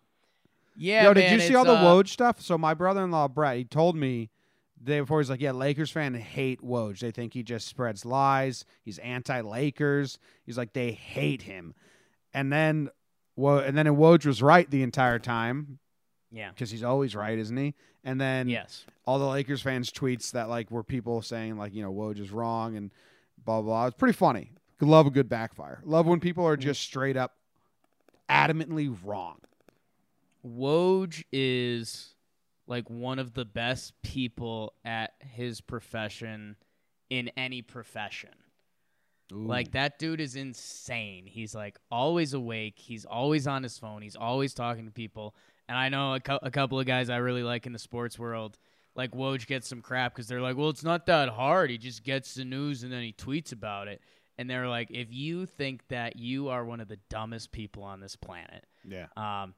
yeah, 0.77 1.03
Yo, 1.05 1.13
did 1.13 1.31
you 1.31 1.39
see 1.39 1.55
all 1.55 1.65
the 1.65 1.73
uh, 1.73 1.83
Woj 1.83 2.07
stuff? 2.07 2.41
So 2.41 2.57
my 2.57 2.73
brother-in-law 2.73 3.29
Brett, 3.29 3.57
he 3.57 3.63
told 3.65 3.95
me 3.95 4.29
day 4.81 4.99
before 4.99 5.19
he's 5.19 5.29
like, 5.29 5.41
"Yeah, 5.41 5.51
Lakers 5.51 5.91
fan 5.91 6.13
hate 6.13 6.61
Woj. 6.61 6.99
They 6.99 7.11
think 7.11 7.33
he 7.33 7.43
just 7.43 7.67
spreads 7.67 8.05
lies. 8.05 8.65
He's 8.83 8.97
anti-Lakers. 8.99 10.19
He's 10.45 10.57
like 10.57 10.73
they 10.73 10.91
hate 10.91 11.41
him." 11.43 11.73
And 12.33 12.51
then, 12.53 12.89
Wo- 13.35 13.57
and 13.59 13.77
then 13.77 13.85
Woj 13.87 14.25
was 14.25 14.41
right 14.41 14.69
the 14.69 14.83
entire 14.83 15.17
time 15.19 15.79
Yeah. 16.31 16.49
because 16.51 16.69
he's 16.71 16.83
always 16.83 17.15
right, 17.15 17.37
isn't 17.39 17.57
he? 17.57 17.73
And 18.03 18.19
then 18.21 18.47
Yes. 18.47 18.85
all 19.05 19.17
the 19.19 19.27
Lakers 19.27 19.61
fans 19.61 19.91
tweets 19.91 20.31
that 20.31 20.47
like 20.49 20.69
were 20.71 20.83
people 20.83 21.21
saying 21.21 21.57
like 21.57 21.73
you 21.73 21.81
know 21.81 21.91
Woj 21.93 22.19
is 22.19 22.31
wrong 22.31 22.75
and 22.77 22.91
blah 23.43 23.61
blah. 23.61 23.71
blah. 23.81 23.87
It's 23.87 23.97
pretty 23.97 24.13
funny. 24.13 24.51
Love 24.81 25.07
a 25.07 25.11
good 25.11 25.27
backfire. 25.27 25.81
Love 25.83 26.05
when 26.05 26.19
people 26.19 26.45
are 26.45 26.55
mm-hmm. 26.55 26.63
just 26.63 26.81
straight 26.81 27.17
up 27.17 27.35
adamantly 28.29 28.95
wrong. 29.03 29.39
Woj 30.45 31.23
is 31.31 32.15
like 32.67 32.89
one 32.89 33.19
of 33.19 33.33
the 33.33 33.45
best 33.45 33.93
people 34.03 34.73
at 34.85 35.13
his 35.19 35.59
profession 35.59 36.55
in 37.09 37.29
any 37.35 37.61
profession. 37.61 38.29
Like 39.31 39.71
that 39.73 39.99
dude 39.99 40.21
is 40.21 40.35
insane. 40.35 41.27
He's 41.27 41.53
like 41.53 41.77
always 41.91 42.33
awake. 42.33 42.75
He's 42.77 43.05
always 43.05 43.45
on 43.45 43.61
his 43.61 43.77
phone. 43.77 44.01
He's 44.01 44.15
always 44.15 44.55
talking 44.55 44.85
to 44.85 44.91
people. 44.91 45.35
And 45.67 45.77
I 45.77 45.89
know 45.89 46.15
a, 46.15 46.39
a 46.41 46.49
couple 46.49 46.79
of 46.79 46.87
guys 46.87 47.11
I 47.11 47.17
really 47.17 47.43
like 47.43 47.67
in 47.67 47.73
the 47.73 47.79
sports 47.79 48.17
world. 48.17 48.57
Like 48.95 49.11
Woj 49.11 49.45
gets 49.45 49.67
some 49.67 49.81
crap 49.81 50.15
because 50.15 50.27
they're 50.27 50.41
like, 50.41 50.57
"Well, 50.57 50.69
it's 50.69 50.83
not 50.83 51.05
that 51.05 51.29
hard. 51.29 51.69
He 51.69 51.77
just 51.77 52.03
gets 52.03 52.33
the 52.33 52.43
news 52.43 52.81
and 52.81 52.91
then 52.91 53.03
he 53.03 53.13
tweets 53.13 53.51
about 53.51 53.87
it." 53.87 54.01
And 54.39 54.49
they're 54.49 54.69
like, 54.69 54.87
"If 54.89 55.09
you 55.11 55.45
think 55.45 55.87
that, 55.89 56.15
you 56.15 56.47
are 56.47 56.63
one 56.63 56.79
of 56.79 56.87
the 56.87 56.97
dumbest 57.09 57.51
people 57.51 57.83
on 57.83 57.99
this 57.99 58.15
planet." 58.15 58.65
yeah. 58.87 59.07
Um, 59.17 59.53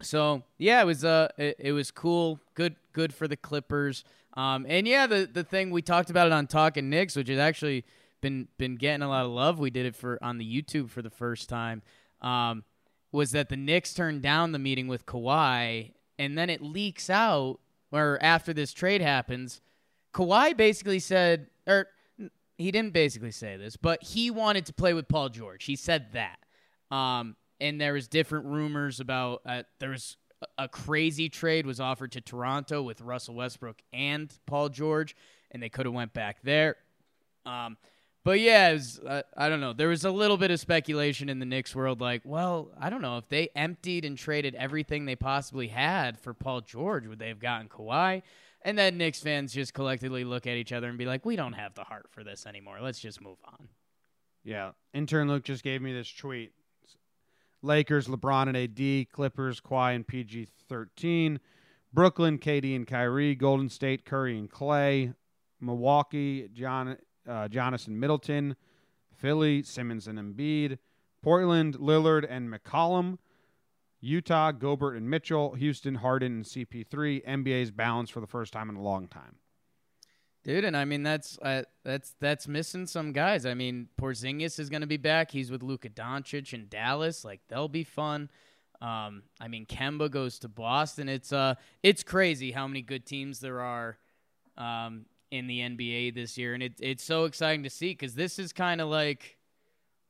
so 0.00 0.44
yeah, 0.56 0.80
it 0.80 0.84
was 0.84 1.04
uh, 1.04 1.28
it, 1.36 1.56
it 1.58 1.72
was 1.72 1.90
cool, 1.90 2.38
good, 2.54 2.76
good 2.92 3.12
for 3.12 3.26
the 3.26 3.36
Clippers. 3.36 4.04
Um, 4.34 4.66
and 4.68 4.86
yeah, 4.86 5.08
the 5.08 5.28
the 5.30 5.42
thing 5.42 5.70
we 5.72 5.82
talked 5.82 6.10
about 6.10 6.28
it 6.28 6.32
on 6.32 6.46
Talking 6.46 6.88
Knicks, 6.88 7.16
which 7.16 7.28
has 7.28 7.38
actually 7.38 7.84
been 8.20 8.46
been 8.56 8.76
getting 8.76 9.02
a 9.02 9.08
lot 9.08 9.24
of 9.24 9.32
love. 9.32 9.58
We 9.58 9.70
did 9.70 9.86
it 9.86 9.96
for 9.96 10.16
on 10.22 10.38
the 10.38 10.46
YouTube 10.62 10.90
for 10.90 11.02
the 11.02 11.10
first 11.10 11.48
time. 11.48 11.82
Um, 12.20 12.64
was 13.10 13.32
that 13.32 13.48
the 13.48 13.56
Knicks 13.56 13.94
turned 13.94 14.22
down 14.22 14.52
the 14.52 14.58
meeting 14.58 14.86
with 14.86 15.06
Kawhi, 15.06 15.92
and 16.18 16.36
then 16.36 16.50
it 16.50 16.62
leaks 16.62 17.08
out, 17.10 17.58
or 17.90 18.18
after 18.20 18.52
this 18.52 18.72
trade 18.72 19.00
happens, 19.00 19.60
Kawhi 20.12 20.56
basically 20.56 20.98
said, 20.98 21.48
or 21.66 21.88
he 22.58 22.70
didn't 22.70 22.92
basically 22.92 23.30
say 23.30 23.56
this, 23.56 23.76
but 23.76 24.02
he 24.02 24.30
wanted 24.30 24.66
to 24.66 24.72
play 24.72 24.92
with 24.92 25.08
Paul 25.08 25.28
George. 25.28 25.64
He 25.64 25.76
said 25.76 26.12
that. 26.12 26.38
Um, 26.94 27.36
and 27.60 27.80
there 27.80 27.92
was 27.92 28.08
different 28.08 28.46
rumors 28.46 29.00
about 29.00 29.42
uh, 29.46 29.62
there 29.78 29.90
was 29.90 30.16
a- 30.56 30.68
crazy 30.68 31.28
trade 31.28 31.66
was 31.66 31.80
offered 31.80 32.12
to 32.12 32.20
Toronto 32.20 32.82
with 32.82 33.00
Russell 33.00 33.34
Westbrook 33.34 33.80
and 33.92 34.32
Paul 34.46 34.68
George, 34.68 35.16
and 35.50 35.62
they 35.62 35.68
could 35.68 35.86
have 35.86 35.94
went 35.94 36.12
back 36.12 36.38
there. 36.42 36.76
Um, 37.46 37.76
but 38.24 38.40
yeah, 38.40 38.72
was, 38.72 38.98
uh, 39.00 39.22
I 39.36 39.48
don't 39.48 39.60
know. 39.60 39.72
There 39.72 39.88
was 39.88 40.04
a 40.04 40.10
little 40.10 40.36
bit 40.36 40.50
of 40.50 40.60
speculation 40.60 41.28
in 41.28 41.38
the 41.38 41.46
Knicks 41.46 41.74
world, 41.74 42.00
like, 42.00 42.22
well, 42.24 42.70
I 42.78 42.90
don't 42.90 43.00
know 43.00 43.16
if 43.16 43.28
they 43.28 43.48
emptied 43.56 44.04
and 44.04 44.18
traded 44.18 44.54
everything 44.54 45.06
they 45.06 45.16
possibly 45.16 45.68
had 45.68 46.18
for 46.18 46.34
Paul 46.34 46.60
George, 46.60 47.06
would 47.06 47.18
they 47.18 47.28
have 47.28 47.38
gotten 47.38 47.68
Kawhi? 47.68 48.22
And 48.62 48.76
then 48.76 48.98
Knicks 48.98 49.20
fans 49.20 49.52
just 49.52 49.72
collectively 49.72 50.24
look 50.24 50.46
at 50.46 50.56
each 50.56 50.72
other 50.72 50.88
and 50.88 50.98
be 50.98 51.06
like, 51.06 51.24
we 51.24 51.36
don't 51.36 51.52
have 51.52 51.74
the 51.74 51.84
heart 51.84 52.06
for 52.10 52.24
this 52.24 52.46
anymore. 52.46 52.78
Let's 52.80 52.98
just 52.98 53.20
move 53.20 53.38
on. 53.44 53.68
Yeah. 54.44 54.72
Intern 54.92 55.28
Luke 55.28 55.44
just 55.44 55.62
gave 55.62 55.80
me 55.80 55.92
this 55.92 56.10
tweet. 56.10 56.52
Lakers, 57.62 58.06
LeBron 58.06 58.48
and 58.48 58.56
AD, 58.56 59.12
Clippers, 59.12 59.60
Kawhi 59.60 59.94
and 59.94 60.06
PG 60.06 60.48
13, 60.68 61.40
Brooklyn, 61.92 62.38
KD 62.38 62.76
and 62.76 62.86
Kyrie, 62.86 63.34
Golden 63.34 63.68
State, 63.68 64.04
Curry 64.04 64.38
and 64.38 64.50
Clay, 64.50 65.12
Milwaukee, 65.60 66.48
John, 66.52 66.96
uh, 67.28 67.48
Jonathan 67.48 67.98
Middleton, 67.98 68.54
Philly, 69.16 69.62
Simmons 69.62 70.06
and 70.06 70.18
Embiid, 70.18 70.78
Portland, 71.22 71.76
Lillard 71.78 72.24
and 72.28 72.52
McCollum, 72.52 73.18
Utah, 74.00 74.52
Gobert 74.52 74.96
and 74.96 75.08
Mitchell, 75.10 75.54
Houston, 75.54 75.96
Harden 75.96 76.36
and 76.36 76.44
CP3. 76.44 77.26
NBA's 77.26 77.70
balanced 77.70 78.12
for 78.12 78.20
the 78.20 78.26
first 78.26 78.52
time 78.52 78.70
in 78.70 78.76
a 78.76 78.82
long 78.82 79.08
time. 79.08 79.36
Dude, 80.44 80.64
and 80.64 80.76
I 80.76 80.84
mean 80.84 81.02
that's 81.02 81.38
uh, 81.40 81.64
that's 81.84 82.14
that's 82.20 82.46
missing 82.46 82.86
some 82.86 83.12
guys. 83.12 83.44
I 83.44 83.54
mean, 83.54 83.88
Porzingis 84.00 84.58
is 84.58 84.70
going 84.70 84.80
to 84.82 84.86
be 84.86 84.96
back. 84.96 85.30
He's 85.30 85.50
with 85.50 85.62
Luka 85.62 85.90
Doncic 85.90 86.54
in 86.54 86.68
Dallas. 86.68 87.24
Like 87.24 87.40
they'll 87.48 87.68
be 87.68 87.84
fun. 87.84 88.30
Um, 88.80 89.24
I 89.40 89.48
mean, 89.48 89.66
Kemba 89.66 90.10
goes 90.10 90.38
to 90.40 90.48
Boston. 90.48 91.08
It's 91.08 91.32
uh, 91.32 91.56
it's 91.82 92.02
crazy 92.02 92.52
how 92.52 92.68
many 92.68 92.82
good 92.82 93.04
teams 93.04 93.40
there 93.40 93.60
are 93.60 93.98
um, 94.56 95.06
in 95.30 95.48
the 95.48 95.60
NBA 95.60 96.14
this 96.14 96.38
year, 96.38 96.54
and 96.54 96.62
it, 96.62 96.74
it's 96.80 97.04
so 97.04 97.24
exciting 97.24 97.64
to 97.64 97.70
see 97.70 97.90
because 97.90 98.14
this 98.14 98.38
is 98.38 98.52
kind 98.52 98.80
of 98.80 98.88
like. 98.88 99.37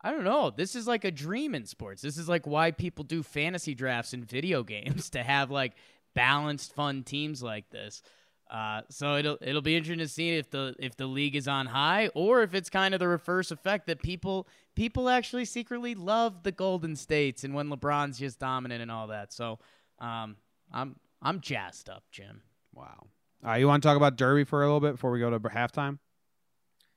I 0.01 0.13
don't 0.13 0.25
know. 0.25 0.51
This 0.51 0.77
is 0.77 0.87
like 0.87 1.05
a 1.05 1.11
dream 1.11 1.55
in 1.55 1.67
sports. 1.67 2.03
This 2.03 2.19
is 2.19 2.29
like 2.29 2.47
why 2.47 2.71
people 2.71 3.05
do 3.05 3.23
fantasy 3.23 3.75
drafts 3.75 4.13
in 4.13 4.25
video 4.25 4.63
games 4.65 5.11
to 5.11 5.23
have 5.23 5.51
like 5.51 5.75
balanced, 6.15 6.75
fun 6.75 7.03
teams 7.03 7.43
like 7.43 7.71
this. 7.71 8.03
Uh, 8.51 8.81
so 8.89 9.17
it'll 9.17 9.37
it'll 9.43 9.61
be 9.61 9.77
interesting 9.77 9.99
to 9.99 10.09
see 10.09 10.31
if 10.37 10.49
the 10.49 10.75
if 10.79 10.97
the 10.97 11.07
league 11.07 11.37
is 11.37 11.47
on 11.47 11.67
high 11.67 12.09
or 12.15 12.43
if 12.43 12.55
it's 12.55 12.71
kind 12.71 12.95
of 12.95 13.01
the 13.01 13.07
reverse 13.07 13.51
effect 13.51 13.87
that 13.87 14.03
people 14.03 14.49
people 14.75 15.11
actually 15.11 15.45
secretly 15.45 15.95
love 15.95 16.43
the 16.45 16.53
Golden 16.53 16.97
States 16.97 17.45
and 17.45 17.53
when 17.53 17.69
LeBron's 17.69 18.19
just 18.19 18.39
dominant 18.39 18.81
and 18.81 18.91
all 18.91 19.09
that. 19.09 19.35
So 19.35 19.59
um, 19.99 20.37
I'm 20.73 20.97
I'm 21.21 21.41
jazzed 21.41 21.91
up, 21.91 22.05
Jim. 22.11 22.41
Wow. 22.73 23.09
All 23.45 23.51
right, 23.51 23.59
you 23.59 23.69
want 23.69 23.83
to 23.83 23.87
talk 23.87 23.99
about 23.99 24.17
Derby 24.17 24.45
for 24.45 24.63
a 24.63 24.67
little 24.67 24.81
bit 24.81 24.93
before 24.93 25.11
we 25.11 25.21
go 25.21 25.31
to 25.31 25.39
halftime? 25.41 25.99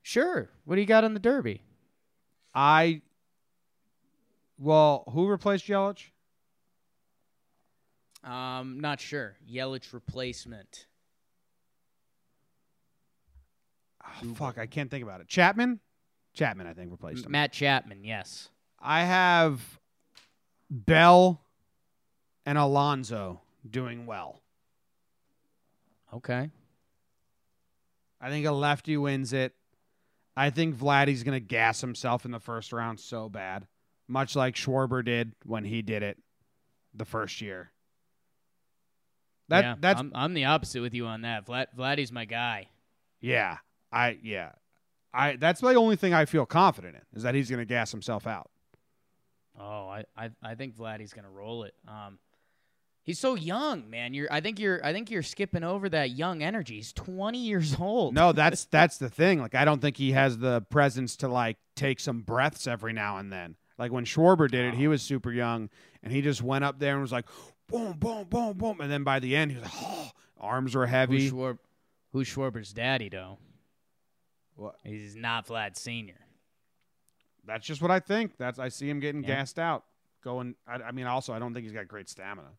Sure. 0.04 0.50
What 0.66 0.76
do 0.76 0.82
you 0.82 0.88
got 0.88 1.04
on 1.04 1.14
the 1.14 1.20
Derby? 1.20 1.62
I 2.54 3.02
well, 4.62 5.06
who 5.12 5.28
replaced 5.28 5.66
Yelich? 5.66 6.12
Um, 8.24 8.80
not 8.80 9.00
sure. 9.00 9.36
Yelich 9.50 9.92
replacement. 9.92 10.86
Oh, 14.06 14.34
fuck, 14.36 14.60
I 14.60 14.68
can't 14.68 14.92
think 14.92 15.04
about 15.04 15.22
it. 15.22 15.28
Chapman? 15.28 15.80
Chapman, 16.34 16.68
I 16.68 16.74
think, 16.74 16.92
replaced 16.92 17.26
him. 17.26 17.32
Matt 17.32 17.52
Chapman, 17.52 18.04
yes. 18.04 18.50
I 18.80 19.02
have 19.04 19.80
Bell 20.70 21.42
and 22.46 22.58
Alonso 22.58 23.42
doing 23.68 24.06
well. 24.06 24.42
Okay. 26.14 26.52
I 28.20 28.30
think 28.30 28.46
a 28.46 28.52
lefty 28.52 28.96
wins 28.98 29.34
it. 29.34 29.56
I 30.42 30.50
think 30.50 30.76
Vladdy's 30.76 31.22
going 31.22 31.40
to 31.40 31.46
gas 31.46 31.82
himself 31.82 32.26
in 32.26 32.32
the 32.32 32.40
first 32.40 32.74
round 32.74 33.00
so 33.00 33.30
bad, 33.30 33.68
much 34.08 34.36
like 34.36 34.56
Schwarber 34.56 35.06
did 35.06 35.34
when 35.46 35.64
he 35.64 35.84
did 35.84 36.02
it 36.02 36.18
the 36.96 37.06
first 37.06 37.42
year. 37.42 37.72
That 39.50 39.64
yeah, 39.64 39.76
that's 39.80 40.00
I'm, 40.00 40.12
I'm 40.16 40.34
the 40.34 40.46
opposite 40.46 40.82
with 40.82 40.96
you 40.96 41.06
on 41.06 41.22
that. 41.22 41.46
Vlad, 41.46 41.68
Vladdy's 41.78 42.12
my 42.12 42.26
guy. 42.26 42.70
yeah. 43.20 43.58
I 43.92 44.18
yeah. 44.24 44.54
I 45.14 45.36
that's 45.36 45.62
the 45.62 45.76
only 45.76 45.96
thing 45.96 46.12
I 46.12 46.26
feel 46.26 46.48
confident 46.48 46.96
in 46.96 47.02
is 47.16 47.22
that 47.22 47.36
he's 47.36 47.50
going 47.50 47.60
to 47.60 47.66
gas 47.66 47.92
himself 47.92 48.26
out. 48.26 48.50
Oh, 49.60 49.90
I, 49.90 50.06
I, 50.18 50.32
I 50.42 50.56
think 50.56 50.76
Vladdy's 50.76 51.14
gonna 51.14 51.30
roll 51.30 51.66
it. 51.66 51.76
Um, 51.88 52.18
he's 53.04 53.20
so 53.20 53.36
young, 53.36 53.90
man. 53.90 54.14
You're 54.14 54.28
I 54.32 54.42
think 54.42 54.60
you're 54.60 54.84
I 54.86 54.94
think 54.94 55.10
you're 55.12 55.24
skipping 55.24 55.64
over 55.64 55.90
that 55.90 56.12
young 56.12 56.42
energy. 56.44 56.76
He's 56.76 56.94
20 56.94 57.38
years 57.38 57.76
old. 57.80 58.14
No, 58.14 58.32
that's 58.32 58.66
that's 58.72 58.98
the 58.98 59.10
thing. 59.10 59.40
Like 59.40 59.56
I 59.56 59.66
don't 59.66 59.82
think 59.82 59.98
he 59.98 60.12
has 60.14 60.38
the 60.38 60.62
presence 60.70 61.16
to 61.18 61.28
like 61.28 61.58
take 61.76 62.00
some 62.00 62.22
breaths 62.22 62.68
every 62.68 62.94
now 62.94 63.18
and 63.18 63.32
then. 63.32 63.56
Like 63.78 63.92
when 63.92 64.06
Schwarber 64.06 64.50
did 64.50 64.66
it, 64.66 64.74
he 64.76 64.88
was 64.88 65.02
super 65.02 65.32
young 65.32 65.70
and 66.04 66.12
he 66.14 66.22
just 66.22 66.42
went 66.42 66.64
up 66.64 66.80
there 66.80 66.94
and 66.94 67.02
was 67.02 67.12
like 67.12 67.26
boom, 67.68 67.94
boom, 67.94 68.26
boom, 68.30 68.54
boom, 68.58 68.82
and 68.82 68.92
then 68.92 69.04
by 69.04 69.20
the 69.20 69.36
end 69.36 69.52
he 69.52 69.58
was 69.58 69.66
like, 69.66 69.74
oh, 69.84 70.10
arms 70.40 70.76
were 70.76 70.86
heavy. 70.88 71.24
Who's, 71.24 71.32
Schwar- 71.32 71.58
who's 72.12 72.28
Schwarber's 72.28 72.74
daddy 72.74 73.10
though? 73.10 73.38
What? 74.56 74.76
He's 74.84 75.16
not 75.16 75.48
Vlad 75.48 75.76
Senior. 75.78 76.16
That's 77.46 77.66
just 77.66 77.82
what 77.82 77.90
I 77.90 78.00
think. 78.00 78.38
That's 78.38 78.60
I 78.60 78.70
see 78.70 78.90
him 78.90 79.00
getting 79.00 79.24
Yeah. 79.24 79.28
gassed 79.38 79.58
out. 79.58 79.86
Going. 80.24 80.54
I, 80.68 80.76
I 80.76 80.92
mean, 80.92 81.08
also 81.08 81.34
I 81.34 81.40
don't 81.40 81.54
think 81.54 81.64
he's 81.64 81.74
got 81.74 81.88
great 81.88 82.08
stamina. 82.08 82.50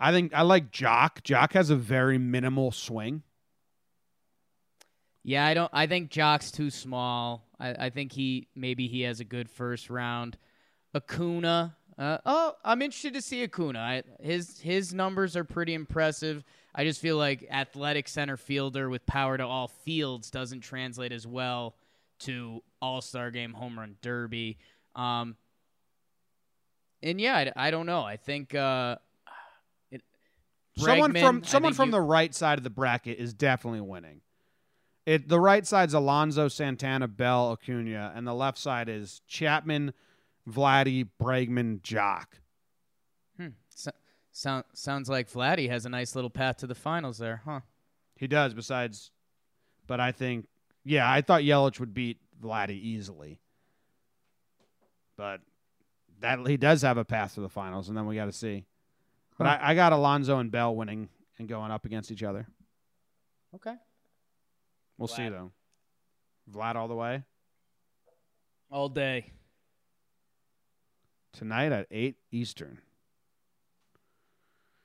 I 0.00 0.12
think 0.12 0.32
I 0.34 0.42
like 0.42 0.72
Joc. 0.72 1.20
Joc 1.22 1.52
has 1.52 1.68
a 1.68 1.76
very 1.76 2.16
minimal 2.16 2.72
swing. 2.72 3.22
Yeah, 5.22 5.44
I 5.44 5.52
don't. 5.52 5.70
I 5.74 5.86
think 5.86 6.10
Joc's 6.10 6.50
too 6.50 6.70
small. 6.70 7.46
I, 7.60 7.86
I 7.86 7.90
think 7.90 8.12
he 8.12 8.48
maybe 8.56 8.88
he 8.88 9.02
has 9.02 9.20
a 9.20 9.24
good 9.24 9.50
first 9.50 9.90
round. 9.90 10.38
Acuna. 10.94 11.76
Uh, 11.98 12.16
oh, 12.24 12.54
I'm 12.64 12.80
interested 12.80 13.12
to 13.12 13.20
see 13.20 13.42
Acuna. 13.44 13.78
I, 13.78 14.02
his 14.20 14.58
his 14.58 14.94
numbers 14.94 15.36
are 15.36 15.44
pretty 15.44 15.74
impressive. 15.74 16.42
I 16.74 16.84
just 16.84 17.00
feel 17.00 17.18
like 17.18 17.46
athletic 17.50 18.08
center 18.08 18.38
fielder 18.38 18.88
with 18.88 19.04
power 19.04 19.36
to 19.36 19.46
all 19.46 19.68
fields 19.68 20.30
doesn't 20.30 20.60
translate 20.60 21.12
as 21.12 21.26
well 21.26 21.76
to 22.20 22.62
All 22.80 23.02
Star 23.02 23.30
Game 23.30 23.52
home 23.52 23.78
run 23.78 23.96
derby. 24.00 24.56
Um, 24.94 25.36
and 27.02 27.20
yeah, 27.20 27.36
I, 27.36 27.68
I 27.68 27.70
don't 27.70 27.86
know. 27.86 28.02
I 28.02 28.16
think 28.16 28.54
uh, 28.54 28.96
someone 30.80 31.12
Bregman, 31.12 31.20
from 31.20 31.44
someone 31.44 31.74
from 31.74 31.88
you- 31.88 31.92
the 31.92 32.00
right 32.00 32.34
side 32.34 32.58
of 32.58 32.64
the 32.64 32.70
bracket 32.70 33.18
is 33.18 33.32
definitely 33.34 33.80
winning. 33.80 34.20
It 35.06 35.28
the 35.28 35.40
right 35.40 35.66
side's 35.66 35.94
Alonso, 35.94 36.48
Santana, 36.48 37.08
Bell, 37.08 37.52
Acuna, 37.52 38.12
and 38.14 38.26
the 38.26 38.34
left 38.34 38.58
side 38.58 38.88
is 38.88 39.22
Chapman, 39.26 39.92
Vladdy, 40.48 41.08
Bregman, 41.20 41.80
Joc. 41.80 42.26
hmm, 43.36 43.48
so, 43.68 43.90
sound, 44.32 44.64
sounds 44.74 45.08
like 45.08 45.28
Vladdy 45.30 45.68
has 45.70 45.86
a 45.86 45.88
nice 45.88 46.14
little 46.14 46.30
path 46.30 46.58
to 46.58 46.66
the 46.66 46.74
finals 46.74 47.18
there, 47.18 47.42
huh? 47.44 47.60
He 48.16 48.26
does. 48.26 48.52
Besides, 48.52 49.10
but 49.86 50.00
I 50.00 50.12
think 50.12 50.46
yeah, 50.84 51.10
I 51.10 51.22
thought 51.22 51.42
Yelich 51.42 51.80
would 51.80 51.94
beat 51.94 52.18
Vladdy 52.42 52.80
easily, 52.80 53.40
but 55.16 55.40
that 56.20 56.46
he 56.46 56.56
does 56.58 56.82
have 56.82 56.98
a 56.98 57.04
path 57.04 57.34
to 57.34 57.40
the 57.40 57.48
finals, 57.48 57.88
and 57.88 57.96
then 57.96 58.06
we 58.06 58.14
got 58.14 58.26
to 58.26 58.32
see. 58.32 58.66
But 59.40 59.46
I, 59.62 59.70
I 59.70 59.74
got 59.74 59.94
Alonso 59.94 60.38
and 60.38 60.50
Bell 60.50 60.76
winning 60.76 61.08
and 61.38 61.48
going 61.48 61.70
up 61.70 61.86
against 61.86 62.10
each 62.10 62.22
other. 62.22 62.46
Okay. 63.54 63.74
We'll 64.98 65.08
see 65.08 65.30
though. 65.30 65.50
Vlad 66.52 66.74
all 66.74 66.88
the 66.88 66.94
way 66.94 67.22
All 68.70 68.90
day. 68.90 69.32
tonight 71.32 71.72
at 71.72 71.86
eight 71.90 72.16
Eastern. 72.30 72.80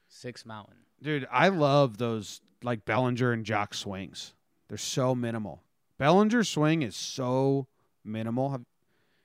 Six 0.07 0.45
Mountain. 0.45 0.77
Dude, 1.03 1.27
I 1.29 1.49
love 1.49 1.97
those 1.97 2.39
like 2.63 2.85
Bellinger 2.85 3.33
and 3.33 3.45
Joc 3.45 3.73
swings. 3.75 4.35
They're 4.69 4.77
so 4.77 5.13
minimal. 5.13 5.63
Bellinger's 5.97 6.47
swing 6.47 6.81
is 6.81 6.95
so 6.95 7.67
minimal. 8.05 8.51
Have 8.51 8.61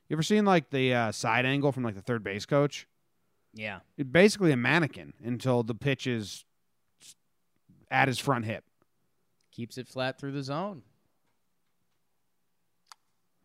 you 0.09 0.17
ever 0.17 0.25
seen 0.25 0.45
like 0.45 0.71
the 0.71 0.93
uh, 0.93 1.13
side 1.13 1.47
angle 1.47 1.71
from 1.71 1.85
like 1.85 1.95
the 1.95 2.03
third 2.03 2.25
base 2.25 2.47
coach? 2.47 2.89
Yeah. 3.55 3.81
Basically 4.11 4.53
a 4.53 4.57
mannequin 4.57 5.15
until 5.25 5.63
the 5.63 5.75
pitch 5.75 6.07
is 6.07 6.45
at 7.91 8.09
his 8.09 8.19
front 8.19 8.45
hip. 8.45 8.65
Keeps 9.53 9.79
it 9.79 9.89
flat 9.89 10.19
through 10.19 10.33
the 10.33 10.43
zone. 10.43 10.83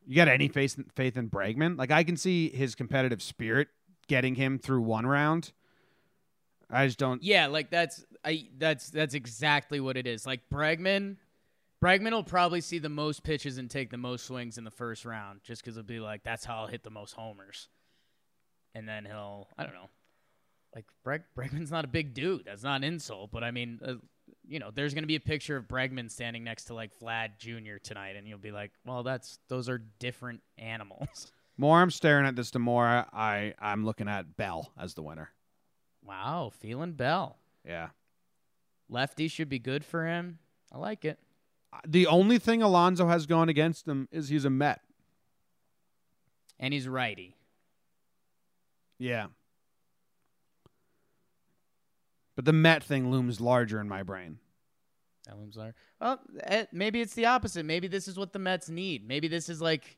You 0.07 0.15
got 0.15 0.27
any 0.27 0.47
faith 0.47 0.79
faith 0.95 1.17
in 1.17 1.29
Bregman? 1.29 1.77
Like 1.77 1.91
I 1.91 2.03
can 2.03 2.15
see 2.15 2.49
his 2.49 2.75
competitive 2.75 3.21
spirit 3.21 3.69
getting 4.07 4.35
him 4.35 4.59
through 4.59 4.81
one 4.81 5.07
round. 5.07 5.51
I 6.69 6.85
just 6.85 6.99
don't. 6.99 7.23
Yeah, 7.23 7.47
like 7.47 7.71
that's 7.71 8.05
I 8.23 8.47
that's 8.57 8.89
that's 8.91 9.15
exactly 9.15 9.79
what 9.79 9.97
it 9.97 10.05
is. 10.05 10.25
Like 10.27 10.41
Bregman 10.51 11.17
Bregman 11.83 12.11
will 12.11 12.23
probably 12.23 12.61
see 12.61 12.79
the 12.79 12.89
most 12.89 13.23
pitches 13.23 13.57
and 13.57 13.69
take 13.69 13.89
the 13.89 13.97
most 13.97 14.25
swings 14.25 14.57
in 14.57 14.63
the 14.63 14.71
first 14.71 15.05
round 15.05 15.41
just 15.43 15.63
because 15.63 15.77
it'll 15.77 15.87
be 15.87 15.99
like 15.99 16.23
that's 16.23 16.45
how 16.45 16.57
I'll 16.57 16.67
hit 16.67 16.83
the 16.83 16.89
most 16.89 17.13
homers. 17.13 17.67
And 18.73 18.87
then 18.87 19.05
he'll 19.05 19.47
I 19.57 19.63
don't 19.63 19.73
know. 19.73 19.89
Like 20.75 20.85
Breg, 21.05 21.23
Bregman's 21.37 21.71
not 21.71 21.85
a 21.85 21.87
big 21.87 22.13
dude. 22.13 22.43
That's 22.45 22.63
not 22.63 22.75
an 22.75 22.83
insult, 22.83 23.31
but 23.31 23.43
I 23.43 23.51
mean, 23.51 23.79
uh, 23.83 23.93
you 24.45 24.59
know, 24.59 24.71
there's 24.75 24.93
gonna 24.93 25.07
be 25.07 25.15
a 25.15 25.21
picture 25.21 25.55
of 25.55 25.67
Bregman 25.67 26.11
standing 26.11 26.43
next 26.43 26.65
to 26.65 26.73
like 26.73 26.91
Vlad 26.99 27.37
Jr. 27.39 27.77
tonight, 27.81 28.15
and 28.17 28.27
you'll 28.27 28.37
be 28.37 28.51
like, 28.51 28.71
well, 28.85 29.01
that's 29.01 29.39
those 29.47 29.69
are 29.69 29.81
different 29.99 30.41
animals. 30.57 31.31
More 31.57 31.81
I'm 31.81 31.89
staring 31.91 32.25
at 32.25 32.35
this, 32.35 32.51
the 32.51 32.59
more 32.59 32.85
I 32.85 33.53
I'm 33.59 33.85
looking 33.85 34.09
at 34.09 34.35
Bell 34.35 34.73
as 34.77 34.93
the 34.93 35.01
winner. 35.01 35.29
wow, 36.05 36.51
feeling 36.59 36.91
Bell. 36.91 37.37
Yeah. 37.65 37.89
Lefty 38.89 39.29
should 39.29 39.47
be 39.47 39.57
good 39.57 39.85
for 39.85 40.05
him. 40.05 40.39
I 40.71 40.77
like 40.77 41.05
it. 41.05 41.17
The 41.87 42.07
only 42.07 42.39
thing 42.39 42.61
Alonso 42.61 43.07
has 43.07 43.25
going 43.25 43.47
against 43.47 43.87
him 43.87 44.09
is 44.11 44.27
he's 44.27 44.43
a 44.43 44.49
Met. 44.49 44.81
And 46.59 46.73
he's 46.73 46.87
righty. 46.89 47.37
Yeah. 48.99 49.27
But 52.35 52.45
the 52.45 52.53
Met 52.53 52.83
thing 52.83 53.11
looms 53.11 53.39
larger 53.39 53.79
in 53.79 53.87
my 53.87 54.03
brain. 54.03 54.39
That 55.25 55.37
looms 55.37 55.55
large. 55.55 55.73
Well, 55.99 56.19
eh, 56.43 56.65
maybe 56.71 57.01
it's 57.01 57.13
the 57.15 57.25
opposite. 57.25 57.65
Maybe 57.65 57.87
this 57.87 58.07
is 58.07 58.17
what 58.17 58.33
the 58.33 58.39
Mets 58.39 58.69
need. 58.69 59.07
Maybe 59.07 59.27
this 59.27 59.49
is 59.49 59.61
like 59.61 59.97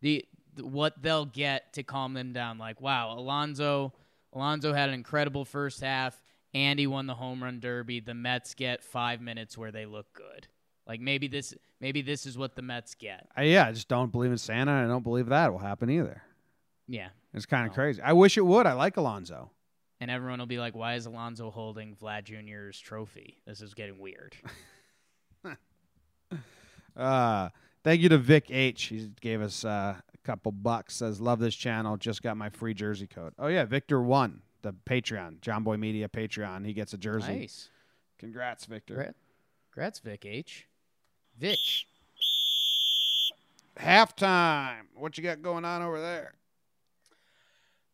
the 0.00 0.24
what 0.60 1.00
they'll 1.02 1.26
get 1.26 1.72
to 1.74 1.82
calm 1.82 2.14
them 2.14 2.32
down. 2.32 2.58
Like, 2.58 2.80
wow, 2.80 3.12
Alonso, 3.18 3.92
Alonso 4.32 4.72
had 4.72 4.88
an 4.88 4.94
incredible 4.94 5.44
first 5.44 5.80
half. 5.80 6.20
Andy 6.54 6.86
won 6.86 7.06
the 7.06 7.14
home 7.14 7.42
run 7.42 7.58
derby. 7.60 8.00
The 8.00 8.14
Mets 8.14 8.54
get 8.54 8.82
five 8.82 9.20
minutes 9.20 9.58
where 9.58 9.72
they 9.72 9.86
look 9.86 10.06
good. 10.14 10.46
Like 10.86 11.00
maybe 11.00 11.26
this, 11.28 11.54
maybe 11.80 12.02
this 12.02 12.26
is 12.26 12.36
what 12.38 12.54
the 12.56 12.62
Mets 12.62 12.94
get. 12.94 13.28
I, 13.36 13.44
yeah, 13.44 13.66
I 13.66 13.72
just 13.72 13.88
don't 13.88 14.12
believe 14.12 14.30
in 14.30 14.38
Santa, 14.38 14.70
and 14.72 14.84
I 14.86 14.88
don't 14.88 15.02
believe 15.02 15.26
that 15.26 15.50
will 15.50 15.58
happen 15.58 15.88
either. 15.90 16.22
Yeah, 16.86 17.08
It's 17.32 17.46
kind 17.46 17.64
of 17.66 17.70
No. 17.72 17.74
crazy. 17.74 18.02
I 18.02 18.12
wish 18.12 18.36
it 18.36 18.44
would. 18.44 18.66
I 18.66 18.74
like 18.74 18.96
Alonso. 18.96 19.50
And 20.04 20.10
everyone 20.10 20.38
will 20.38 20.44
be 20.44 20.58
like, 20.58 20.76
"Why 20.76 20.96
is 20.96 21.06
Alonso 21.06 21.50
holding 21.50 21.96
Vlad 21.96 22.24
Jr.'s 22.24 22.78
trophy? 22.78 23.40
This 23.46 23.62
is 23.62 23.72
getting 23.72 23.98
weird." 23.98 24.36
Uh, 26.96 27.48
thank 27.82 28.00
you 28.00 28.08
to 28.08 28.16
Vic 28.18 28.52
H. 28.52 28.84
He 28.84 29.10
gave 29.20 29.42
us 29.42 29.64
uh, 29.64 29.96
a 29.96 30.18
couple 30.22 30.52
bucks. 30.52 30.94
Says 30.94 31.20
love 31.20 31.40
this 31.40 31.56
channel. 31.56 31.96
Just 31.96 32.22
got 32.22 32.36
my 32.36 32.50
free 32.50 32.72
jersey 32.72 33.08
code. 33.08 33.32
Oh 33.36 33.48
yeah, 33.48 33.64
Victor 33.64 34.00
won 34.00 34.42
the 34.62 34.72
Patreon, 34.72 35.40
Jomboy 35.40 35.76
Media 35.76 36.08
Patreon. 36.08 36.64
He 36.64 36.72
gets 36.72 36.92
a 36.92 36.98
jersey. 36.98 37.32
nice. 37.32 37.68
Congrats, 38.18 38.66
Victor. 38.66 39.12
Congrats, 39.72 39.98
Vic 39.98 40.24
H. 40.24 40.68
Vic. 41.36 41.58
Halftime. 43.76 44.82
What 44.94 45.18
you 45.18 45.24
got 45.24 45.42
going 45.42 45.64
on 45.64 45.82
over 45.82 46.00
there? 46.00 46.34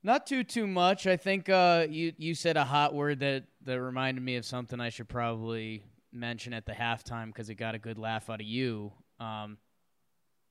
Not 0.03 0.27
too 0.27 0.45
too 0.45 0.67
much. 0.67 1.07
I 1.07 1.17
think 1.17 1.49
uh, 1.49 1.87
you 1.89 2.13
you 2.17 2.35
said 2.35 2.57
a 2.57 2.65
hot 2.65 2.95
word 2.95 3.21
that 3.21 3.45
that 3.65 3.81
reminded 3.81 4.23
me 4.23 4.37
of 4.37 4.47
something 4.47 4.81
I 4.81 4.89
should 4.89 5.09
probably 5.09 5.83
mention 6.13 6.53
at 6.55 6.67
the 6.67 6.73
halftime 6.73 7.27
because 7.27 7.51
it 7.51 7.57
got 7.57 7.75
a 7.75 7.79
good 7.79 7.99
laugh 7.99 8.31
out 8.31 8.41
of 8.41 8.47
you. 8.47 8.93
Um, 9.19 9.59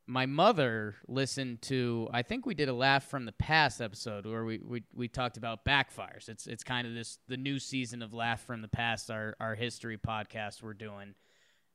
my 0.06 0.26
mother 0.26 0.96
listened 1.08 1.62
to 1.64 2.08
I 2.12 2.22
think 2.22 2.46
we 2.46 2.54
did 2.54 2.70
a 2.70 2.74
laugh 2.74 3.10
from 3.10 3.26
the 3.26 3.32
past 3.32 3.82
episode 3.82 4.26
where 4.26 4.44
we, 4.44 4.60
we, 4.64 4.84
we 4.94 5.08
talked 5.08 5.38
about 5.38 5.66
backfires. 5.66 6.30
It's 6.30 6.46
it's 6.46 6.64
kind 6.64 6.88
of 6.88 6.94
this 6.94 7.18
the 7.28 7.38
new 7.38 7.60
season 7.60 8.02
of 8.02 8.14
Laugh 8.14 8.42
from 8.42 8.62
the 8.62 8.68
Past, 8.68 9.10
our 9.10 9.36
our 9.40 9.56
history 9.56 9.98
podcast 9.98 10.62
we're 10.62 10.74
doing 10.74 11.16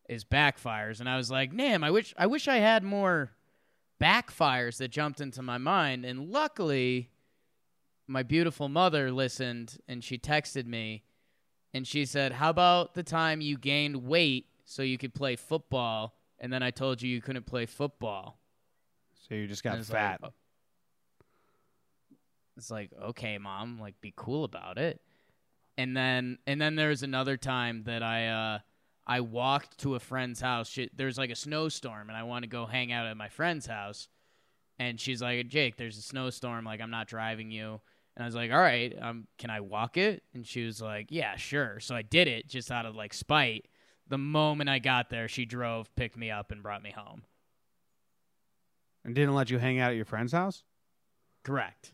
is 0.09 0.25
backfires. 0.25 1.01
And 1.01 1.09
I 1.09 1.17
was 1.17 1.31
like, 1.31 1.57
damn, 1.57 1.83
I 1.83 1.91
wish 1.91 2.15
I 2.19 2.27
wish 2.27 2.47
I 2.47 2.57
had 2.57 2.85
more 2.85 3.33
backfires 4.01 4.79
that 4.79 4.89
jumped 4.89 5.21
into 5.21 5.43
my 5.43 5.59
mind. 5.59 6.05
And 6.05 6.31
luckily 6.31 7.11
my 8.07 8.23
beautiful 8.23 8.69
mother 8.69 9.11
listened 9.11 9.79
and 9.89 10.03
she 10.03 10.19
texted 10.19 10.67
me 10.67 11.05
and 11.73 11.87
she 11.87 12.05
said, 12.05 12.33
How 12.33 12.51
about 12.51 12.95
the 12.95 13.03
time 13.03 13.41
you 13.41 13.57
gained 13.57 14.05
weight 14.05 14.47
so 14.65 14.83
you 14.83 14.99
could 14.99 15.15
play 15.15 15.37
football 15.37 16.15
and 16.39 16.53
then 16.53 16.63
I 16.63 16.71
told 16.71 17.03
you 17.03 17.11
you 17.11 17.21
couldn't 17.21 17.47
play 17.47 17.67
football? 17.67 18.39
So 19.29 19.35
you 19.35 19.47
just 19.47 19.65
got 19.65 19.79
it's 19.79 19.89
fat. 19.89 20.21
Like, 20.23 20.33
oh. 20.33 22.15
it's 22.57 22.71
like, 22.71 22.91
okay, 23.03 23.39
mom, 23.39 23.81
like 23.81 24.01
be 24.01 24.13
cool 24.15 24.45
about 24.45 24.79
it. 24.79 25.01
And 25.77 25.97
then 25.97 26.39
and 26.47 26.61
then 26.61 26.77
there 26.77 26.91
was 26.91 27.03
another 27.03 27.37
time 27.37 27.85
that 27.85 28.03
I 28.03 28.29
uh 28.29 28.59
I 29.07 29.21
walked 29.21 29.79
to 29.79 29.97
a 29.97 30.01
friend's 30.01 30.41
house. 30.41 30.69
She, 30.69 30.89
there's 30.95 31.19
like 31.19 31.31
a 31.31 31.37
snowstorm 31.37 32.09
and 32.09 32.17
I 32.17 32.23
want 32.23 32.45
to 32.45 32.49
go 32.49 32.65
hang 32.65 32.93
out 32.93 33.07
at 33.07 33.17
my 33.17 33.29
friend's 33.29 33.67
house. 33.67 34.09
And 34.79 34.99
she's 34.99 35.23
like, 35.23 35.47
"Jake, 35.49 35.77
there's 35.77 35.99
a 35.99 36.03
snowstorm. 36.03 36.65
Like 36.65 36.81
I'm 36.81 36.91
not 36.91 37.07
driving 37.07 37.51
you." 37.51 37.81
And 38.17 38.23
I 38.25 38.27
was 38.27 38.35
like, 38.35 38.51
"All 38.53 38.59
right, 38.61 38.95
um 39.01 39.27
can 39.39 39.51
I 39.51 39.61
walk 39.61 39.97
it?" 39.97 40.23
And 40.35 40.47
she 40.47 40.65
was 40.65 40.81
like, 40.81 41.09
"Yeah, 41.11 41.37
sure." 41.37 41.81
So 41.81 41.95
I 41.95 42.03
did 42.03 42.29
it 42.29 42.49
just 42.49 42.71
out 42.71 42.87
of 42.87 42.95
like 42.95 43.13
spite. 43.15 43.67
The 44.09 44.19
moment 44.19 44.69
I 44.71 44.79
got 44.79 45.09
there, 45.11 45.29
she 45.29 45.45
drove, 45.47 45.95
picked 45.97 46.17
me 46.17 46.31
up 46.31 46.51
and 46.53 46.63
brought 46.63 46.83
me 46.83 46.93
home. 46.95 47.23
and 49.05 49.15
didn't 49.15 49.35
let 49.35 49.51
you 49.51 49.59
hang 49.59 49.79
out 49.81 49.91
at 49.91 49.97
your 49.97 50.05
friend's 50.05 50.33
house? 50.33 50.63
Correct. 51.43 51.93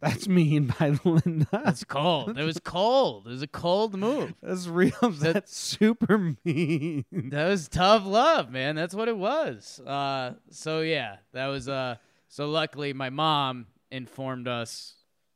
That's 0.00 0.26
mean 0.28 0.72
by 0.80 0.98
Linda. 1.04 1.46
It's 1.66 1.84
cold. 1.84 2.38
It 2.38 2.44
was 2.44 2.58
cold. 2.58 3.26
It 3.26 3.30
was 3.30 3.42
a 3.42 3.46
cold 3.46 3.94
move. 3.98 4.34
That's 4.42 4.66
real. 4.66 4.92
That's 5.02 5.54
super 5.54 6.34
mean. 6.44 7.04
That 7.12 7.48
was 7.48 7.68
tough 7.68 8.06
love, 8.06 8.50
man. 8.50 8.76
That's 8.76 8.94
what 8.94 9.08
it 9.08 9.16
was. 9.16 9.78
Uh, 9.80 10.34
so 10.50 10.80
yeah, 10.80 11.16
that 11.32 11.46
was. 11.48 11.68
Uh, 11.68 11.96
so 12.28 12.48
luckily, 12.48 12.92
my 12.92 13.10
mom 13.10 13.66
informed 13.90 14.48
us 14.48 14.94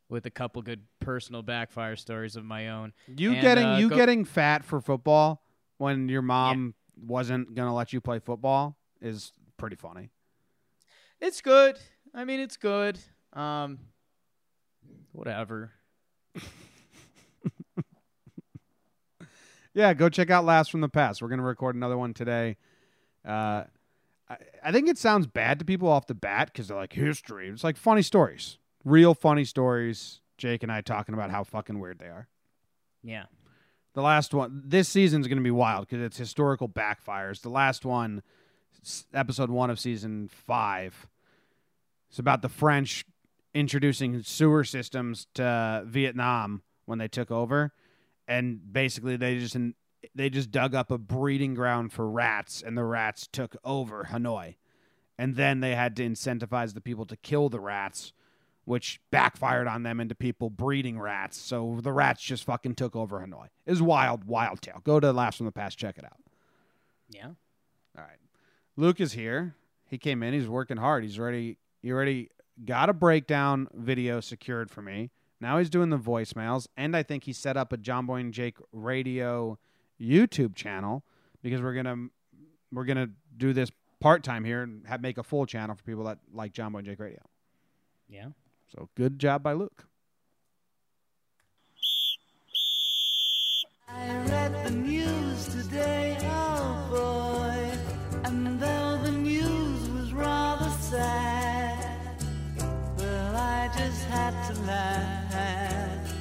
with 0.09 0.25
a 0.25 0.29
couple 0.29 0.61
good 0.61 0.81
personal 0.99 1.41
backfire 1.41 1.95
stories 1.95 2.35
of 2.35 2.45
my 2.45 2.69
own. 2.69 2.93
You 3.07 3.33
And, 3.33 3.41
getting 3.41 3.65
uh, 3.65 3.77
you 3.77 3.89
go- 3.89 3.95
getting 3.95 4.25
fat 4.25 4.63
for 4.63 4.79
football 4.81 5.43
when 5.77 6.07
your 6.09 6.21
mom 6.21 6.75
wasn't 6.95 7.53
gonna 7.55 7.73
let 7.73 7.91
you 7.93 8.01
play 8.01 8.19
football 8.19 8.77
is 9.01 9.31
pretty 9.57 9.75
funny. 9.75 10.11
It's 11.19 11.41
good. 11.41 11.79
I 12.13 12.23
mean, 12.25 12.39
it's 12.39 12.57
good. 12.57 12.99
Um, 13.33 13.79
whatever. 15.11 15.71
Yeah, 19.73 19.93
go 19.93 20.07
check 20.07 20.29
out 20.29 20.45
Last 20.45 20.71
from 20.71 20.79
the 20.79 20.87
Past. 20.87 21.21
We're 21.21 21.27
gonna 21.27 21.43
record 21.43 21.75
another 21.75 21.97
one 21.97 22.13
today. 22.13 22.55
Uh, 23.27 23.65
I, 24.29 24.37
I 24.63 24.71
think 24.71 24.87
it 24.87 24.97
sounds 24.97 25.27
bad 25.27 25.59
to 25.59 25.65
people 25.65 25.89
off 25.89 26.07
the 26.07 26.13
bat 26.15 26.49
because 26.51 26.69
they're 26.69 26.77
like 26.77 26.93
history. 26.93 27.49
It's 27.49 27.63
like 27.63 27.75
funny 27.75 28.01
stories, 28.01 28.57
real 28.85 29.13
funny 29.13 29.43
stories. 29.43 30.21
Jake 30.37 30.63
and 30.63 30.71
I 30.71 30.81
talking 30.81 31.13
about 31.13 31.31
how 31.31 31.43
fucking 31.43 31.79
weird 31.79 31.99
they 31.99 32.07
are. 32.07 32.27
Yeah. 33.03 33.25
The 33.93 34.01
last 34.01 34.33
one 34.33 34.61
this 34.65 34.89
season's 34.89 35.27
going 35.27 35.37
to 35.37 35.43
be 35.43 35.51
wild 35.51 35.87
because 35.87 36.03
it's 36.03 36.17
historical 36.17 36.69
backfires. 36.69 37.41
The 37.41 37.49
last 37.49 37.85
one, 37.85 38.21
episode 39.13 39.49
one 39.49 39.69
of 39.69 39.79
season 39.79 40.29
five, 40.29 41.07
it's 42.09 42.19
about 42.19 42.41
the 42.41 42.49
French 42.49 43.05
introducing 43.53 44.21
sewer 44.21 44.65
systems 44.65 45.27
to 45.35 45.83
Vietnam 45.85 46.61
when 46.85 46.99
they 46.99 47.07
took 47.07 47.31
over, 47.31 47.71
and 48.27 48.59
basically 48.73 49.15
they 49.15 49.39
just 49.39 49.55
they 50.13 50.29
just 50.29 50.51
dug 50.51 50.75
up 50.75 50.91
a 50.91 50.97
breeding 50.97 51.53
ground 51.53 51.93
for 51.93 52.09
rats, 52.09 52.61
and 52.61 52.77
the 52.77 52.83
rats 52.83 53.29
took 53.31 53.55
over 53.63 54.09
Hanoi, 54.11 54.55
and 55.17 55.37
then 55.37 55.61
they 55.61 55.73
had 55.73 55.95
to 55.95 56.07
incentivize 56.07 56.73
the 56.73 56.81
people 56.81 57.05
to 57.05 57.15
kill 57.15 57.47
the 57.47 57.61
rats 57.61 58.11
which 58.65 58.99
backfired 59.11 59.67
on 59.67 59.83
them 59.83 59.99
into 59.99 60.15
people 60.15 60.49
breeding 60.49 60.99
rats. 60.99 61.37
So 61.37 61.79
the 61.81 61.93
rats 61.93 62.21
just 62.21 62.43
fucking 62.43 62.75
took 62.75 62.95
over 62.95 63.19
Hanoi. 63.19 63.47
Was 63.65 63.81
wild, 63.81 64.25
wild 64.25 64.61
tale. 64.61 64.81
Go 64.83 64.99
to 64.99 65.13
Last 65.13 65.37
from 65.37 65.45
the 65.45 65.51
Past, 65.51 65.77
check 65.77 65.97
it 65.97 66.03
out. 66.03 66.19
Yeah. 67.09 67.27
All 67.97 68.03
right. 68.03 68.19
Luke 68.75 68.99
is 68.99 69.13
here. 69.13 69.55
He 69.87 69.97
came 69.97 70.23
in. 70.23 70.33
He's 70.33 70.49
working 70.49 70.77
hard. 70.77 71.03
He's 71.03 71.19
already 71.19 71.57
he 71.81 71.91
already 71.91 72.29
got 72.65 72.89
a 72.89 72.93
breakdown 72.93 73.67
video 73.73 74.19
secured 74.19 74.71
for 74.71 74.81
me. 74.81 75.11
Now 75.39 75.59
he's 75.59 75.69
doing 75.69 75.89
the 75.89 75.97
voicemails, 75.97 76.67
and 76.75 76.95
I 76.95 77.03
think 77.03 77.25
he 77.25 77.33
set 77.33 77.57
up 77.57 77.71
a 77.71 77.77
Jomboy 77.77 78.21
and 78.21 78.33
Jake 78.33 78.57
radio 78.71 79.59
YouTube 80.01 80.55
channel 80.55 81.03
because 81.43 81.61
we're 81.61 81.75
gonna 81.75 82.07
we're 82.71 82.85
gonna 82.85 83.09
do 83.37 83.53
this 83.53 83.69
part 83.99 84.23
time 84.23 84.43
here 84.43 84.63
and 84.63 84.85
have, 84.87 85.01
make 85.01 85.17
a 85.17 85.23
full 85.23 85.45
channel 85.45 85.75
for 85.75 85.83
people 85.83 86.05
that 86.05 86.19
like 86.33 86.53
Jomboy 86.53 86.79
and 86.79 86.85
Jake 86.87 86.99
radio. 86.99 87.21
Yeah. 88.09 88.29
So 88.67 88.89
good 88.95 89.19
job 89.19 89.43
by 89.43 89.53
Luke. 89.53 89.85
I 93.87 94.17
read 94.27 94.65
the 94.65 94.71
news 94.71 95.47
today, 95.47 96.17
oh 96.21 96.87
boy, 96.91 98.19
and 98.23 98.59
though 98.59 98.99
the 99.03 99.11
news 99.11 99.89
was 99.89 100.13
rather 100.13 100.69
sad, 100.81 102.23
well, 102.97 103.35
I 103.35 103.69
just 103.77 104.03
had 104.05 104.53
to 104.53 104.61
laugh. 104.63 106.13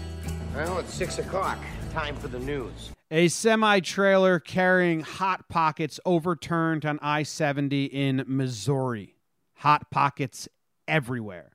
Well, 0.54 0.78
it's 0.78 0.94
six 0.94 1.18
o'clock. 1.18 1.58
Time 1.92 2.14
for 2.16 2.28
the 2.28 2.38
news. 2.38 2.90
A 3.10 3.28
semi 3.28 3.80
trailer 3.80 4.38
carrying 4.38 5.00
Hot 5.00 5.48
Pockets 5.48 5.98
overturned 6.04 6.84
on 6.84 6.98
I 7.02 7.22
70 7.22 7.86
in 7.86 8.24
Missouri. 8.26 9.16
Hot 9.58 9.90
Pockets 9.90 10.48
everywhere. 10.86 11.53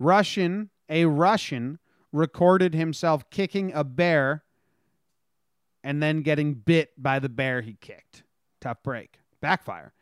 Russian, 0.00 0.70
a 0.88 1.04
Russian, 1.04 1.78
recorded 2.10 2.74
himself 2.74 3.28
kicking 3.30 3.72
a 3.72 3.84
bear 3.84 4.42
and 5.84 6.02
then 6.02 6.22
getting 6.22 6.54
bit 6.54 6.90
by 7.00 7.20
the 7.20 7.28
bear 7.28 7.60
he 7.60 7.74
kicked. 7.74 8.24
Tough 8.60 8.82
break. 8.82 9.20
Backfire. 9.40 9.92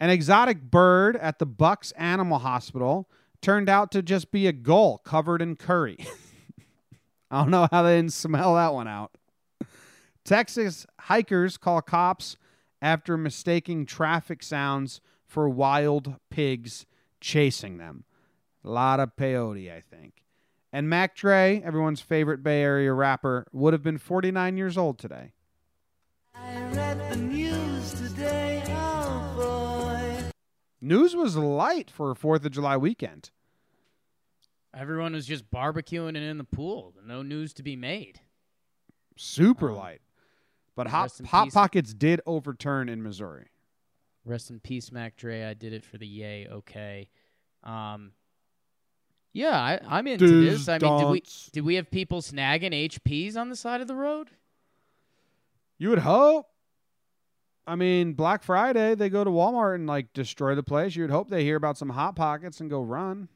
An 0.00 0.10
exotic 0.10 0.62
bird 0.62 1.16
at 1.16 1.38
the 1.38 1.46
Bucks 1.46 1.92
Animal 1.92 2.38
Hospital 2.38 3.08
turned 3.40 3.68
out 3.68 3.92
to 3.92 4.02
just 4.02 4.32
be 4.32 4.46
a 4.46 4.52
gull 4.52 4.98
covered 4.98 5.42
in 5.42 5.56
curry. 5.56 5.98
I 7.30 7.42
don't 7.42 7.50
know 7.50 7.68
how 7.70 7.82
they 7.82 7.96
didn't 7.96 8.12
smell 8.12 8.54
that 8.54 8.72
one 8.72 8.88
out. 8.88 9.12
Texas 10.24 10.86
hikers 11.00 11.56
call 11.56 11.82
cops 11.82 12.36
after 12.80 13.16
mistaking 13.16 13.86
traffic 13.86 14.42
sounds 14.42 15.00
for 15.26 15.48
wild 15.48 16.16
pigs 16.30 16.86
chasing 17.20 17.78
them. 17.78 18.04
A 18.64 18.68
lot 18.70 19.00
of 19.00 19.16
peyote, 19.16 19.70
I 19.74 19.80
think. 19.80 20.24
And 20.72 20.88
Mac 20.88 21.14
Dre, 21.16 21.62
everyone's 21.64 22.00
favorite 22.00 22.42
Bay 22.42 22.60
Area 22.62 22.92
rapper, 22.92 23.46
would 23.52 23.72
have 23.72 23.82
been 23.82 23.98
49 23.98 24.56
years 24.56 24.76
old 24.76 24.98
today. 24.98 25.32
I 26.34 26.60
read 26.72 27.10
the 27.10 27.16
news 27.16 27.92
today, 27.92 28.62
oh 28.68 29.32
boy. 29.36 30.30
News 30.80 31.16
was 31.16 31.36
light 31.36 31.90
for 31.90 32.10
a 32.10 32.14
4th 32.14 32.44
of 32.44 32.52
July 32.52 32.76
weekend. 32.76 33.30
Everyone 34.74 35.14
was 35.14 35.26
just 35.26 35.50
barbecuing 35.50 36.08
and 36.08 36.18
in 36.18 36.38
the 36.38 36.44
pool. 36.44 36.94
No 37.04 37.22
news 37.22 37.52
to 37.54 37.62
be 37.62 37.74
made. 37.74 38.20
Super 39.16 39.70
Um, 39.70 39.76
light. 39.76 40.02
But 40.76 40.88
Hot, 40.88 41.10
Hot. 41.26 41.50
Pockets 41.52 41.92
did 41.94 42.20
overturn 42.26 42.88
in 42.88 43.02
Missouri. 43.02 43.48
Rest 44.24 44.50
in 44.50 44.60
peace, 44.60 44.92
Mac 44.92 45.16
Dre. 45.16 45.42
I 45.44 45.54
did 45.54 45.72
it 45.72 45.84
for 45.84 45.98
the 45.98 46.06
yay. 46.06 46.46
Okay. 46.46 47.08
Um. 47.64 48.12
Yeah, 49.32 49.56
I, 49.56 49.80
I'm 49.86 50.06
into 50.06 50.42
Diz 50.42 50.66
this. 50.66 50.68
I 50.68 50.78
mean, 50.78 50.98
did 50.98 51.08
we 51.08 51.22
did 51.52 51.64
we 51.64 51.74
have 51.76 51.90
people 51.90 52.22
snagging 52.22 52.72
HPs 52.90 53.36
on 53.36 53.48
the 53.48 53.56
side 53.56 53.80
of 53.80 53.88
the 53.88 53.94
road? 53.94 54.30
You 55.78 55.90
would 55.90 56.00
hope. 56.00 56.46
I 57.66 57.76
mean, 57.76 58.14
Black 58.14 58.42
Friday, 58.42 58.94
they 58.94 59.10
go 59.10 59.24
to 59.24 59.30
Walmart 59.30 59.74
and 59.74 59.86
like 59.86 60.12
destroy 60.12 60.54
the 60.54 60.62
place. 60.62 60.96
You 60.96 61.02
would 61.02 61.10
hope 61.10 61.28
they 61.28 61.44
hear 61.44 61.56
about 61.56 61.76
some 61.76 61.90
Hot 61.90 62.16
Pockets 62.16 62.60
and 62.60 62.70
go 62.70 62.80
run. 62.80 63.28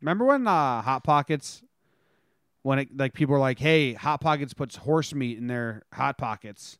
Remember 0.00 0.26
when 0.26 0.46
uh, 0.46 0.82
Hot 0.82 1.02
Pockets, 1.02 1.62
when 2.62 2.78
it 2.78 2.96
like 2.96 3.14
people 3.14 3.32
were 3.32 3.38
like, 3.38 3.58
"Hey, 3.58 3.94
Hot 3.94 4.20
Pockets 4.20 4.52
puts 4.52 4.76
horse 4.76 5.14
meat 5.14 5.38
in 5.38 5.46
their 5.46 5.82
Hot 5.94 6.18
Pockets," 6.18 6.78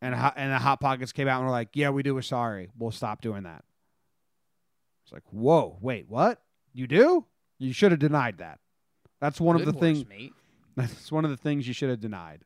and 0.00 0.14
and 0.14 0.52
the 0.52 0.58
Hot 0.58 0.80
Pockets 0.80 1.12
came 1.12 1.26
out 1.26 1.38
and 1.38 1.46
were 1.46 1.52
like, 1.52 1.70
"Yeah, 1.74 1.90
we 1.90 2.04
do. 2.04 2.14
We're 2.14 2.22
sorry. 2.22 2.70
We'll 2.78 2.92
stop 2.92 3.20
doing 3.20 3.42
that." 3.42 3.64
It's 5.06 5.12
like, 5.12 5.22
whoa, 5.30 5.78
wait, 5.80 6.08
what? 6.08 6.42
You 6.74 6.88
do? 6.88 7.26
You 7.58 7.72
should 7.72 7.90
have 7.92 8.00
denied 8.00 8.38
that. 8.38 8.60
That's 9.20 9.40
one 9.40 9.56
Good 9.56 9.68
of 9.68 9.74
the 9.74 9.80
things. 9.80 10.04
That's 10.76 11.10
one 11.10 11.24
of 11.24 11.30
the 11.30 11.36
things 11.38 11.66
you 11.66 11.72
should 11.72 11.88
have 11.88 12.00
denied. 12.00 12.42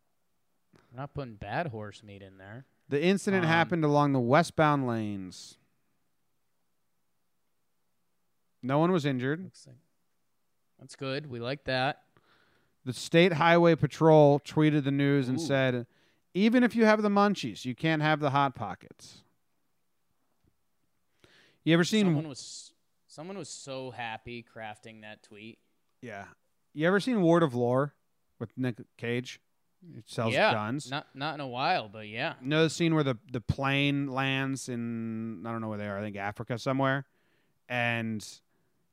We're 0.93 1.01
not 1.01 1.15
putting 1.15 1.35
bad 1.35 1.69
horse 1.69 2.03
meat 2.03 2.23
in 2.23 2.39
there. 2.39 2.65
The 2.89 3.03
incident 3.03 3.45
Um, 3.45 3.49
happened 3.51 3.85
along 3.85 4.13
the 4.13 4.21
westbound 4.21 4.87
lanes. 4.87 5.57
No 8.63 8.79
one 8.79 8.93
was 8.93 9.05
injured. 9.05 9.43
Looks 9.43 9.67
like 9.67 9.77
that's 10.79 10.97
good. 10.97 11.27
We 11.29 11.41
like 11.41 11.65
that. 11.65 12.03
The 12.85 12.93
State 12.93 13.35
Highway 13.35 13.75
Patrol 13.75 14.41
tweeted 14.41 14.85
the 14.85 14.91
news 14.91 15.29
and 15.29 15.41
said, 15.41 15.87
"Even 16.35 16.63
if 16.63 16.75
you 16.75 16.85
have 16.85 17.03
the 17.03 17.09
munchies, 17.09 17.65
you 17.65 17.75
can't 17.75 18.01
have 18.03 18.21
the 18.21 18.31
hot 18.31 18.55
pockets." 18.55 19.23
You 21.65 21.75
ever 21.75 21.85
seen? 21.85 22.07
Someone 22.07 22.29
was 22.29 22.70
someone 23.21 23.37
was 23.37 23.51
so 23.51 23.91
happy 23.91 24.43
crafting 24.57 25.03
that 25.03 25.23
tweet. 25.23 25.59
yeah. 26.01 26.25
You 26.73 26.87
ever 26.87 27.01
seen 27.01 27.21
Ward 27.21 27.43
of 27.43 27.55
Lore 27.55 27.95
with 28.39 28.57
Nick 28.57 28.77
Cage? 28.97 29.41
It 29.95 30.05
sells 30.09 30.33
yeah, 30.33 30.55
guns. 30.55 30.91
Not 30.91 31.09
not 31.15 31.35
in 31.35 31.41
a 31.41 31.49
while, 31.49 31.91
but 31.91 32.09
yeah. 32.09 32.35
You 32.41 32.49
know 32.49 32.63
the 32.63 32.71
scene 32.71 32.95
where 32.95 33.05
the 33.05 33.19
the 33.31 33.43
plane 33.43 34.07
lands 34.07 34.71
in 34.71 35.45
I 35.45 35.51
don't 35.51 35.61
know 35.61 35.69
where 35.69 35.77
they 35.77 35.87
are. 35.87 35.99
I 35.99 36.01
think 36.01 36.17
Africa 36.17 36.57
somewhere, 36.59 37.05
and 37.69 38.27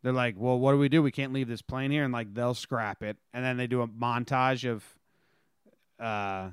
they're 0.02 0.12
like, 0.12 0.36
"Well, 0.38 0.60
what 0.60 0.72
do 0.74 0.78
we 0.78 0.90
do? 0.90 1.02
We 1.02 1.12
can't 1.12 1.32
leave 1.32 1.48
this 1.48 1.62
plane 1.62 1.92
here." 1.92 2.04
And 2.04 2.12
like 2.12 2.34
they'll 2.34 2.54
scrap 2.54 3.04
it, 3.04 3.16
and 3.34 3.46
then 3.46 3.56
they 3.56 3.68
do 3.68 3.82
a 3.82 3.88
montage 3.88 4.70
of 4.70 4.84
uh 6.04 6.50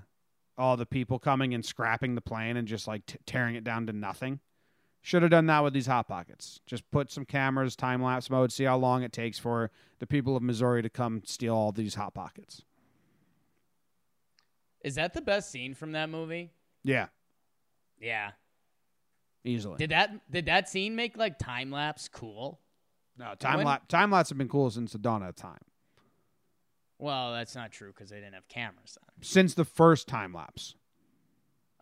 all 0.56 0.76
the 0.76 0.86
people 0.86 1.18
coming 1.18 1.54
and 1.54 1.64
scrapping 1.64 2.14
the 2.14 2.20
plane 2.20 2.56
and 2.56 2.68
just 2.68 2.86
like 2.86 3.04
t- 3.06 3.18
tearing 3.26 3.56
it 3.56 3.64
down 3.64 3.86
to 3.86 3.92
nothing. 3.92 4.38
Should 5.06 5.20
have 5.20 5.30
done 5.30 5.44
that 5.48 5.62
with 5.62 5.74
these 5.74 5.86
hot 5.86 6.08
pockets. 6.08 6.60
Just 6.66 6.90
put 6.90 7.12
some 7.12 7.26
cameras, 7.26 7.76
time 7.76 8.02
lapse 8.02 8.30
mode, 8.30 8.50
see 8.50 8.64
how 8.64 8.78
long 8.78 9.02
it 9.02 9.12
takes 9.12 9.38
for 9.38 9.70
the 9.98 10.06
people 10.06 10.34
of 10.34 10.42
Missouri 10.42 10.80
to 10.80 10.88
come 10.88 11.20
steal 11.26 11.54
all 11.54 11.72
these 11.72 11.94
hot 11.94 12.14
pockets. 12.14 12.62
Is 14.80 14.94
that 14.94 15.12
the 15.12 15.20
best 15.20 15.50
scene 15.50 15.74
from 15.74 15.92
that 15.92 16.08
movie? 16.08 16.52
Yeah, 16.82 17.08
Yeah. 18.00 18.32
easily. 19.44 19.76
Did 19.76 19.90
that 19.90 20.30
did 20.30 20.46
that 20.46 20.70
scene 20.70 20.96
make 20.96 21.18
like 21.18 21.38
time 21.38 21.70
lapse 21.70 22.08
cool? 22.08 22.62
no, 23.18 23.34
time 23.34 23.58
when- 23.58 23.66
lapse 23.66 23.84
time 23.88 24.10
lapse 24.10 24.30
have 24.30 24.38
been 24.38 24.48
cool 24.48 24.70
since 24.70 24.92
the 24.92 24.98
dawn 24.98 25.22
of 25.22 25.36
time. 25.36 25.60
Well, 26.98 27.32
that's 27.32 27.54
not 27.54 27.72
true 27.72 27.92
because 27.92 28.08
they 28.08 28.16
didn't 28.20 28.34
have 28.34 28.48
cameras 28.48 28.96
then. 28.98 29.22
since 29.22 29.52
the 29.52 29.66
first 29.66 30.08
time 30.08 30.32
lapse. 30.32 30.76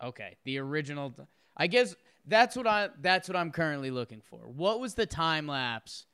Okay, 0.01 0.35
the 0.43 0.57
original. 0.57 1.13
I 1.55 1.67
guess 1.67 1.95
that's 2.25 2.55
what 2.55 2.67
I. 2.67 2.89
That's 3.01 3.27
what 3.27 3.35
I'm 3.35 3.51
currently 3.51 3.91
looking 3.91 4.21
for. 4.21 4.39
What 4.39 4.79
was 4.79 4.95
the 4.95 5.05
time 5.05 5.47
lapse 5.47 6.05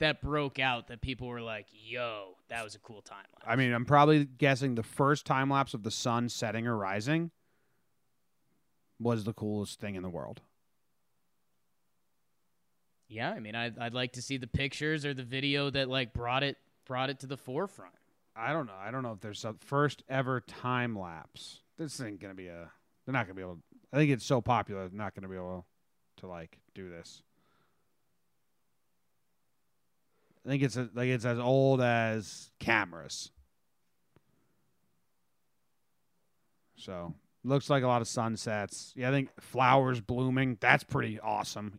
that 0.00 0.20
broke 0.20 0.58
out 0.58 0.88
that 0.88 1.00
people 1.00 1.28
were 1.28 1.40
like, 1.40 1.66
"Yo, 1.72 2.36
that 2.48 2.64
was 2.64 2.74
a 2.74 2.78
cool 2.78 3.02
time 3.02 3.24
lapse." 3.34 3.46
I 3.46 3.56
mean, 3.56 3.72
I'm 3.72 3.84
probably 3.84 4.24
guessing 4.24 4.74
the 4.74 4.82
first 4.82 5.24
time 5.26 5.50
lapse 5.50 5.74
of 5.74 5.82
the 5.82 5.90
sun 5.90 6.28
setting 6.28 6.66
or 6.66 6.76
rising 6.76 7.30
was 8.98 9.24
the 9.24 9.32
coolest 9.32 9.80
thing 9.80 9.94
in 9.94 10.02
the 10.02 10.10
world. 10.10 10.40
yeah, 13.08 13.30
I 13.30 13.40
mean, 13.40 13.54
I'd, 13.54 13.78
I'd 13.78 13.94
like 13.94 14.12
to 14.14 14.22
see 14.22 14.36
the 14.38 14.46
pictures 14.46 15.04
or 15.04 15.14
the 15.14 15.22
video 15.22 15.70
that 15.70 15.88
like 15.88 16.12
brought 16.12 16.42
it 16.42 16.56
brought 16.86 17.10
it 17.10 17.20
to 17.20 17.26
the 17.26 17.36
forefront. 17.36 17.94
I 18.36 18.52
don't 18.52 18.66
know. 18.66 18.74
I 18.78 18.90
don't 18.90 19.02
know 19.02 19.12
if 19.12 19.20
there's 19.20 19.44
a 19.44 19.54
first 19.60 20.02
ever 20.08 20.40
time 20.40 20.98
lapse. 20.98 21.60
This 21.78 22.00
ain't 22.00 22.20
gonna 22.20 22.34
be 22.34 22.48
a. 22.48 22.70
They're 23.04 23.12
not 23.12 23.26
gonna 23.26 23.34
be 23.34 23.42
able. 23.42 23.58
I 23.94 23.96
think 23.96 24.10
it's 24.10 24.24
so 24.24 24.40
popular. 24.40 24.88
They're 24.88 24.98
not 24.98 25.14
gonna 25.14 25.28
be 25.28 25.36
able 25.36 25.64
to 26.16 26.26
like 26.26 26.58
do 26.74 26.88
this. 26.88 27.22
I 30.44 30.48
think 30.48 30.64
it's 30.64 30.76
a, 30.76 30.90
like 30.94 31.06
it's 31.06 31.24
as 31.24 31.38
old 31.38 31.80
as 31.80 32.50
cameras. 32.58 33.30
So 36.74 37.14
looks 37.44 37.70
like 37.70 37.84
a 37.84 37.86
lot 37.86 38.02
of 38.02 38.08
sunsets. 38.08 38.92
Yeah, 38.96 39.10
I 39.10 39.12
think 39.12 39.28
flowers 39.40 40.00
blooming. 40.00 40.58
That's 40.60 40.82
pretty 40.82 41.20
awesome. 41.20 41.78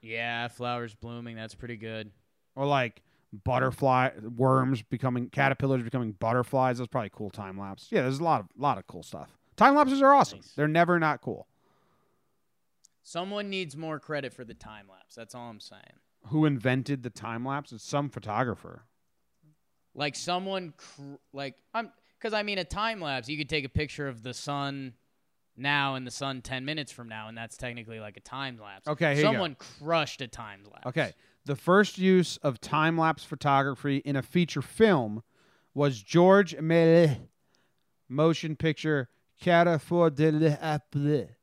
Yeah, 0.00 0.46
flowers 0.46 0.94
blooming. 0.94 1.34
That's 1.34 1.56
pretty 1.56 1.76
good. 1.76 2.12
Or 2.54 2.66
like 2.66 3.02
butterfly 3.32 4.10
worms 4.36 4.80
becoming 4.82 5.28
caterpillars 5.28 5.82
becoming 5.82 6.12
butterflies. 6.12 6.78
That's 6.78 6.86
probably 6.86 7.10
cool 7.12 7.30
time 7.30 7.58
lapse. 7.58 7.88
Yeah, 7.90 8.02
there's 8.02 8.20
a 8.20 8.24
lot 8.24 8.42
of 8.42 8.46
lot 8.56 8.78
of 8.78 8.86
cool 8.86 9.02
stuff. 9.02 9.36
Time 9.56 9.74
lapses 9.74 10.00
are 10.02 10.14
awesome. 10.14 10.38
Nice. 10.38 10.52
They're 10.54 10.68
never 10.68 11.00
not 11.00 11.20
cool. 11.20 11.47
Someone 13.08 13.48
needs 13.48 13.74
more 13.74 13.98
credit 13.98 14.34
for 14.34 14.44
the 14.44 14.52
time 14.52 14.86
lapse. 14.86 15.14
That's 15.14 15.34
all 15.34 15.48
I'm 15.48 15.60
saying. 15.60 15.80
Who 16.26 16.44
invented 16.44 17.02
the 17.02 17.08
time 17.08 17.42
lapse? 17.42 17.72
It's 17.72 17.82
some 17.82 18.10
photographer. 18.10 18.82
Like 19.94 20.14
someone, 20.14 20.74
cr- 20.76 21.14
like 21.32 21.54
I'm, 21.72 21.90
because 22.18 22.34
I 22.34 22.42
mean, 22.42 22.58
a 22.58 22.64
time 22.64 23.00
lapse, 23.00 23.26
you 23.26 23.38
could 23.38 23.48
take 23.48 23.64
a 23.64 23.70
picture 23.70 24.08
of 24.08 24.22
the 24.22 24.34
sun 24.34 24.92
now 25.56 25.94
and 25.94 26.06
the 26.06 26.10
sun 26.10 26.42
ten 26.42 26.66
minutes 26.66 26.92
from 26.92 27.08
now, 27.08 27.28
and 27.28 27.38
that's 27.38 27.56
technically 27.56 27.98
like 27.98 28.18
a 28.18 28.20
time 28.20 28.58
lapse. 28.60 28.86
Okay, 28.86 29.14
here 29.14 29.16
you 29.16 29.22
go. 29.22 29.32
someone 29.32 29.56
crushed 29.58 30.20
a 30.20 30.28
time 30.28 30.64
lapse. 30.70 30.86
Okay. 30.88 31.14
The 31.46 31.56
first 31.56 31.96
use 31.96 32.36
of 32.42 32.60
time 32.60 32.98
lapse 32.98 33.24
photography 33.24 34.02
in 34.04 34.16
a 34.16 34.22
feature 34.22 34.60
film 34.60 35.22
was 35.72 36.02
George 36.02 36.54
Méliès 36.58 37.20
motion 38.06 38.54
picture 38.54 39.08
Carrefour 39.40 40.10
de 40.10 40.30
l'Apple. 40.30 41.37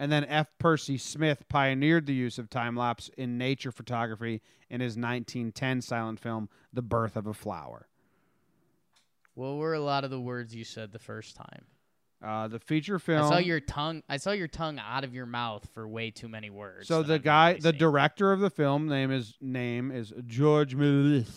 And 0.00 0.10
then 0.10 0.24
F. 0.24 0.46
Percy 0.58 0.96
Smith 0.96 1.46
pioneered 1.50 2.06
the 2.06 2.14
use 2.14 2.38
of 2.38 2.48
time 2.48 2.74
lapse 2.74 3.10
in 3.18 3.36
nature 3.36 3.70
photography 3.70 4.40
in 4.70 4.80
his 4.80 4.92
1910 4.96 5.82
silent 5.82 6.18
film 6.18 6.48
The 6.72 6.80
Birth 6.80 7.16
of 7.16 7.26
a 7.26 7.34
Flower. 7.34 7.86
What 9.34 9.56
were 9.56 9.74
a 9.74 9.80
lot 9.80 10.04
of 10.04 10.10
the 10.10 10.18
words 10.18 10.54
you 10.54 10.64
said 10.64 10.92
the 10.92 10.98
first 10.98 11.36
time? 11.36 11.66
Uh, 12.24 12.48
the 12.48 12.58
feature 12.58 12.98
film. 12.98 13.26
I 13.26 13.28
saw 13.28 13.36
your 13.36 13.60
tongue. 13.60 14.02
I 14.08 14.16
saw 14.16 14.30
your 14.30 14.48
tongue 14.48 14.78
out 14.78 15.04
of 15.04 15.14
your 15.14 15.26
mouth 15.26 15.68
for 15.74 15.86
way 15.86 16.10
too 16.10 16.28
many 16.28 16.48
words. 16.48 16.88
So 16.88 17.02
the 17.02 17.18
guy, 17.18 17.52
normally 17.52 17.60
the 17.60 17.72
director 17.72 18.32
of 18.32 18.40
the 18.40 18.50
film, 18.50 18.88
name 18.88 19.10
is 19.10 19.34
name 19.42 19.90
is 19.90 20.14
George 20.26 20.74
Méliès. 20.74 21.30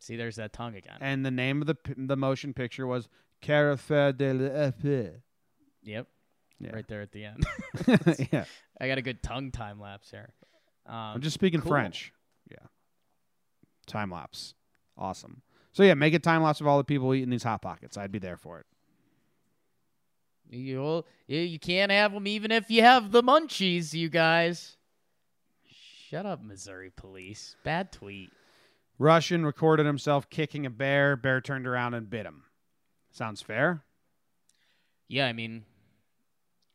See, 0.00 0.16
there's 0.16 0.36
that 0.36 0.52
tongue 0.52 0.74
again. 0.76 0.96
and 1.00 1.24
the 1.24 1.30
name 1.30 1.62
of 1.62 1.66
the 1.66 1.76
the 1.96 2.16
motion 2.16 2.52
picture 2.52 2.86
was 2.86 3.08
Carrefour 3.40 4.12
de 4.12 4.32
l'Apple. 4.34 5.20
yep, 5.82 6.06
Yeah. 6.60 6.72
right 6.72 6.86
there 6.86 7.00
at 7.00 7.12
the 7.12 7.24
end. 7.24 7.46
yeah, 8.32 8.44
I 8.80 8.88
got 8.88 8.98
a 8.98 9.02
good 9.02 9.22
tongue 9.22 9.50
time 9.50 9.80
lapse 9.80 10.10
here. 10.10 10.32
Um, 10.86 10.94
I'm 10.94 11.20
just 11.20 11.34
speaking 11.34 11.60
cool. 11.60 11.70
French. 11.70 12.12
Yeah, 12.50 12.66
time 13.86 14.10
lapse, 14.10 14.54
awesome. 14.98 15.42
So 15.72 15.82
yeah, 15.82 15.94
make 15.94 16.14
a 16.14 16.18
time 16.18 16.42
lapse 16.42 16.60
of 16.60 16.66
all 16.66 16.78
the 16.78 16.84
people 16.84 17.14
eating 17.14 17.30
these 17.30 17.42
hot 17.42 17.62
pockets. 17.62 17.96
I'd 17.96 18.12
be 18.12 18.18
there 18.18 18.36
for 18.36 18.60
it. 18.60 18.66
You 20.50 21.04
you 21.28 21.58
can't 21.58 21.92
have 21.92 22.12
them 22.12 22.26
even 22.26 22.50
if 22.50 22.70
you 22.70 22.82
have 22.82 23.12
the 23.12 23.22
munchies, 23.22 23.94
you 23.94 24.08
guys. 24.08 24.76
Shut 26.08 26.26
up, 26.26 26.42
Missouri 26.42 26.90
police. 26.94 27.54
Bad 27.62 27.92
tweet. 27.92 28.30
Russian 28.98 29.46
recorded 29.46 29.86
himself 29.86 30.28
kicking 30.28 30.66
a 30.66 30.70
bear. 30.70 31.16
Bear 31.16 31.40
turned 31.40 31.66
around 31.66 31.94
and 31.94 32.10
bit 32.10 32.26
him. 32.26 32.42
Sounds 33.12 33.40
fair. 33.40 33.84
Yeah, 35.08 35.26
I 35.26 35.32
mean, 35.32 35.64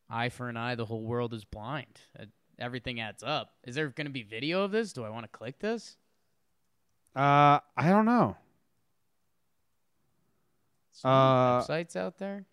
eye 0.10 0.30
for 0.30 0.50
an 0.50 0.58
eye, 0.58 0.76
the 0.76 0.86
whole 0.86 1.04
world 1.04 1.34
is 1.34 1.46
blind. 1.46 2.00
Uh, 2.20 2.26
everything 2.60 3.00
adds 3.00 3.24
up. 3.24 3.52
Is 3.64 3.76
there 3.76 3.90
going 3.90 4.08
to 4.08 4.14
be 4.14 4.24
video 4.24 4.64
of 4.64 4.72
this? 4.72 4.94
Do 4.94 5.04
I 5.04 5.10
want 5.10 5.24
to 5.26 5.30
click 5.30 5.60
this? 5.60 5.98
Uh, 7.16 7.60
I 7.78 7.90
don't 7.90 8.06
know. 8.06 8.36
Some 10.92 11.12
Uh, 11.12 11.62
websites 11.62 11.96
out 11.96 12.18
there. 12.18 12.46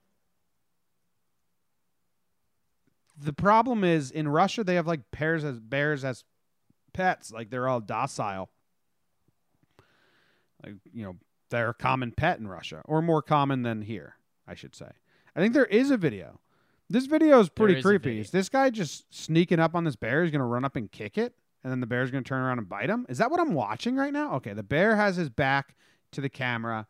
The 3.17 3.33
problem 3.33 3.85
is 3.85 4.11
in 4.11 4.27
Russia 4.29 4.65
they 4.65 4.75
have 4.75 4.87
like 4.87 5.01
bears 5.17 5.45
as 5.45 5.61
bears 5.61 6.05
as 6.05 6.25
pets. 6.93 7.31
Like 7.31 7.51
they're 7.51 7.69
all 7.69 7.81
docile. 7.81 8.51
Like 10.65 10.75
you 10.93 11.05
know 11.05 11.17
they're 11.51 11.71
a 11.71 11.75
common 11.75 12.13
pet 12.13 12.39
in 12.39 12.49
Russia, 12.49 12.83
or 12.87 13.03
more 13.03 13.23
common 13.23 13.63
than 13.63 13.83
here, 13.83 14.17
I 14.47 14.55
should 14.55 14.75
say. 14.75 14.91
I 15.37 15.41
think 15.41 15.55
there 15.55 15.67
is 15.67 15.91
a 15.91 15.97
video. 15.97 16.41
This 16.93 17.07
video 17.07 17.41
is 17.41 17.49
pretty 17.49 17.79
is 17.79 17.83
creepy. 17.83 18.21
Is 18.21 18.31
this 18.31 18.51
guy 18.51 18.69
just 18.69 19.07
sneaking 19.15 19.59
up 19.59 19.75
on 19.75 19.85
this 19.85 19.97
bear? 19.97 20.23
He's 20.23 20.31
gonna 20.31 20.45
run 20.45 20.63
up 20.63 20.77
and 20.77 20.93
kick 20.93 21.17
it, 21.17 21.35
and 21.65 21.73
then 21.73 21.81
the 21.81 21.87
bear's 21.87 22.11
gonna 22.11 22.23
turn 22.23 22.43
around 22.43 22.59
and 22.59 22.69
bite 22.69 22.91
him. 22.91 23.07
Is 23.09 23.17
that 23.17 23.31
what 23.31 23.41
I'm 23.41 23.55
watching 23.55 23.97
right 23.97 24.13
now? 24.13 24.35
Okay, 24.35 24.53
the 24.53 24.63
bear 24.63 24.95
has 24.97 25.17
his 25.17 25.31
back 25.31 25.75
to 26.11 26.21
the 26.21 26.29
camera, 26.29 26.87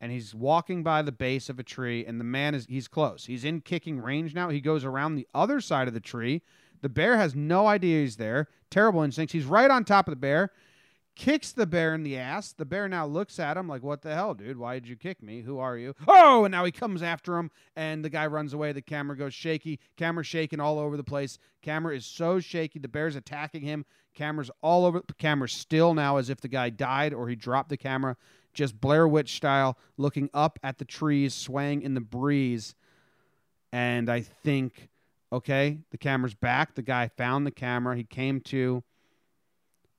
and 0.00 0.10
he's 0.10 0.34
walking 0.34 0.82
by 0.82 1.02
the 1.02 1.12
base 1.12 1.50
of 1.50 1.58
a 1.58 1.62
tree, 1.62 2.06
and 2.06 2.18
the 2.18 2.24
man 2.24 2.54
is 2.54 2.64
he's 2.70 2.88
close. 2.88 3.26
He's 3.26 3.44
in 3.44 3.60
kicking 3.60 4.00
range 4.00 4.34
now. 4.34 4.48
He 4.48 4.62
goes 4.62 4.82
around 4.82 5.14
the 5.14 5.28
other 5.34 5.60
side 5.60 5.88
of 5.88 5.94
the 5.94 6.00
tree. 6.00 6.40
The 6.80 6.88
bear 6.88 7.18
has 7.18 7.34
no 7.34 7.66
idea 7.66 8.00
he's 8.00 8.16
there. 8.16 8.48
Terrible 8.70 9.02
instincts. 9.02 9.34
He's 9.34 9.44
right 9.44 9.70
on 9.70 9.84
top 9.84 10.08
of 10.08 10.12
the 10.12 10.16
bear. 10.16 10.52
Kicks 11.16 11.52
the 11.52 11.66
bear 11.66 11.94
in 11.94 12.02
the 12.02 12.16
ass. 12.16 12.52
The 12.52 12.64
bear 12.64 12.88
now 12.88 13.06
looks 13.06 13.38
at 13.38 13.56
him 13.56 13.68
like, 13.68 13.82
"What 13.82 14.02
the 14.02 14.14
hell, 14.14 14.34
dude? 14.34 14.56
Why 14.56 14.74
did 14.74 14.88
you 14.88 14.96
kick 14.96 15.22
me? 15.22 15.42
Who 15.42 15.58
are 15.58 15.76
you?" 15.76 15.94
Oh, 16.08 16.44
and 16.44 16.52
now 16.52 16.64
he 16.64 16.72
comes 16.72 17.02
after 17.02 17.38
him, 17.38 17.50
and 17.76 18.04
the 18.04 18.10
guy 18.10 18.26
runs 18.26 18.52
away. 18.52 18.72
The 18.72 18.82
camera 18.82 19.16
goes 19.16 19.32
shaky. 19.32 19.78
Camera 19.96 20.24
shaking 20.24 20.60
all 20.60 20.78
over 20.78 20.96
the 20.96 21.04
place. 21.04 21.38
Camera 21.62 21.94
is 21.94 22.04
so 22.04 22.40
shaky. 22.40 22.78
The 22.78 22.88
bear's 22.88 23.16
attacking 23.16 23.62
him. 23.62 23.84
Camera's 24.14 24.50
all 24.60 24.84
over. 24.84 25.02
Camera's 25.18 25.52
still 25.52 25.94
now 25.94 26.16
as 26.16 26.30
if 26.30 26.40
the 26.40 26.48
guy 26.48 26.70
died 26.70 27.14
or 27.14 27.28
he 27.28 27.36
dropped 27.36 27.68
the 27.68 27.76
camera 27.76 28.16
just 28.52 28.80
Blair 28.80 29.08
Witch 29.08 29.34
style, 29.34 29.76
looking 29.96 30.30
up 30.32 30.60
at 30.62 30.78
the 30.78 30.84
trees, 30.84 31.34
swaying 31.34 31.82
in 31.82 31.94
the 31.94 32.00
breeze. 32.00 32.76
And 33.72 34.08
I 34.08 34.20
think 34.20 34.88
Okay, 35.34 35.80
the 35.90 35.98
camera's 35.98 36.34
back. 36.34 36.76
The 36.76 36.82
guy 36.82 37.08
found 37.08 37.44
the 37.44 37.50
camera. 37.50 37.96
He 37.96 38.04
came 38.04 38.40
to, 38.42 38.84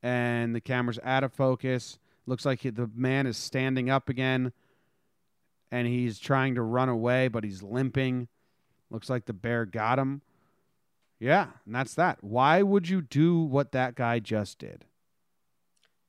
and 0.04 0.56
the 0.56 0.62
camera's 0.62 1.00
out 1.04 1.24
of 1.24 1.34
focus. 1.34 1.98
Looks 2.26 2.46
like 2.46 2.62
he, 2.62 2.70
the 2.70 2.90
man 2.96 3.28
is 3.28 3.38
standing 3.38 3.90
up 3.90 4.10
again, 4.10 4.52
and 5.72 5.88
he's 5.88 6.20
trying 6.20 6.56
to 6.56 6.62
run 6.62 6.90
away, 6.90 7.28
but 7.28 7.44
he's 7.44 7.62
limping. 7.62 8.28
Looks 8.90 9.10
like 9.10 9.26
the 9.26 9.34
bear 9.34 9.66
got 9.66 10.00
him. 10.00 10.22
Yeah, 11.20 11.48
and 11.66 11.74
that's 11.74 11.94
that. 11.96 12.24
Why 12.24 12.62
would 12.62 12.90
you 12.90 13.02
do 13.02 13.40
what 13.40 13.72
that 13.72 13.96
guy 13.96 14.20
just 14.20 14.60
did? 14.60 14.86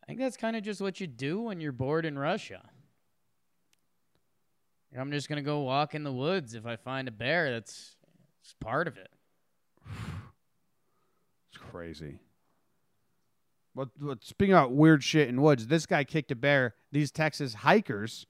I 0.02 0.06
think 0.06 0.18
that's 0.18 0.36
kind 0.36 0.56
of 0.56 0.62
just 0.62 0.80
what 0.80 1.00
you 1.00 1.06
do 1.06 1.42
when 1.42 1.60
you're 1.60 1.72
bored 1.72 2.04
in 2.04 2.18
Russia. 2.18 2.62
I'm 4.96 5.10
just 5.10 5.28
gonna 5.28 5.42
go 5.42 5.60
walk 5.60 5.94
in 5.94 6.04
the 6.04 6.12
woods 6.12 6.54
if 6.54 6.64
I 6.64 6.76
find 6.76 7.08
a 7.08 7.10
bear. 7.10 7.50
That's, 7.50 7.96
that's 8.42 8.54
part 8.60 8.88
of 8.88 8.96
it. 8.96 9.10
It's 11.52 11.64
crazy. 11.70 12.18
But, 13.76 14.24
speaking 14.24 14.54
about 14.54 14.72
weird 14.72 15.04
shit 15.04 15.28
in 15.28 15.42
woods, 15.42 15.66
this 15.66 15.84
guy 15.84 16.02
kicked 16.02 16.30
a 16.30 16.34
bear. 16.34 16.74
These 16.92 17.10
Texas 17.10 17.52
hikers 17.52 18.26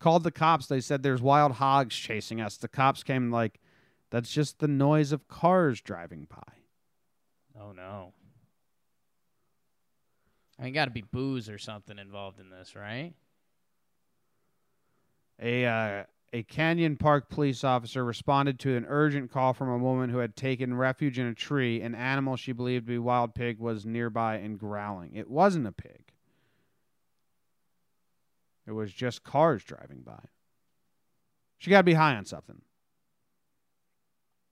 called 0.00 0.24
the 0.24 0.30
cops. 0.30 0.66
They 0.66 0.80
said 0.80 1.02
there's 1.02 1.20
wild 1.20 1.52
hogs 1.52 1.94
chasing 1.94 2.40
us. 2.40 2.56
The 2.56 2.66
cops 2.66 3.02
came 3.02 3.30
like, 3.30 3.60
that's 4.10 4.32
just 4.32 4.58
the 4.58 4.68
noise 4.68 5.12
of 5.12 5.28
cars 5.28 5.82
driving 5.82 6.26
by. 6.30 7.60
Oh 7.60 7.72
no. 7.72 8.14
I 10.58 10.64
mean, 10.64 10.72
got 10.72 10.86
to 10.86 10.90
be 10.90 11.02
booze 11.02 11.50
or 11.50 11.58
something 11.58 11.98
involved 11.98 12.40
in 12.40 12.48
this, 12.48 12.74
right? 12.74 13.12
A 15.42 15.66
uh, 15.66 16.04
a 16.36 16.42
Canyon 16.42 16.98
Park 16.98 17.30
police 17.30 17.64
officer 17.64 18.04
responded 18.04 18.60
to 18.60 18.76
an 18.76 18.84
urgent 18.90 19.32
call 19.32 19.54
from 19.54 19.70
a 19.70 19.78
woman 19.78 20.10
who 20.10 20.18
had 20.18 20.36
taken 20.36 20.74
refuge 20.74 21.18
in 21.18 21.26
a 21.26 21.32
tree. 21.32 21.80
An 21.80 21.94
animal 21.94 22.36
she 22.36 22.52
believed 22.52 22.86
to 22.86 22.92
be 22.92 22.98
wild 22.98 23.34
pig 23.34 23.58
was 23.58 23.86
nearby 23.86 24.36
and 24.36 24.58
growling. 24.58 25.14
It 25.14 25.30
wasn't 25.30 25.66
a 25.66 25.72
pig. 25.72 26.12
It 28.66 28.72
was 28.72 28.92
just 28.92 29.24
cars 29.24 29.64
driving 29.64 30.02
by. 30.02 30.24
She 31.56 31.70
got 31.70 31.78
to 31.78 31.84
be 31.84 31.94
high 31.94 32.16
on 32.16 32.26
something. 32.26 32.60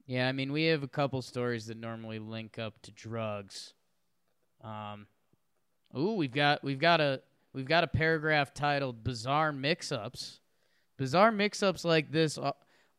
Yeah, 0.06 0.26
I 0.26 0.32
mean, 0.32 0.52
we 0.52 0.64
have 0.64 0.82
a 0.82 0.88
couple 0.88 1.20
stories 1.20 1.66
that 1.66 1.76
normally 1.76 2.18
link 2.18 2.58
up 2.58 2.80
to 2.84 2.92
drugs. 2.92 3.74
Um, 4.62 5.06
ooh, 5.94 6.14
we've 6.14 6.32
got 6.32 6.64
we've 6.64 6.78
got 6.78 7.02
a 7.02 7.20
we've 7.52 7.68
got 7.68 7.84
a 7.84 7.88
paragraph 7.88 8.54
titled 8.54 9.04
"Bizarre 9.04 9.52
Mix-ups." 9.52 10.40
Bizarre 10.96 11.32
mix-ups 11.32 11.84
like 11.84 12.10
this 12.12 12.38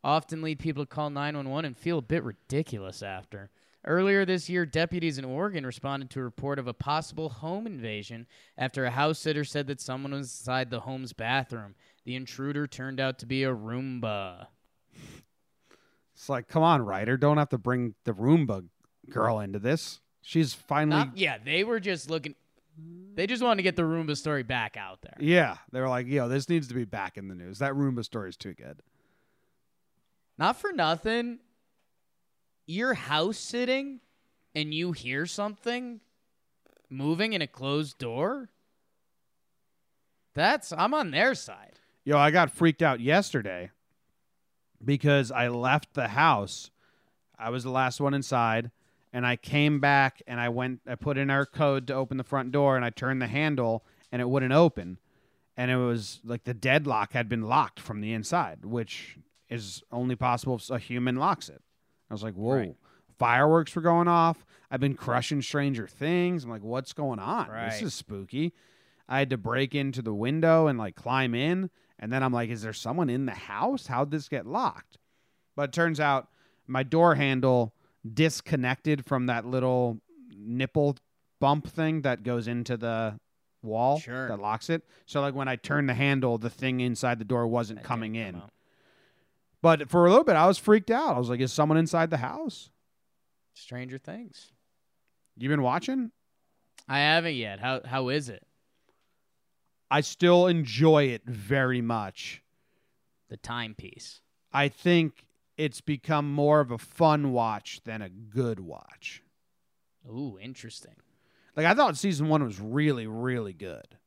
often 0.04 0.42
lead 0.42 0.60
people 0.60 0.84
to 0.84 0.88
call 0.88 1.10
911 1.10 1.66
and 1.66 1.78
feel 1.78 1.98
a 2.00 2.02
bit 2.02 2.24
ridiculous 2.24 3.02
after. 3.02 3.50
Earlier 3.88 4.26
this 4.26 4.50
year, 4.50 4.66
deputies 4.66 5.18
in 5.20 5.26
Oregon 5.26 5.66
responded 5.66 6.10
to 6.12 6.20
a 6.20 6.24
report 6.24 6.58
of 6.58 6.68
a 6.68 6.74
possible 6.74 7.30
home 7.30 7.68
invasion 7.68 8.26
after 8.58 8.84
a 8.86 8.90
house 8.92 9.20
sitter 9.20 9.44
said 9.44 9.68
that 9.68 9.80
someone 9.80 10.12
was 10.12 10.28
inside 10.28 10.70
the 10.72 10.80
home's 10.82 11.14
bathroom. 11.14 11.76
The 12.04 12.16
intruder 12.16 12.66
turned 12.68 13.00
out 13.00 13.20
to 13.20 13.26
be 13.28 13.44
a 13.44 13.54
Roomba. 13.54 14.48
It's 16.16 16.30
like, 16.30 16.48
come 16.48 16.64
on, 16.64 16.82
writer, 16.82 17.18
don't 17.18 17.38
have 17.38 17.50
to 17.50 17.58
bring 17.58 17.94
the 18.06 18.14
Roomba 18.14 18.66
girl 19.10 19.40
into 19.40 19.60
this. 19.60 20.00
She's 20.22 20.54
finally, 20.54 21.06
Not- 21.06 21.18
yeah, 21.18 21.38
they 21.44 21.64
were 21.64 21.80
just 21.80 22.10
looking. 22.10 22.34
They 23.16 23.28
just 23.28 23.42
wanted 23.42 23.58
to 23.58 23.64
get 23.64 23.76
the 23.76 23.84
Roomba 23.84 24.18
story 24.18 24.44
back 24.44 24.76
out 24.78 25.00
there. 25.02 25.16
yeah. 25.20 25.58
They 25.72 25.80
were 25.80 25.88
like, 25.88 26.08
yo, 26.08 26.28
this 26.28 26.50
needs 26.50 26.68
to 26.68 26.74
be 26.74 26.84
back 26.86 27.18
in 27.18 27.28
the 27.28 27.36
news. 27.36 27.60
That 27.60 27.74
Roomba 27.74 28.04
story 28.04 28.30
is 28.30 28.38
too 28.38 28.54
good. 28.54 28.82
Not 30.38 30.58
for 30.58 30.74
nothing. 30.74 31.40
You're 32.68 32.94
house 32.94 33.38
sitting 33.38 34.02
and 34.54 34.74
you 34.74 34.92
hear 34.92 35.26
something 35.26 36.02
moving 36.90 37.34
in 37.34 37.42
a 37.42 37.48
closed 37.48 37.98
door. 37.98 38.50
That's 40.34 40.74
I'm 40.74 40.94
on 40.94 41.12
their 41.12 41.36
side. 41.36 41.80
Yo, 42.04 42.18
I 42.18 42.32
got 42.32 42.52
freaked 42.52 42.82
out 42.82 43.00
yesterday 43.00 43.72
because 44.84 45.32
I 45.32 45.48
left 45.48 45.94
the 45.94 46.10
house. 46.10 46.70
I 47.40 47.50
was 47.50 47.64
the 47.64 47.72
last 47.72 48.00
one 48.02 48.14
inside, 48.14 48.72
and 49.16 49.26
I 49.26 49.38
came 49.38 49.80
back 49.80 50.22
and 50.28 50.42
I 50.42 50.50
went. 50.50 50.82
I 50.86 50.96
put 50.96 51.18
in 51.18 51.30
our 51.30 51.46
code 51.46 51.88
to 51.88 51.94
open 51.94 52.18
the 52.18 52.24
front 52.26 52.52
door, 52.52 52.76
and 52.76 52.84
I 52.84 52.90
turned 52.90 53.22
the 53.22 53.28
handle, 53.28 53.86
and 54.12 54.22
it 54.22 54.28
wouldn't 54.28 54.52
open. 54.52 54.98
And 55.56 55.72
it 55.72 55.78
was 55.78 56.20
like 56.26 56.44
the 56.44 56.54
deadlock 56.54 57.14
had 57.14 57.30
been 57.30 57.44
locked 57.44 57.80
from 57.80 58.02
the 58.02 58.12
inside, 58.12 58.66
which 58.66 59.18
is 59.50 59.82
only 59.90 60.18
possible 60.18 60.58
if 60.58 60.70
a 60.70 60.78
human 60.78 61.16
locks 61.16 61.48
it. 61.48 61.62
I 62.10 62.14
was 62.14 62.24
like, 62.24 62.34
whoa. 62.34 62.56
Right. 62.56 62.76
Fireworks 63.18 63.74
were 63.74 63.82
going 63.82 64.10
off. 64.10 64.46
I've 64.70 64.82
been 64.82 64.96
crushing 64.96 65.42
Stranger 65.42 65.88
Things. 65.88 66.44
I'm 66.44 66.50
like, 66.50 66.62
what's 66.62 66.92
going 66.92 67.20
on? 67.20 67.48
This 67.70 67.82
is 67.84 67.94
spooky. 67.94 68.54
I 69.08 69.20
had 69.20 69.30
to 69.30 69.38
break 69.38 69.74
into 69.74 70.02
the 70.02 70.14
window 70.14 70.68
and 70.68 70.78
like 70.78 70.96
climb 70.96 71.34
in. 71.34 71.70
And 71.98 72.12
then 72.12 72.22
I'm 72.22 72.34
like, 72.34 72.50
is 72.50 72.64
there 72.64 72.74
someone 72.74 73.10
in 73.10 73.28
the 73.28 73.32
house? 73.32 73.88
How'd 73.88 74.12
this 74.12 74.28
get 74.28 74.46
locked? 74.46 74.98
But 75.56 75.70
it 75.70 75.72
turns 75.72 76.02
out 76.02 76.28
my 76.68 76.84
door 76.84 77.16
handle 77.16 77.75
disconnected 78.14 79.06
from 79.06 79.26
that 79.28 79.46
little 79.46 80.00
nipple 80.38 80.96
bump 81.40 81.68
thing 81.68 82.02
that 82.04 82.24
goes 82.24 82.48
into 82.48 82.78
the 82.78 83.20
wall 83.64 84.00
Sure. 84.00 84.28
that 84.28 84.40
locks 84.40 84.70
it. 84.70 84.84
So 85.06 85.22
like 85.22 85.34
when 85.34 85.48
I 85.48 85.56
turned 85.56 85.90
the 85.90 85.94
handle, 85.96 86.38
the 86.38 86.50
thing 86.50 86.80
inside 86.82 87.20
the 87.20 87.26
door 87.26 87.48
wasn't 87.48 87.80
That 87.80 87.86
coming 87.86 88.16
in. 88.16 88.36
out. 88.36 88.52
But 89.62 89.90
for 89.90 90.06
a 90.06 90.10
little 90.10 90.24
bit, 90.24 90.36
I 90.36 90.46
was 90.46 90.60
freaked 90.60 90.92
out. 90.92 91.16
I 91.16 91.20
was 91.20 91.30
like, 91.30 91.40
is 91.40 91.52
someone 91.52 91.78
inside 91.78 92.12
the 92.12 92.18
house? 92.18 92.70
Stranger 93.56 93.98
Things. 93.98 94.52
You 95.38 95.50
been 95.50 95.64
watching? 95.64 96.12
I 96.88 97.00
haven't 97.00 97.36
yet. 97.36 97.60
How 97.60 97.82
how 97.84 98.10
is 98.10 98.30
it? 98.30 98.46
I 99.90 100.02
still 100.02 100.48
enjoy 100.48 101.06
it 101.06 101.24
very 101.26 101.82
much. 101.82 102.44
The 103.30 103.38
timepiece. 103.38 104.22
I 104.54 104.68
think 104.70 105.26
it's 105.58 105.82
become 105.82 106.32
more 106.32 106.60
of 106.60 106.72
a 106.72 106.78
fun 106.78 107.32
watch 107.32 107.82
than 107.84 108.02
a 108.02 108.10
good 108.10 108.60
watch. 108.60 109.24
Ooh, 110.10 110.38
interesting. 110.42 110.96
Like 111.56 111.66
I 111.66 111.74
thought 111.74 111.98
season 111.98 112.28
one 112.28 112.44
was 112.44 112.60
really, 112.60 113.08
really 113.08 113.54
good. 113.54 113.98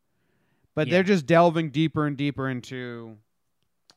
But 0.75 0.87
Yeah. 0.87 0.93
they're 0.95 1.03
just 1.03 1.27
delving 1.27 1.71
deeper 1.71 2.07
and 2.07 2.17
deeper 2.17 2.49
into 2.49 3.19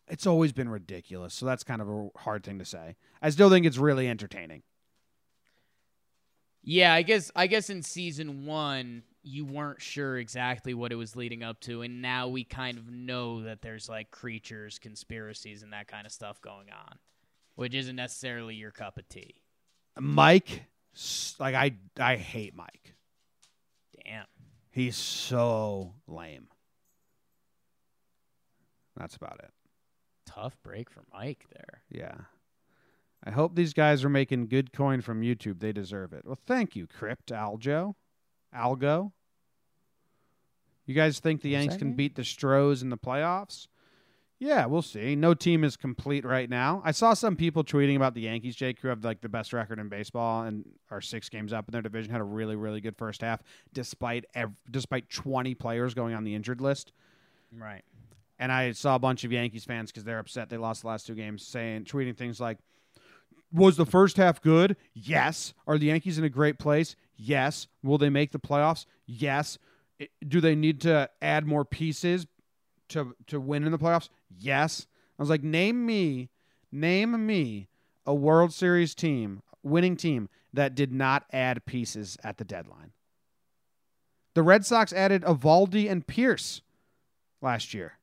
it's 0.08 0.28
always 0.28 0.52
been 0.52 0.68
ridiculous. 0.68 1.34
So 1.34 1.46
that's 1.46 1.64
kind 1.64 1.82
of 1.82 1.88
a 1.90 2.10
hard 2.18 2.44
thing 2.44 2.60
to 2.60 2.66
say. 2.66 2.96
I 3.22 3.30
still 3.30 3.50
think 3.50 3.66
it's 3.66 3.78
really 3.78 4.10
entertaining. 4.10 4.64
Yeah, 6.64 6.94
I 6.94 7.02
guess 7.02 7.32
I 7.36 7.48
guess 7.48 7.70
in 7.70 7.82
season 7.82 8.46
one 8.46 9.04
you 9.24 9.46
weren't 9.46 9.82
sure 9.82 10.18
exactly 10.18 10.74
what 10.74 10.92
it 10.92 10.96
was 10.96 11.16
leading 11.16 11.44
up 11.44 11.60
to, 11.62 11.82
and 11.82 12.02
now 12.02 12.28
we 12.28 12.44
kind 12.44 12.78
of 12.78 12.90
know 12.90 13.44
that 13.44 13.62
there's 13.62 13.88
like 13.88 14.12
creatures, 14.12 14.80
conspiracies, 14.80 15.64
and 15.64 15.74
that 15.74 15.88
kind 15.88 16.06
of 16.06 16.12
stuff 16.12 16.42
going 16.42 16.68
on, 16.72 16.98
which 17.56 17.74
isn't 17.74 17.96
necessarily 17.96 18.56
your 18.56 18.72
cup 18.72 18.98
of 18.98 19.08
tea. 19.10 19.36
Mike 20.00 20.66
like 21.40 21.56
I 21.56 21.74
I 22.00 22.16
hate 22.16 22.56
Mike. 22.56 22.96
Damn. 24.06 24.26
He's 24.72 24.96
so 24.96 25.94
lame. 26.08 26.48
That's 28.96 29.16
about 29.16 29.40
it. 29.44 29.52
Tough 30.26 30.58
break 30.64 30.90
for 30.90 31.04
Mike 31.14 31.46
there. 31.52 31.84
Yeah. 31.90 32.16
I 33.24 33.32
hope 33.32 33.56
these 33.56 33.74
guys 33.74 34.04
are 34.04 34.10
making 34.10 34.48
good 34.48 34.74
coin 34.74 35.02
from 35.02 35.22
YouTube. 35.22 35.60
They 35.60 35.72
deserve 35.72 36.14
it. 36.14 36.26
Well, 36.26 36.40
thank 36.48 36.76
you, 36.76 36.88
Crypt 36.88 37.32
Aljo. 37.32 37.94
Algo. 38.56 39.12
You 40.86 40.96
guys 40.96 41.20
think 41.20 41.42
the 41.42 41.50
Yanks 41.50 41.78
can 41.78 41.94
beat 41.94 42.16
the 42.16 42.24
Stros 42.24 42.82
in 42.82 42.90
the 42.90 42.98
playoffs? 42.98 43.68
Yeah, 44.42 44.66
we'll 44.66 44.82
see. 44.82 45.16
No 45.16 45.36
team 45.36 45.64
is 45.64 45.78
complete 45.78 46.26
right 46.26 46.50
now. 46.50 46.82
I 46.84 46.94
saw 46.94 47.14
some 47.14 47.36
people 47.36 47.64
tweeting 47.64 47.96
about 47.96 48.16
the 48.16 48.22
Yankees, 48.22 48.56
Jake, 48.56 48.80
who 48.80 48.88
have 48.88 49.04
like 49.04 49.22
the 49.22 49.30
best 49.30 49.54
record 49.54 49.78
in 49.78 49.88
baseball 49.88 50.46
and 50.46 50.66
are 50.90 51.00
six 51.00 51.30
games 51.30 51.54
up 51.54 51.68
in 51.68 51.74
their 51.74 51.84
division. 51.84 52.12
Had 52.12 52.22
a 52.22 52.24
really, 52.24 52.56
really 52.56 52.82
good 52.82 52.98
first 52.98 53.22
half, 53.22 53.44
despite 53.72 54.26
ev- 54.34 54.56
despite 54.72 55.12
twenty 55.12 55.54
players 55.54 55.94
going 55.94 56.16
on 56.16 56.24
the 56.24 56.34
injured 56.34 56.60
list. 56.60 56.92
Right. 57.56 57.84
And 58.40 58.52
I 58.52 58.72
saw 58.72 58.96
a 58.96 59.00
bunch 59.00 59.24
of 59.24 59.32
Yankees 59.32 59.64
fans 59.64 59.92
because 59.92 60.06
they're 60.06 60.18
upset 60.18 60.50
they 60.50 60.58
lost 60.58 60.82
the 60.82 60.88
last 60.88 61.06
two 61.06 61.14
games, 61.14 61.46
saying 61.46 61.84
tweeting 61.84 62.18
things 62.18 62.40
like, 62.40 62.58
"Was 63.54 63.78
the 63.78 63.86
first 63.86 64.18
half 64.18 64.42
good? 64.42 64.76
Yes. 64.96 65.54
Are 65.68 65.78
the 65.78 65.86
Yankees 65.86 66.18
in 66.18 66.24
a 66.24 66.30
great 66.30 66.58
place? 66.58 66.96
Yes. 67.16 67.68
Will 67.84 68.00
they 68.00 68.10
make 68.10 68.32
the 68.32 68.40
playoffs? 68.40 68.88
Yes. 69.06 69.60
Do 70.28 70.42
they 70.42 70.56
need 70.56 70.82
to 70.82 71.12
add 71.22 71.46
more 71.46 71.64
pieces 71.64 72.26
to 72.92 73.16
to 73.28 73.40
win 73.40 73.64
in 73.64 73.72
the 73.72 73.78
playoffs? 73.78 74.10
Yes." 74.30 74.88
I 75.18 75.22
was 75.22 75.30
like, 75.30 75.44
"Name 75.44 75.86
me, 75.86 76.30
name 76.72 77.26
me 77.26 77.68
a 78.06 78.14
World 78.14 78.54
Series 78.54 78.96
team, 78.96 79.42
winning 79.64 79.96
team 79.96 80.30
that 80.54 80.76
did 80.76 80.92
not 80.92 81.26
add 81.32 81.66
pieces 81.66 82.18
at 82.24 82.38
the 82.38 82.46
deadline." 82.46 82.94
The 84.34 84.44
Red 84.44 84.66
Sox 84.66 84.94
added 84.94 85.24
Eovaldi 85.24 85.90
and 85.90 86.08
Pearce 86.08 86.62
last 87.42 87.74
year. 87.74 87.98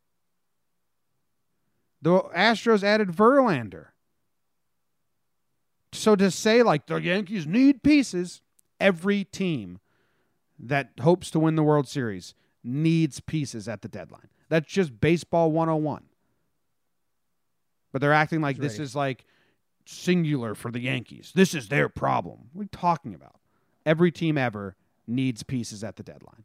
The 2.03 2.21
Astros 2.35 2.83
added 2.83 3.09
Verlander. 3.09 3.89
So 5.93 6.15
to 6.17 6.31
say 6.31 6.63
like 6.63 6.87
the 6.87 6.97
Yankees 6.97 7.47
need 7.47 7.83
pieces, 7.83 8.43
every 8.79 9.25
team 9.25 9.81
that 10.59 10.91
hopes 11.01 11.31
to 11.31 11.39
win 11.39 11.57
the 11.57 11.63
World 11.63 11.89
Series 11.89 12.35
needs 12.63 13.21
pieces 13.21 13.69
at 13.69 13.83
the 13.83 13.89
deadline. 13.89 14.29
That's 14.49 14.67
just 14.71 15.01
baseball 15.01 15.53
101. 15.53 16.05
But 17.93 18.01
they're 18.01 18.13
acting 18.13 18.41
like 18.41 18.57
this 18.59 18.79
is 18.79 18.95
like 18.95 19.25
singular 19.87 20.55
for 20.55 20.71
the 20.71 20.81
Yankees. 20.81 21.33
This 21.35 21.55
is 21.55 21.69
their 21.69 21.89
problem. 21.89 22.49
What 22.53 22.61
are 22.61 22.65
you 22.65 22.69
talking 22.73 23.15
about? 23.15 23.37
Every 23.87 24.11
team 24.13 24.37
ever 24.37 24.77
needs 25.07 25.43
pieces 25.43 25.83
at 25.83 25.97
the 25.97 26.03
deadline. 26.03 26.45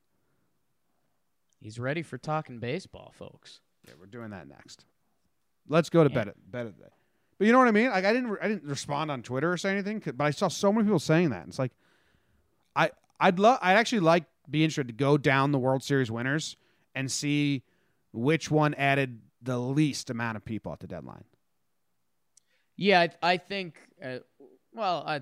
He's 1.59 1.79
ready 1.79 2.01
for 2.01 2.17
talking 2.17 2.59
baseball, 2.59 3.13
folks. 3.17 3.59
Yeah, 3.87 3.93
we're 3.99 4.05
doing 4.05 4.31
that 4.31 4.47
next. 4.47 4.85
Let's 5.67 5.89
go 5.89 6.03
to 6.03 6.09
Yeah. 6.09 6.25
bed 6.25 6.33
bed 6.45 6.65
of 6.67 6.77
the 6.77 6.83
day. 6.83 6.89
But 7.37 7.47
you 7.47 7.53
know 7.53 7.59
what 7.59 7.67
I 7.67 7.71
mean? 7.71 7.89
Like 7.89 8.05
I 8.05 8.13
didn't 8.13 8.37
I 8.41 8.47
didn't 8.47 8.63
respond 8.65 9.11
on 9.11 9.23
Twitter 9.23 9.51
or 9.51 9.57
say 9.57 9.71
anything, 9.71 10.01
but 10.15 10.23
I 10.23 10.31
saw 10.31 10.47
so 10.47 10.71
many 10.71 10.85
people 10.85 10.99
saying 10.99 11.29
that. 11.31 11.47
It's 11.47 11.59
like 11.59 11.71
I 12.75 12.91
I'd 13.19 13.39
love 13.39 13.59
I'd 13.61 13.75
actually 13.75 14.01
like 14.01 14.25
be 14.49 14.63
interested 14.63 14.87
to 14.87 14.93
go 14.93 15.17
down 15.17 15.51
the 15.51 15.59
World 15.59 15.83
Series 15.83 16.11
winners 16.11 16.57
and 16.95 17.11
see 17.11 17.63
which 18.13 18.49
one 18.49 18.73
added 18.75 19.19
the 19.41 19.57
least 19.57 20.09
amount 20.09 20.37
of 20.37 20.45
people 20.45 20.71
at 20.71 20.79
the 20.79 20.87
deadline. 20.87 21.25
Yeah, 22.77 23.01
I, 23.01 23.09
I 23.21 23.37
think. 23.37 23.75
Uh, 24.03 24.19
well, 24.73 25.03
I, 25.05 25.21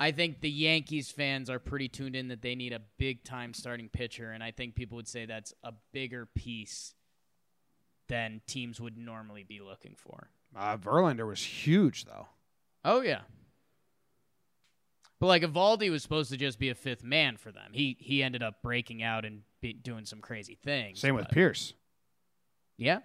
I 0.00 0.12
think 0.12 0.40
the 0.40 0.50
Yankees 0.50 1.10
fans 1.10 1.50
are 1.50 1.58
pretty 1.58 1.88
tuned 1.88 2.16
in 2.16 2.28
that 2.28 2.42
they 2.42 2.54
need 2.54 2.72
a 2.72 2.80
big 2.98 3.24
time 3.24 3.52
starting 3.52 3.88
pitcher, 3.88 4.30
and 4.30 4.42
I 4.42 4.50
think 4.50 4.74
people 4.74 4.96
would 4.96 5.08
say 5.08 5.26
that's 5.26 5.52
a 5.62 5.72
bigger 5.92 6.26
piece 6.26 6.94
than 8.08 8.40
teams 8.46 8.80
would 8.80 8.96
normally 8.96 9.44
be 9.44 9.60
looking 9.60 9.94
for. 9.96 10.30
Uh, 10.56 10.76
Verlander 10.76 11.26
was 11.26 11.42
huge 11.42 12.04
though. 12.04 12.26
Oh 12.84 13.02
yeah. 13.02 13.20
But 15.20 15.26
like 15.26 15.42
Eovaldi 15.42 15.90
was 15.90 16.02
supposed 16.02 16.30
to 16.30 16.36
just 16.36 16.58
be 16.58 16.70
a 16.70 16.74
fifth 16.74 17.04
man 17.04 17.36
for 17.36 17.52
them. 17.52 17.72
He 17.72 17.96
he 18.00 18.22
ended 18.22 18.42
up 18.42 18.62
breaking 18.62 19.02
out 19.02 19.24
and 19.24 19.42
be, 19.60 19.72
doing 19.72 20.04
some 20.04 20.20
crazy 20.20 20.58
things. 20.62 21.00
Same 21.00 21.14
with 21.14 21.28
Pearce. 21.28 21.74
Yeah. 22.76 23.00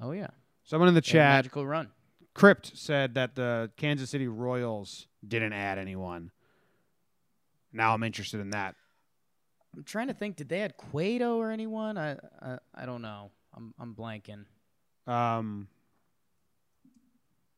Oh 0.00 0.12
yeah. 0.12 0.28
Someone 0.64 0.88
in 0.88 0.94
the 0.94 1.00
chat, 1.00 1.44
magical 1.44 1.66
run. 1.66 1.90
Crypt 2.34 2.72
said 2.74 3.14
that 3.14 3.34
the 3.34 3.70
Kansas 3.76 4.10
City 4.10 4.28
Royals 4.28 5.06
didn't 5.26 5.52
add 5.52 5.78
anyone. 5.78 6.30
Now 7.72 7.94
I'm 7.94 8.02
interested 8.02 8.40
in 8.40 8.50
that. 8.50 8.74
I'm 9.74 9.84
trying 9.84 10.08
to 10.08 10.14
think. 10.14 10.36
Did 10.36 10.48
they 10.48 10.60
add 10.60 10.76
Cueto 10.76 11.38
or 11.38 11.50
anyone? 11.50 11.98
I 11.98 12.16
I, 12.40 12.58
I 12.74 12.86
don't 12.86 13.02
know. 13.02 13.30
I'm 13.54 13.74
I'm 13.78 13.94
blanking. 13.94 14.44
Um, 15.06 15.68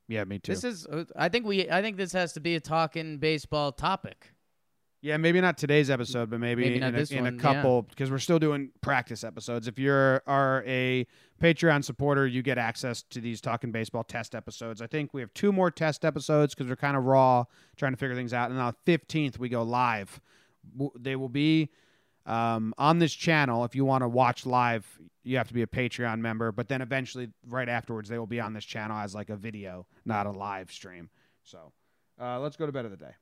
yeah, 0.08 0.24
me 0.24 0.38
too. 0.38 0.52
This 0.52 0.64
is. 0.64 0.86
I 1.16 1.28
think 1.28 1.46
we. 1.46 1.70
I 1.70 1.82
think 1.82 1.96
this 1.96 2.12
has 2.12 2.32
to 2.34 2.40
be 2.40 2.54
a 2.56 2.60
talking 2.60 3.18
baseball 3.18 3.72
topic. 3.72 4.33
Yeah, 5.04 5.18
maybe 5.18 5.38
not 5.38 5.58
today's 5.58 5.90
episode, 5.90 6.30
but 6.30 6.40
maybe, 6.40 6.62
Maybe 6.62 6.76
in, 6.76 6.94
a, 6.94 7.06
in 7.10 7.24
one, 7.24 7.34
yeah. 7.34 7.40
couple 7.40 7.82
because 7.82 8.10
we're 8.10 8.16
still 8.16 8.38
doing 8.38 8.70
practice 8.80 9.22
episodes. 9.22 9.68
If 9.68 9.78
you're 9.78 10.22
are 10.26 10.64
a 10.66 11.06
Patreon 11.42 11.84
supporter, 11.84 12.26
you 12.26 12.40
get 12.40 12.56
access 12.56 13.02
to 13.10 13.20
these 13.20 13.42
talking 13.42 13.70
baseball 13.70 14.02
test 14.02 14.34
episodes. 14.34 14.80
I 14.80 14.86
think 14.86 15.12
we 15.12 15.20
have 15.20 15.34
two 15.34 15.52
more 15.52 15.70
test 15.70 16.06
episodes 16.06 16.54
because 16.54 16.70
we're 16.70 16.76
kind 16.76 16.96
of 16.96 17.04
raw, 17.04 17.44
trying 17.76 17.92
to 17.92 17.98
figure 17.98 18.16
things 18.16 18.32
out. 18.32 18.50
And 18.50 18.58
on 18.58 18.72
the 18.72 18.92
fifteenth, 18.92 19.38
we 19.38 19.50
go 19.50 19.62
live. 19.62 20.18
They 20.98 21.16
will 21.16 21.28
be 21.28 21.68
um, 22.24 22.72
on 22.78 22.98
this 22.98 23.12
channel. 23.12 23.66
If 23.66 23.74
you 23.74 23.84
want 23.84 24.04
to 24.04 24.08
watch 24.08 24.46
live, 24.46 24.86
you 25.22 25.36
have 25.36 25.48
to 25.48 25.54
be 25.54 25.60
a 25.60 25.66
Patreon 25.66 26.20
member. 26.20 26.50
But 26.50 26.68
then 26.68 26.80
eventually, 26.80 27.28
right 27.46 27.68
afterwards, 27.68 28.08
they 28.08 28.18
will 28.18 28.26
be 28.26 28.40
on 28.40 28.54
this 28.54 28.64
channel 28.64 28.96
as 28.96 29.14
like 29.14 29.28
a 29.28 29.36
video, 29.36 29.86
not 30.06 30.24
a 30.24 30.30
live 30.30 30.72
stream. 30.72 31.10
So 31.42 31.72
uh, 32.18 32.40
let's 32.40 32.56
go 32.56 32.64
to 32.64 32.72
bed 32.72 32.86
of 32.86 32.90
the 32.90 32.96
day. 32.96 33.12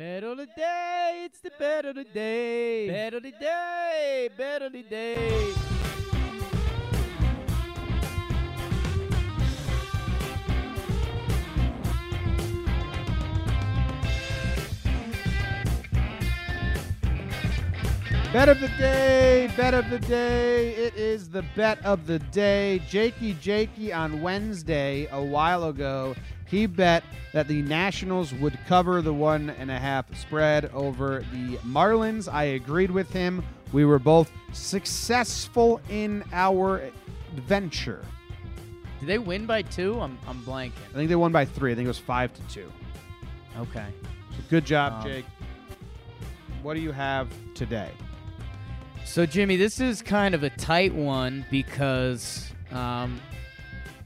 Bet 0.00 0.24
of 0.24 0.38
the 0.38 0.46
day. 0.46 1.24
It's 1.26 1.40
the 1.40 1.50
bet 1.58 1.84
of 1.84 1.94
the 1.94 2.04
day. 2.04 2.88
Bet 2.88 3.12
of 3.12 3.22
the 3.22 3.32
day. 3.32 4.30
Bet 4.34 4.62
of 4.62 4.72
the 4.72 4.82
day. 4.82 5.52
Bet 18.32 18.48
of 18.48 18.60
the 18.60 18.68
day, 18.68 19.52
bet 19.56 19.74
of 19.74 19.90
the 19.90 19.98
day. 19.98 20.70
It 20.76 20.94
is 20.94 21.28
the 21.28 21.42
bet 21.54 21.84
of 21.84 22.06
the 22.06 22.20
day. 22.20 22.80
Jakey 22.88 23.34
Jakey 23.34 23.92
on 23.92 24.22
Wednesday, 24.22 25.08
a 25.10 25.22
while 25.22 25.64
ago, 25.64 26.14
he 26.50 26.66
bet 26.66 27.04
that 27.32 27.46
the 27.48 27.62
Nationals 27.62 28.34
would 28.34 28.58
cover 28.66 29.02
the 29.02 29.14
one 29.14 29.50
and 29.50 29.70
a 29.70 29.78
half 29.78 30.12
spread 30.18 30.66
over 30.74 31.24
the 31.32 31.56
Marlins. 31.58 32.32
I 32.32 32.42
agreed 32.44 32.90
with 32.90 33.12
him. 33.12 33.42
We 33.72 33.84
were 33.84 34.00
both 34.00 34.30
successful 34.52 35.80
in 35.88 36.24
our 36.32 36.82
venture. 37.46 38.04
Did 38.98 39.08
they 39.08 39.18
win 39.18 39.46
by 39.46 39.62
two? 39.62 40.00
I'm 40.00 40.18
I'm 40.26 40.40
blanking. 40.42 40.72
I 40.90 40.94
think 40.94 41.08
they 41.08 41.16
won 41.16 41.32
by 41.32 41.44
three. 41.44 41.72
I 41.72 41.74
think 41.74 41.84
it 41.86 41.88
was 41.88 41.98
five 41.98 42.34
to 42.34 42.42
two. 42.52 42.72
Okay. 43.58 43.86
So 44.30 44.36
good 44.50 44.64
job, 44.66 44.94
Um, 45.04 45.08
Jake. 45.10 45.24
What 46.62 46.74
do 46.74 46.80
you 46.80 46.92
have 46.92 47.28
today? 47.54 47.90
So 49.04 49.24
Jimmy, 49.24 49.56
this 49.56 49.80
is 49.80 50.02
kind 50.02 50.34
of 50.34 50.42
a 50.42 50.50
tight 50.50 50.92
one 50.94 51.46
because, 51.50 52.52
um, 52.70 53.20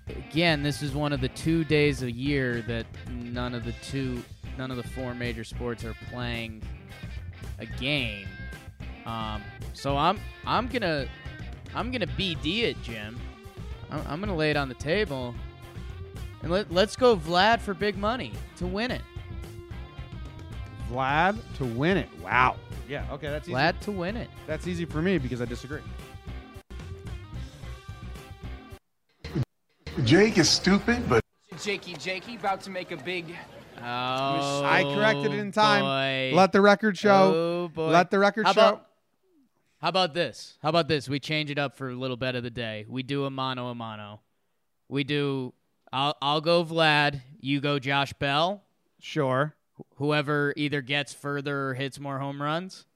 again, 0.09 0.63
this 0.63 0.83
is 0.83 0.93
one 0.93 1.13
of 1.13 1.21
the 1.21 1.29
two 1.29 1.65
days 1.65 2.03
a 2.03 2.11
year 2.11 2.63
that 2.63 2.87
none 3.11 3.55
of 3.55 3.65
the 3.65 3.73
two, 3.83 4.23
none 4.59 4.71
of 4.71 4.77
the 4.77 4.83
four 4.83 5.15
major 5.15 5.45
sports 5.45 5.85
are 5.85 5.95
playing 6.11 6.63
a 7.59 7.67
game. 7.67 8.27
Um, 9.07 9.43
so 9.75 9.97
I'm 9.97 10.19
I'm 10.47 10.67
gonna 10.69 11.07
I'm 11.75 11.91
gonna 11.91 12.07
BD 12.07 12.63
it, 12.63 12.83
Jim. 12.83 13.19
I'm, 13.91 14.01
I'm 14.09 14.21
gonna 14.21 14.37
lay 14.37 14.51
it 14.51 14.57
on 14.57 14.69
the 14.69 14.75
table, 14.75 15.35
and 16.43 16.51
let 16.51 16.73
let's 16.73 16.97
go 16.97 17.17
Vlad 17.17 17.61
for 17.61 17.75
big 17.75 17.97
money 17.97 18.33
to 18.57 18.67
win 18.67 18.91
it. 18.91 19.03
Vlad 20.91 21.39
to 21.57 21.65
win 21.65 21.97
it. 21.97 22.09
Wow. 22.23 22.57
Yeah. 22.89 23.07
Okay. 23.13 23.29
That's 23.29 23.49
easy. 23.49 23.55
Vlad 23.55 23.81
to 23.81 23.91
win 23.93 24.17
it. 24.17 24.29
That's 24.47 24.67
easy 24.67 24.85
for 24.85 25.03
me 25.03 25.19
because 25.19 25.41
I 25.41 25.47
disagree. 25.47 25.81
Jake 30.03 30.39
is 30.39 30.51
stupid, 30.51 31.09
but 31.09 31.23
Jakey 31.63 31.95
Jakey 31.95 32.35
about 32.37 32.61
to 32.63 32.71
make 32.71 32.91
a 32.91 32.97
big 32.97 33.27
Oh, 33.79 34.63
I 34.65 34.83
corrected 34.95 35.33
it 35.33 35.39
in 35.39 35.53
time. 35.53 35.83
boy. 35.83 36.37
Let 36.37 36.53
the 36.53 36.61
record 36.61 36.97
show. 36.99 37.33
Oh 37.35 37.69
boy. 37.69 37.89
Let 37.89 38.11
the 38.11 38.19
record 38.19 38.47
how 38.47 38.53
show. 38.53 38.61
About, 38.61 38.87
how 39.81 39.89
about 39.89 40.15
this? 40.15 40.59
How 40.63 40.69
about 40.71 40.89
this? 40.89 41.09
We 41.09 41.21
change 41.21 41.51
it 41.51 41.59
up 41.59 41.77
for 41.77 41.91
a 41.91 41.95
little 41.95 42.17
bet 42.17 42.35
of 42.35 42.43
the 42.43 42.51
day. 42.51 42.87
We 42.89 43.03
do 43.03 43.25
a 43.25 43.31
mano 43.31 43.69
a 43.69 43.75
mano. 43.75 44.21
We 44.89 45.05
do. 45.05 45.53
I'll 45.93 46.17
I'll 46.21 46.41
go 46.41 46.65
Vlad. 46.65 47.21
You 47.41 47.61
go 47.61 47.79
Josh 47.79 48.13
Bell. 48.15 48.65
Sure. 49.01 49.55
Whoever 49.97 50.55
either 50.57 50.81
gets 50.81 51.13
further 51.13 51.69
or 51.69 51.75
hits 51.75 52.01
more 52.01 52.19
home 52.19 52.41
runs. 52.41 52.87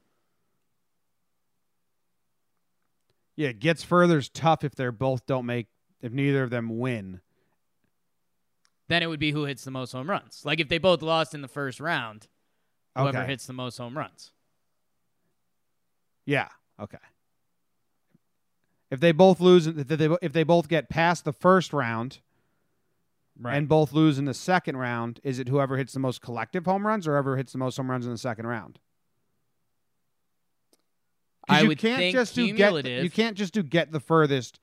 Yeah, 3.37 3.53
gets 3.53 3.85
further's 3.85 4.29
tough 4.29 4.65
if 4.65 4.75
they're 4.75 4.91
both 4.91 5.27
don't 5.27 5.47
make 5.47 5.67
if 6.01 6.13
neither 6.13 6.43
of 6.43 6.51
them 6.51 6.79
win. 6.79 7.21
Then 8.89 9.03
it 9.03 9.07
would 9.07 9.21
be 9.21 9.33
who 9.33 9.45
hits 9.45 9.65
the 9.65 9.71
most 9.71 9.93
home 9.93 10.09
runs. 10.09 10.43
Like 10.45 10.61
if 10.61 10.69
they 10.69 10.79
both 10.79 11.03
lost 11.03 11.35
in 11.35 11.43
the 11.43 11.49
first 11.49 11.79
round, 11.81 12.29
whoever 12.97 13.19
Okay. 13.19 13.27
hits 13.27 13.47
the 13.47 13.53
most 13.53 13.77
home 13.77 13.97
runs. 13.99 14.33
Yeah. 16.25 16.49
Okay. 16.81 16.99
If 18.91 19.01
they 19.01 19.13
both 19.13 19.41
lose, 19.41 19.67
if 19.67 19.87
they 19.89 20.09
if 20.23 20.33
they 20.33 20.45
both 20.45 20.69
get 20.69 20.89
past 20.89 21.25
the 21.25 21.33
first 21.33 21.75
round, 21.75 22.21
and 23.45 23.69
both 23.69 23.93
lose 23.93 24.19
in 24.19 24.25
the 24.25 24.33
second 24.35 24.79
round, 24.79 25.21
is 25.23 25.39
it 25.39 25.49
whoever 25.49 25.77
hits 25.77 25.93
the 25.93 26.01
most 26.01 26.23
collective 26.23 26.65
home 26.65 26.87
runs 26.87 27.07
or 27.07 27.13
whoever 27.13 27.37
hits 27.37 27.53
the 27.53 27.59
most 27.59 27.77
home 27.77 27.91
runs 27.91 28.07
in 28.07 28.13
the 28.13 28.19
second 28.19 28.47
round? 28.47 28.79
I 31.49 31.63
you 31.63 31.69
would 31.69 31.79
can't 31.79 31.99
think 31.99 32.15
just 32.15 32.35
do 32.35 32.51
get. 32.55 32.87
You 32.87 33.11
can't 33.11 33.37
just 33.37 33.53
do 33.53 33.63
get 33.63 33.93
the 33.93 34.01
furthest 34.01 34.59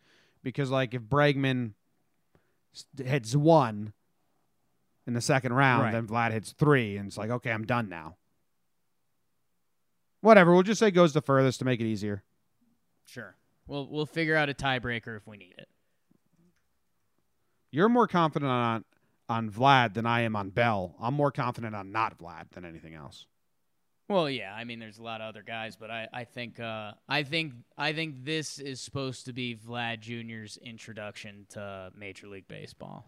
because, 0.46 0.70
like, 0.70 0.93
if 0.93 1.02
Bregman 1.02 1.72
hits 3.04 3.36
one 3.36 3.91
in 5.08 5.14
the 5.16 5.22
second 5.22 5.54
round, 5.54 5.84
Right. 5.84 5.91
then 5.91 6.08
Vlad 6.08 6.32
hits 6.32 6.54
three, 6.54 6.96
and 6.98 7.08
it's 7.08 7.18
like, 7.18 7.32
okay, 7.32 7.52
I'm 7.52 7.66
done 7.66 7.89
now. 7.89 8.16
Whatever. 10.22 10.54
We'll 10.54 10.64
just 10.64 10.80
say 10.80 10.91
goes 10.91 11.14
the 11.14 11.22
furthest 11.22 11.60
to 11.60 11.66
make 11.66 11.80
it 11.82 11.86
easier. 11.86 12.24
Sure. 13.06 13.36
We'll 13.68 13.88
we'll 13.88 14.06
figure 14.06 14.36
out 14.36 14.50
a 14.50 14.54
tiebreaker 14.54 15.18
if 15.18 15.28
we 15.28 15.38
need 15.38 15.54
it. 15.58 15.68
You're 17.72 17.89
more 17.89 18.08
confident 18.08 18.50
on 18.52 18.86
on 19.28 19.50
Vlad 19.52 19.93
than 19.96 20.06
I 20.06 20.22
am 20.22 20.36
on 20.36 20.50
Bell. 20.52 20.96
I'm 21.00 21.14
more 21.16 21.32
confident 21.32 21.76
on 21.76 21.91
not 21.91 22.18
Vlad 22.20 22.52
than 22.52 22.66
anything 22.66 22.93
else. 22.93 23.26
Well, 24.08 24.30
yeah, 24.30 24.53
I 24.53 24.66
mean, 24.66 24.80
there's 24.80 24.99
a 24.99 25.03
lot 25.03 25.22
of 25.22 25.28
other 25.30 25.41
guys, 25.41 25.76
but 25.76 25.89
I, 25.89 26.08
I 26.14 26.24
think, 26.26 26.60
uh, 26.60 26.91
I 27.10 27.24
think, 27.24 27.53
I 27.76 27.91
think 27.93 28.24
this 28.24 28.60
is 28.60 28.80
supposed 28.80 29.26
to 29.26 29.34
be 29.34 29.56
Vlad 29.56 29.99
Jr.'s 30.01 30.58
introduction 30.62 31.47
to 31.49 31.91
Major 31.97 32.28
League 32.28 32.47
Baseball. 32.47 33.08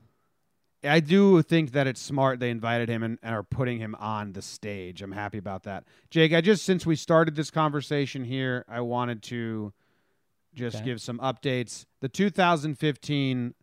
I 0.83 0.99
do 0.99 1.41
think 1.43 1.71
that 1.73 1.85
it's 1.85 2.01
smart 2.01 2.39
they 2.39 2.49
invited 2.49 2.89
him 2.89 3.03
and, 3.03 3.19
and 3.21 3.35
are 3.35 3.43
putting 3.43 3.79
him 3.79 3.93
on 3.95 4.33
the 4.33 4.41
stage. 4.41 5.01
I'm 5.03 5.11
happy 5.11 5.37
about 5.37 5.63
that. 5.63 5.83
Jake, 6.09 6.33
I 6.33 6.41
just 6.41 6.63
since 6.65 6.85
we 6.85 6.95
started 6.95 7.35
this 7.35 7.51
conversation 7.51 8.23
here, 8.23 8.63
I 8.67 8.81
wanted 8.81 9.21
to 9.23 9.73
just 10.53 10.77
Okay. 10.77 10.85
give 10.85 11.01
some 11.01 11.19
updates. 11.19 11.85
The 12.01 12.09
2015 12.09 13.53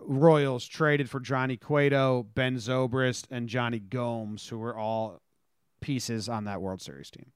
Royals 0.00 0.66
traded 0.66 1.08
for 1.10 1.20
Johnny 1.20 1.56
Cueto, 1.56 2.24
Ben 2.34 2.56
Zobrist, 2.56 3.26
and 3.30 3.48
Jonny 3.48 3.78
Gomes, 3.78 4.48
who 4.48 4.58
were 4.58 4.76
all 4.76 5.20
pieces 5.82 6.28
on 6.28 6.44
that 6.44 6.62
World 6.62 6.80
Series 6.80 7.10
team. 7.10 7.32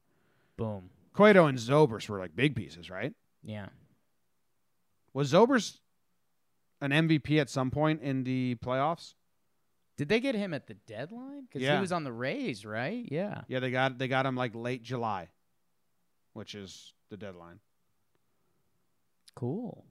Boom. 0.57 0.89
Cueto 1.13 1.47
and 1.47 1.59
Zobrist 1.59 2.09
were 2.09 2.19
like 2.19 2.35
big 2.35 2.55
pieces, 2.57 2.89
right? 2.89 3.13
Yeah. 3.43 3.67
Was 5.13 5.33
Zobrist 5.33 5.79
an 6.81 6.91
MVP 6.91 7.39
at 7.41 7.51
some 7.51 7.71
point 7.71 8.03
in 8.03 8.25
the 8.25 8.57
playoffs? 8.65 9.15
Did 9.97 10.09
they 10.11 10.21
get 10.21 10.35
him 10.35 10.53
at 10.53 10.67
the 10.67 10.75
deadline? 10.75 11.45
Because 11.47 11.63
Yeah. 11.63 11.77
he 11.77 11.81
was 11.81 11.93
on 11.93 12.05
the 12.05 12.13
Rays, 12.13 12.67
right? 12.67 13.07
Yeah. 13.11 13.43
Yeah, 13.49 13.61
they 13.61 13.71
got 13.71 13.99
they 13.99 14.09
got 14.09 14.27
him 14.27 14.37
like 14.37 14.55
late 14.55 14.83
July, 14.83 15.29
which 16.35 16.55
is 16.55 16.93
the 17.09 17.17
deadline. 17.17 17.61
Cool. 19.35 19.85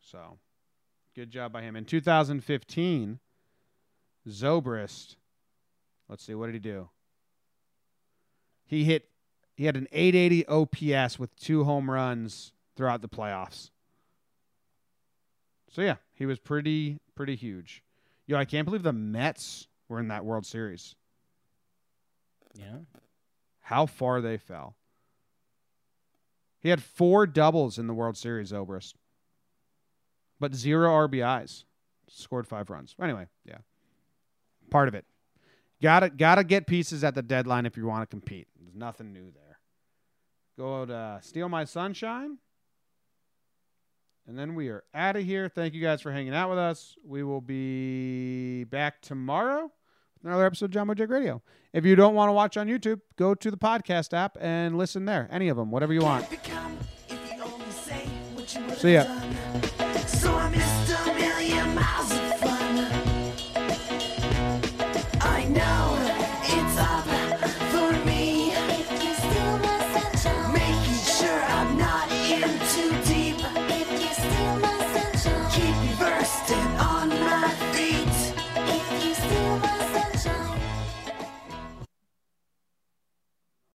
So, 0.00 0.38
good 1.14 1.30
job 1.30 1.52
by 1.52 1.62
him. 1.62 1.76
In 1.76 1.84
2015, 1.84 3.18
Zobrist. 4.28 5.16
Let's 6.08 6.24
see, 6.24 6.34
what 6.34 6.46
did 6.46 6.54
he 6.54 6.60
do? 6.60 6.88
He 8.66 8.84
hit. 8.84 9.08
He 9.54 9.64
had 9.64 9.76
an 9.76 9.88
880 9.90 10.46
OPS 10.48 11.18
with 11.18 11.34
two 11.36 11.64
home 11.64 11.90
runs 11.90 12.52
throughout 12.76 13.00
the 13.00 13.08
playoffs. 13.08 13.70
So 15.70 15.82
yeah, 15.82 15.96
he 16.12 16.26
was 16.26 16.38
pretty 16.38 16.98
pretty 17.14 17.36
huge. 17.36 17.82
Yo, 18.26 18.36
I 18.36 18.44
can't 18.44 18.64
believe 18.64 18.82
the 18.82 18.92
Mets 18.92 19.68
were 19.88 20.00
in 20.00 20.08
that 20.08 20.24
World 20.24 20.44
Series. 20.44 20.94
Yeah. 22.54 22.78
How 23.60 23.86
far 23.86 24.20
they 24.20 24.36
fell. 24.36 24.76
He 26.60 26.68
had 26.68 26.82
four 26.82 27.26
doubles 27.26 27.78
in 27.78 27.86
the 27.86 27.94
World 27.94 28.16
Series, 28.16 28.52
Zobrist, 28.52 28.94
but 30.40 30.54
zero 30.54 30.90
RBIs. 31.06 31.64
Scored 32.08 32.46
five 32.46 32.70
runs. 32.70 32.94
Anyway, 33.00 33.26
yeah, 33.44 33.58
part 34.70 34.88
of 34.88 34.94
it. 34.94 35.04
Got 35.82 36.00
to 36.00 36.10
got 36.10 36.36
to 36.36 36.44
get 36.44 36.66
pieces 36.66 37.04
at 37.04 37.14
the 37.14 37.22
deadline 37.22 37.66
if 37.66 37.76
you 37.76 37.86
want 37.86 38.02
to 38.02 38.06
compete. 38.06 38.48
There's 38.58 38.74
nothing 38.74 39.12
new 39.12 39.30
there. 39.32 39.58
Go 40.58 40.86
to 40.86 40.94
uh, 40.94 41.20
Steal 41.20 41.50
My 41.50 41.64
Sunshine, 41.64 42.38
and 44.26 44.38
then 44.38 44.54
we 44.54 44.68
are 44.68 44.84
out 44.94 45.16
of 45.16 45.24
here. 45.24 45.50
Thank 45.50 45.74
you 45.74 45.82
guys 45.82 46.00
for 46.00 46.10
hanging 46.10 46.34
out 46.34 46.48
with 46.48 46.58
us. 46.58 46.96
We 47.04 47.22
will 47.22 47.42
be 47.42 48.64
back 48.64 49.02
tomorrow 49.02 49.64
with 49.64 50.24
another 50.24 50.46
episode 50.46 50.66
of 50.66 50.70
John 50.70 50.94
Jake 50.96 51.10
Radio. 51.10 51.42
If 51.74 51.84
you 51.84 51.94
don't 51.94 52.14
want 52.14 52.30
to 52.30 52.32
watch 52.32 52.56
on 52.56 52.68
YouTube, 52.68 53.02
go 53.16 53.34
to 53.34 53.50
the 53.50 53.58
podcast 53.58 54.14
app 54.14 54.38
and 54.40 54.78
listen 54.78 55.04
there. 55.04 55.28
Any 55.30 55.48
of 55.48 55.58
them, 55.58 55.70
whatever 55.70 55.92
you 55.92 56.00
want. 56.00 56.26
See 58.76 58.94
ya. 58.94 59.02
So 59.02 59.10
I 59.10 59.58
miss 59.60 59.75